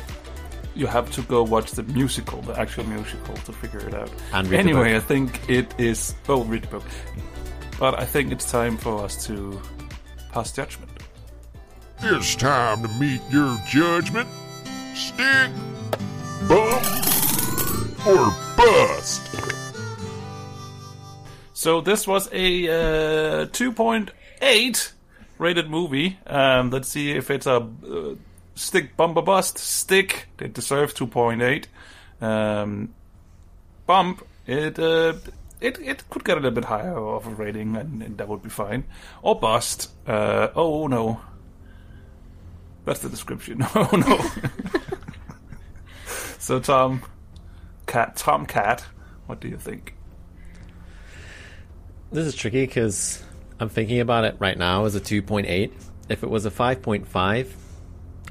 You 0.76 0.86
have 0.88 1.10
to 1.12 1.22
go 1.24 1.44
watch 1.44 1.72
the 1.72 1.84
musical, 1.84 2.42
the 2.42 2.58
actual 2.60 2.86
musical, 2.86 3.34
to 3.36 3.52
figure 3.52 3.80
it 3.80 3.94
out. 3.94 4.10
And 4.34 4.48
read 4.48 4.58
the 4.58 4.60
anyway, 4.60 4.94
book. 4.94 5.04
I 5.04 5.06
think 5.06 5.50
it 5.50 5.74
is. 5.80 6.14
Oh, 6.30 6.44
read 6.44 6.64
the 6.64 6.68
book. 6.68 6.84
But 7.80 8.00
I 8.00 8.06
think 8.06 8.32
it's 8.32 8.50
time 8.52 8.78
for 8.78 9.04
us 9.04 9.26
to 9.28 9.60
pass 10.32 10.52
judgment. 10.52 10.92
It's 12.02 12.36
time 12.36 12.82
to 12.84 12.88
meet 13.00 13.22
your 13.30 13.58
judgment. 13.68 14.30
Stick, 14.96 15.52
bump, 16.48 16.84
or 18.10 18.34
bust. 18.58 19.22
So 21.54 21.82
this 21.82 22.08
was 22.08 22.30
a 22.32 22.68
uh, 22.68 23.46
2.8 23.48 24.92
rated 25.38 25.70
movie. 25.70 26.18
Um, 26.26 26.72
let's 26.72 26.88
see 26.88 27.12
if 27.12 27.30
it's 27.30 27.46
a 27.46 27.58
uh, 27.58 28.16
stick 28.56 28.98
bump 28.98 29.18
or 29.18 29.24
bust. 29.24 29.58
Stick, 29.58 30.28
it 30.40 30.54
deserves 30.54 30.94
2.8. 30.94 31.66
Um, 32.26 32.94
bump, 33.86 34.26
it 34.48 34.80
uh, 34.80 35.14
it 35.62 35.80
it 35.80 36.10
could 36.10 36.24
get 36.24 36.38
a 36.38 36.40
little 36.42 36.56
bit 36.56 36.66
higher 36.66 36.98
of 36.98 37.28
a 37.28 37.30
rating, 37.32 37.76
and, 37.76 38.02
and 38.02 38.18
that 38.18 38.28
would 38.28 38.42
be 38.42 38.50
fine. 38.50 38.86
Or 39.22 39.40
bust. 39.40 39.92
Uh, 40.08 40.48
oh 40.56 40.88
no, 40.88 41.22
that's 42.86 43.02
the 43.02 43.10
description. 43.10 43.66
Oh 43.76 43.90
no. 43.94 44.18
so 46.40 46.60
Tom, 46.60 47.04
cat, 47.90 48.16
Tom, 48.16 48.46
cat, 48.46 48.86
what 49.26 49.40
do 49.40 49.48
you 49.48 49.58
think? 49.58 49.96
This 52.12 52.28
is 52.28 52.36
tricky 52.36 52.66
because 52.66 53.24
I'm 53.60 53.68
thinking 53.68 54.00
about 54.00 54.26
it 54.26 54.36
right 54.38 54.58
now 54.58 54.86
as 54.86 54.96
a 54.96 55.02
2.8. 55.02 55.72
If 56.08 56.24
it 56.24 56.30
was 56.30 56.46
a 56.46 56.52
5.5, 56.52 57.52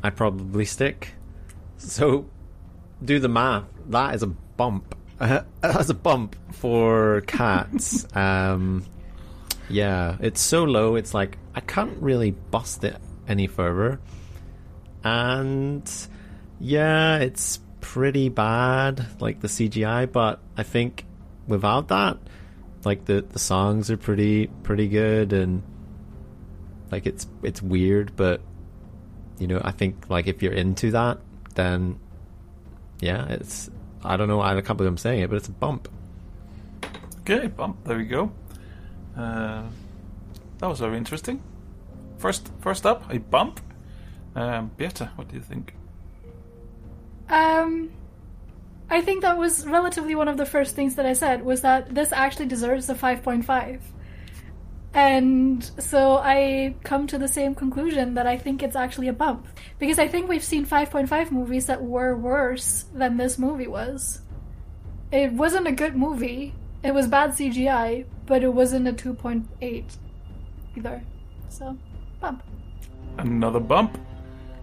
I'd 0.02 0.16
probably 0.16 0.64
stick. 0.64 1.12
So, 1.76 2.30
do 3.04 3.18
the 3.18 3.28
math. 3.28 3.64
That 3.88 4.14
is 4.14 4.22
a 4.22 4.28
bump. 4.28 4.94
That's 5.18 5.88
a 5.88 5.94
bump 5.94 6.36
for 6.52 7.22
cats. 7.22 8.06
um, 8.16 8.84
yeah, 9.68 10.16
it's 10.20 10.40
so 10.40 10.64
low. 10.64 10.94
It's 10.94 11.14
like 11.14 11.36
I 11.54 11.60
can't 11.60 12.00
really 12.00 12.30
bust 12.30 12.84
it 12.84 12.96
any 13.26 13.48
further. 13.48 14.00
And 15.02 15.90
yeah, 16.60 17.18
it's 17.18 17.60
pretty 17.92 18.28
bad, 18.28 19.06
like 19.20 19.40
the 19.40 19.48
CGI. 19.48 20.10
But 20.10 20.40
I 20.56 20.62
think 20.62 21.04
without 21.46 21.88
that, 21.88 22.18
like 22.84 23.04
the 23.06 23.22
the 23.22 23.38
songs 23.38 23.90
are 23.90 23.96
pretty 23.96 24.46
pretty 24.62 24.88
good 24.88 25.32
and 25.32 25.62
like 26.90 27.06
it's 27.06 27.26
it's 27.42 27.60
weird 27.60 28.16
but 28.16 28.40
you 29.38 29.46
know 29.46 29.60
i 29.62 29.70
think 29.70 30.08
like 30.08 30.26
if 30.26 30.42
you're 30.42 30.54
into 30.54 30.90
that 30.92 31.18
then 31.54 31.98
yeah 33.00 33.26
it's 33.28 33.68
i 34.04 34.16
don't 34.16 34.28
know 34.28 34.40
i 34.40 34.58
can't 34.62 34.78
believe 34.78 34.88
i'm 34.88 34.96
saying 34.96 35.20
it 35.20 35.28
but 35.28 35.36
it's 35.36 35.48
a 35.48 35.52
bump 35.52 35.88
Okay, 37.30 37.48
bump. 37.48 37.84
There 37.84 37.98
we 37.98 38.06
go. 38.06 38.32
Uh, 39.14 39.64
that 40.60 40.66
was 40.66 40.80
very 40.80 40.96
interesting. 40.96 41.42
First, 42.16 42.50
first 42.60 42.86
up, 42.86 43.04
a 43.12 43.18
bump. 43.18 43.60
Um, 44.34 44.70
what 44.78 45.28
do 45.28 45.34
you 45.34 45.42
think? 45.42 45.74
Um, 47.28 47.90
I 48.90 49.00
think 49.02 49.22
that 49.22 49.36
was 49.36 49.66
relatively 49.66 50.14
one 50.14 50.28
of 50.28 50.36
the 50.36 50.46
first 50.46 50.74
things 50.74 50.94
that 50.94 51.04
I 51.04 51.12
said 51.12 51.44
was 51.44 51.60
that 51.60 51.94
this 51.94 52.12
actually 52.12 52.46
deserves 52.46 52.88
a 52.88 52.94
5.5. 52.94 53.80
And 54.94 55.62
so 55.78 56.16
I 56.16 56.74
come 56.82 57.06
to 57.08 57.18
the 57.18 57.28
same 57.28 57.54
conclusion 57.54 58.14
that 58.14 58.26
I 58.26 58.38
think 58.38 58.62
it's 58.62 58.76
actually 58.76 59.08
a 59.08 59.12
bump. 59.12 59.46
Because 59.78 59.98
I 59.98 60.08
think 60.08 60.28
we've 60.28 60.42
seen 60.42 60.64
5.5 60.64 61.30
movies 61.30 61.66
that 61.66 61.82
were 61.82 62.16
worse 62.16 62.86
than 62.94 63.16
this 63.16 63.38
movie 63.38 63.66
was. 63.66 64.22
It 65.12 65.32
wasn't 65.32 65.66
a 65.68 65.72
good 65.72 65.94
movie. 65.94 66.54
It 66.82 66.94
was 66.94 67.06
bad 67.06 67.30
CGI, 67.30 68.06
but 68.26 68.42
it 68.42 68.52
wasn't 68.52 68.88
a 68.88 68.92
2.8 68.92 69.84
either. 70.76 71.02
So, 71.48 71.76
bump. 72.20 72.42
Another 73.18 73.60
bump. 73.60 74.00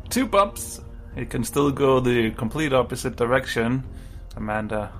Two 0.10 0.26
bumps. 0.26 0.82
It 1.16 1.30
can 1.30 1.44
still 1.44 1.72
go 1.72 2.00
the 2.00 2.32
complete 2.32 2.74
opposite 2.74 3.16
direction. 3.16 3.84
Amanda, 4.36 4.92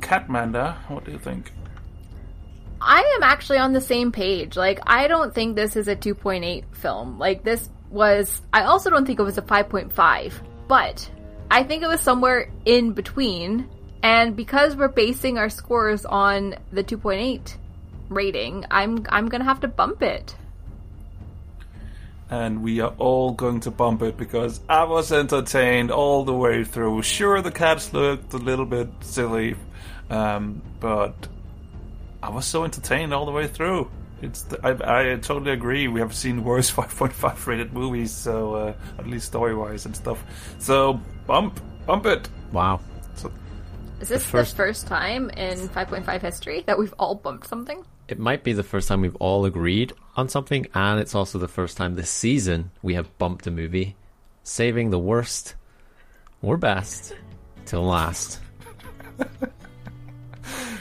Catmanda, 0.00 0.76
what 0.88 1.04
do 1.04 1.12
you 1.12 1.18
think? 1.18 1.52
I 2.80 3.00
am 3.16 3.22
actually 3.22 3.58
on 3.58 3.72
the 3.72 3.80
same 3.80 4.10
page. 4.10 4.56
Like, 4.56 4.80
I 4.86 5.06
don't 5.06 5.34
think 5.34 5.54
this 5.54 5.76
is 5.76 5.86
a 5.86 5.94
2.8 5.94 6.64
film. 6.74 7.18
Like, 7.18 7.44
this 7.44 7.68
was. 7.90 8.40
I 8.52 8.64
also 8.64 8.88
don't 8.88 9.04
think 9.04 9.18
it 9.18 9.22
was 9.22 9.36
a 9.36 9.42
5.5, 9.42 10.32
but 10.66 11.10
I 11.50 11.62
think 11.62 11.82
it 11.82 11.88
was 11.88 12.00
somewhere 12.00 12.50
in 12.64 12.92
between. 12.92 13.68
And 14.02 14.34
because 14.34 14.76
we're 14.76 14.88
basing 14.88 15.36
our 15.36 15.50
scores 15.50 16.06
on 16.06 16.54
the 16.72 16.82
2.8 16.82 17.56
rating, 18.08 18.64
I'm 18.70 19.04
I'm 19.10 19.28
gonna 19.28 19.44
have 19.44 19.60
to 19.60 19.68
bump 19.68 20.02
it. 20.02 20.34
And 22.30 22.62
we 22.62 22.80
are 22.80 22.94
all 22.98 23.32
going 23.32 23.60
to 23.60 23.70
bump 23.70 24.02
it 24.02 24.16
because 24.16 24.60
I 24.68 24.84
was 24.84 25.10
entertained 25.12 25.90
all 25.90 26.24
the 26.24 26.34
way 26.34 26.64
through. 26.64 27.02
Sure, 27.02 27.42
the 27.42 27.50
cats 27.50 27.92
looked 27.92 28.32
a 28.32 28.38
little 28.38 28.66
bit 28.66 28.88
silly, 29.00 29.56
um, 30.08 30.62
but 30.78 31.14
I 32.22 32.30
was 32.30 32.46
so 32.46 32.64
entertained 32.64 33.12
all 33.12 33.26
the 33.26 33.32
way 33.32 33.46
through. 33.48 33.90
It's 34.22 34.46
I, 34.62 34.70
I 35.12 35.16
totally 35.16 35.50
agree. 35.52 35.88
We 35.88 36.00
have 36.00 36.14
seen 36.14 36.44
worse 36.44 36.70
5.5 36.74 37.46
rated 37.46 37.72
movies, 37.72 38.12
so 38.12 38.54
uh, 38.54 38.74
at 38.98 39.06
least 39.06 39.26
story 39.26 39.54
wise 39.54 39.86
and 39.86 39.96
stuff. 39.96 40.22
So 40.58 41.00
bump, 41.26 41.58
bump 41.86 42.04
it. 42.06 42.28
wow 42.52 42.80
So 43.14 43.32
Is 44.00 44.08
this 44.08 44.22
the 44.22 44.28
first- 44.28 44.56
first, 44.56 44.86
time 44.86 45.30
in 45.30 45.58
5.5 45.70 46.20
history 46.20 46.62
that 46.66 46.78
we've 46.78 46.94
all 46.98 47.14
bumped 47.14 47.46
something? 47.48 47.82
It 48.10 48.18
might 48.18 48.42
be 48.42 48.52
the 48.52 48.62
first 48.64 48.88
time 48.88 49.00
we've 49.00 49.16
all 49.16 49.44
agreed 49.44 49.92
on 50.16 50.28
something 50.28 50.66
and 50.74 51.00
it's 51.00 51.14
also 51.14 51.38
the 51.38 51.48
first 51.48 51.76
time 51.76 51.94
this 51.94 52.10
season 52.10 52.70
we 52.82 52.94
have 52.94 53.16
bumped 53.18 53.46
a 53.46 53.50
movie 53.50 53.94
saving 54.42 54.90
the 54.90 54.98
worst 54.98 55.54
or 56.42 56.56
best 56.56 57.14
till 57.66 57.84
last 57.84 58.40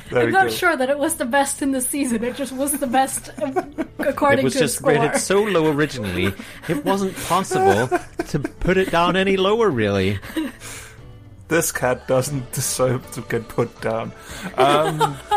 there 0.10 0.24
I'm 0.24 0.32
not 0.32 0.48
go. 0.48 0.54
sure 0.54 0.76
that 0.76 0.90
it 0.90 0.98
was 0.98 1.16
the 1.16 1.26
best 1.26 1.62
in 1.62 1.72
the 1.72 1.82
season. 1.82 2.24
It 2.24 2.36
just 2.36 2.52
wasn't 2.54 2.82
the 2.82 2.88
best 2.88 3.30
according 4.00 4.40
it 4.40 4.44
was 4.46 4.54
to 4.54 4.60
just 4.60 4.78
score. 4.78 4.94
rated 4.94 5.18
so 5.22 5.44
low 5.44 5.72
originally 5.72 6.34
it 6.68 6.84
wasn't 6.84 7.16
possible 7.26 7.88
to 8.30 8.40
put 8.40 8.78
it 8.78 8.90
down 8.92 9.16
any 9.16 9.38
lower 9.38 9.70
really 9.70 10.18
This 11.50 11.72
cat 11.72 12.08
doesn't 12.08 12.52
deserve 12.52 13.10
to 13.14 13.22
get 13.22 13.48
put 13.48 13.82
down. 13.82 14.12
Um, 14.56 15.18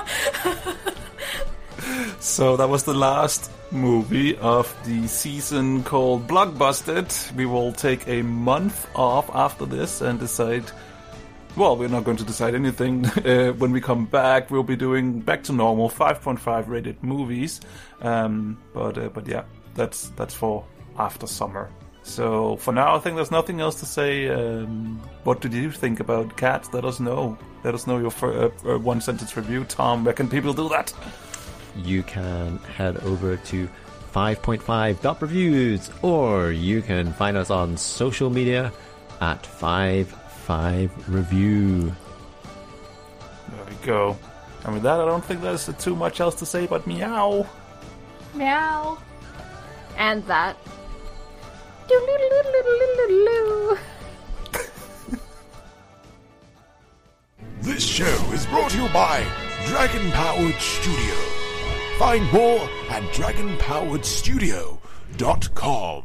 so 2.22 2.56
that 2.56 2.68
was 2.68 2.84
the 2.84 2.94
last 2.94 3.50
movie 3.72 4.36
of 4.38 4.72
the 4.84 5.08
season 5.08 5.82
called 5.82 6.28
Blockbusted. 6.28 7.34
We 7.34 7.46
will 7.46 7.72
take 7.72 8.06
a 8.06 8.22
month 8.22 8.86
off 8.94 9.28
after 9.34 9.66
this 9.66 10.00
and 10.02 10.20
decide. 10.20 10.70
Well, 11.56 11.76
we're 11.76 11.88
not 11.88 12.04
going 12.04 12.18
to 12.18 12.24
decide 12.24 12.54
anything. 12.54 13.10
Uh, 13.26 13.52
when 13.54 13.72
we 13.72 13.80
come 13.80 14.06
back, 14.06 14.52
we'll 14.52 14.62
be 14.62 14.76
doing 14.76 15.18
back 15.18 15.42
to 15.44 15.52
normal 15.52 15.90
5.5 15.90 16.68
rated 16.68 17.02
movies. 17.02 17.60
Um, 18.00 18.56
but 18.72 18.96
uh, 18.96 19.08
but 19.08 19.26
yeah, 19.26 19.42
that's 19.74 20.10
that's 20.10 20.32
for 20.32 20.64
after 20.98 21.26
summer. 21.26 21.70
So 22.04 22.56
for 22.56 22.72
now, 22.72 22.94
I 22.94 23.00
think 23.00 23.16
there's 23.16 23.32
nothing 23.32 23.60
else 23.60 23.80
to 23.80 23.86
say. 23.86 24.28
Um, 24.28 25.00
what 25.24 25.40
did 25.40 25.52
you 25.52 25.72
think 25.72 25.98
about 25.98 26.36
cats? 26.36 26.72
Let 26.72 26.84
us 26.84 27.00
know. 27.00 27.36
Let 27.64 27.74
us 27.74 27.88
know 27.88 27.98
your 27.98 28.12
uh, 28.22 28.50
uh, 28.64 28.78
one 28.78 29.00
sentence 29.00 29.36
review. 29.36 29.64
Tom, 29.64 30.04
where 30.04 30.14
can 30.14 30.28
people 30.28 30.52
do 30.52 30.68
that? 30.68 30.92
You 31.76 32.02
can 32.02 32.58
head 32.58 32.98
over 32.98 33.36
to 33.36 33.68
5.5.reviews 34.12 35.90
or 36.02 36.52
you 36.52 36.82
can 36.82 37.12
find 37.14 37.36
us 37.36 37.50
on 37.50 37.76
social 37.76 38.30
media 38.30 38.72
at 39.20 39.42
55review. 39.42 41.92
There 43.48 43.64
we 43.68 43.74
go. 43.86 44.16
And 44.64 44.74
with 44.74 44.84
that, 44.84 45.00
I 45.00 45.04
don't 45.04 45.24
think 45.24 45.40
there's 45.40 45.68
too 45.78 45.96
much 45.96 46.20
else 46.20 46.36
to 46.36 46.46
say 46.46 46.66
but 46.66 46.86
meow. 46.86 47.44
Meow. 48.34 48.98
And 49.96 50.24
that. 50.26 50.56
This 57.60 57.84
show 57.84 58.32
is 58.32 58.46
brought 58.46 58.70
to 58.72 58.82
you 58.82 58.88
by 58.88 59.24
Dragon 59.66 60.10
Powered 60.10 60.54
Studio. 60.54 61.41
Find 61.98 62.32
more 62.32 62.60
at 62.90 63.02
dragonpoweredstudio.com. 63.12 66.04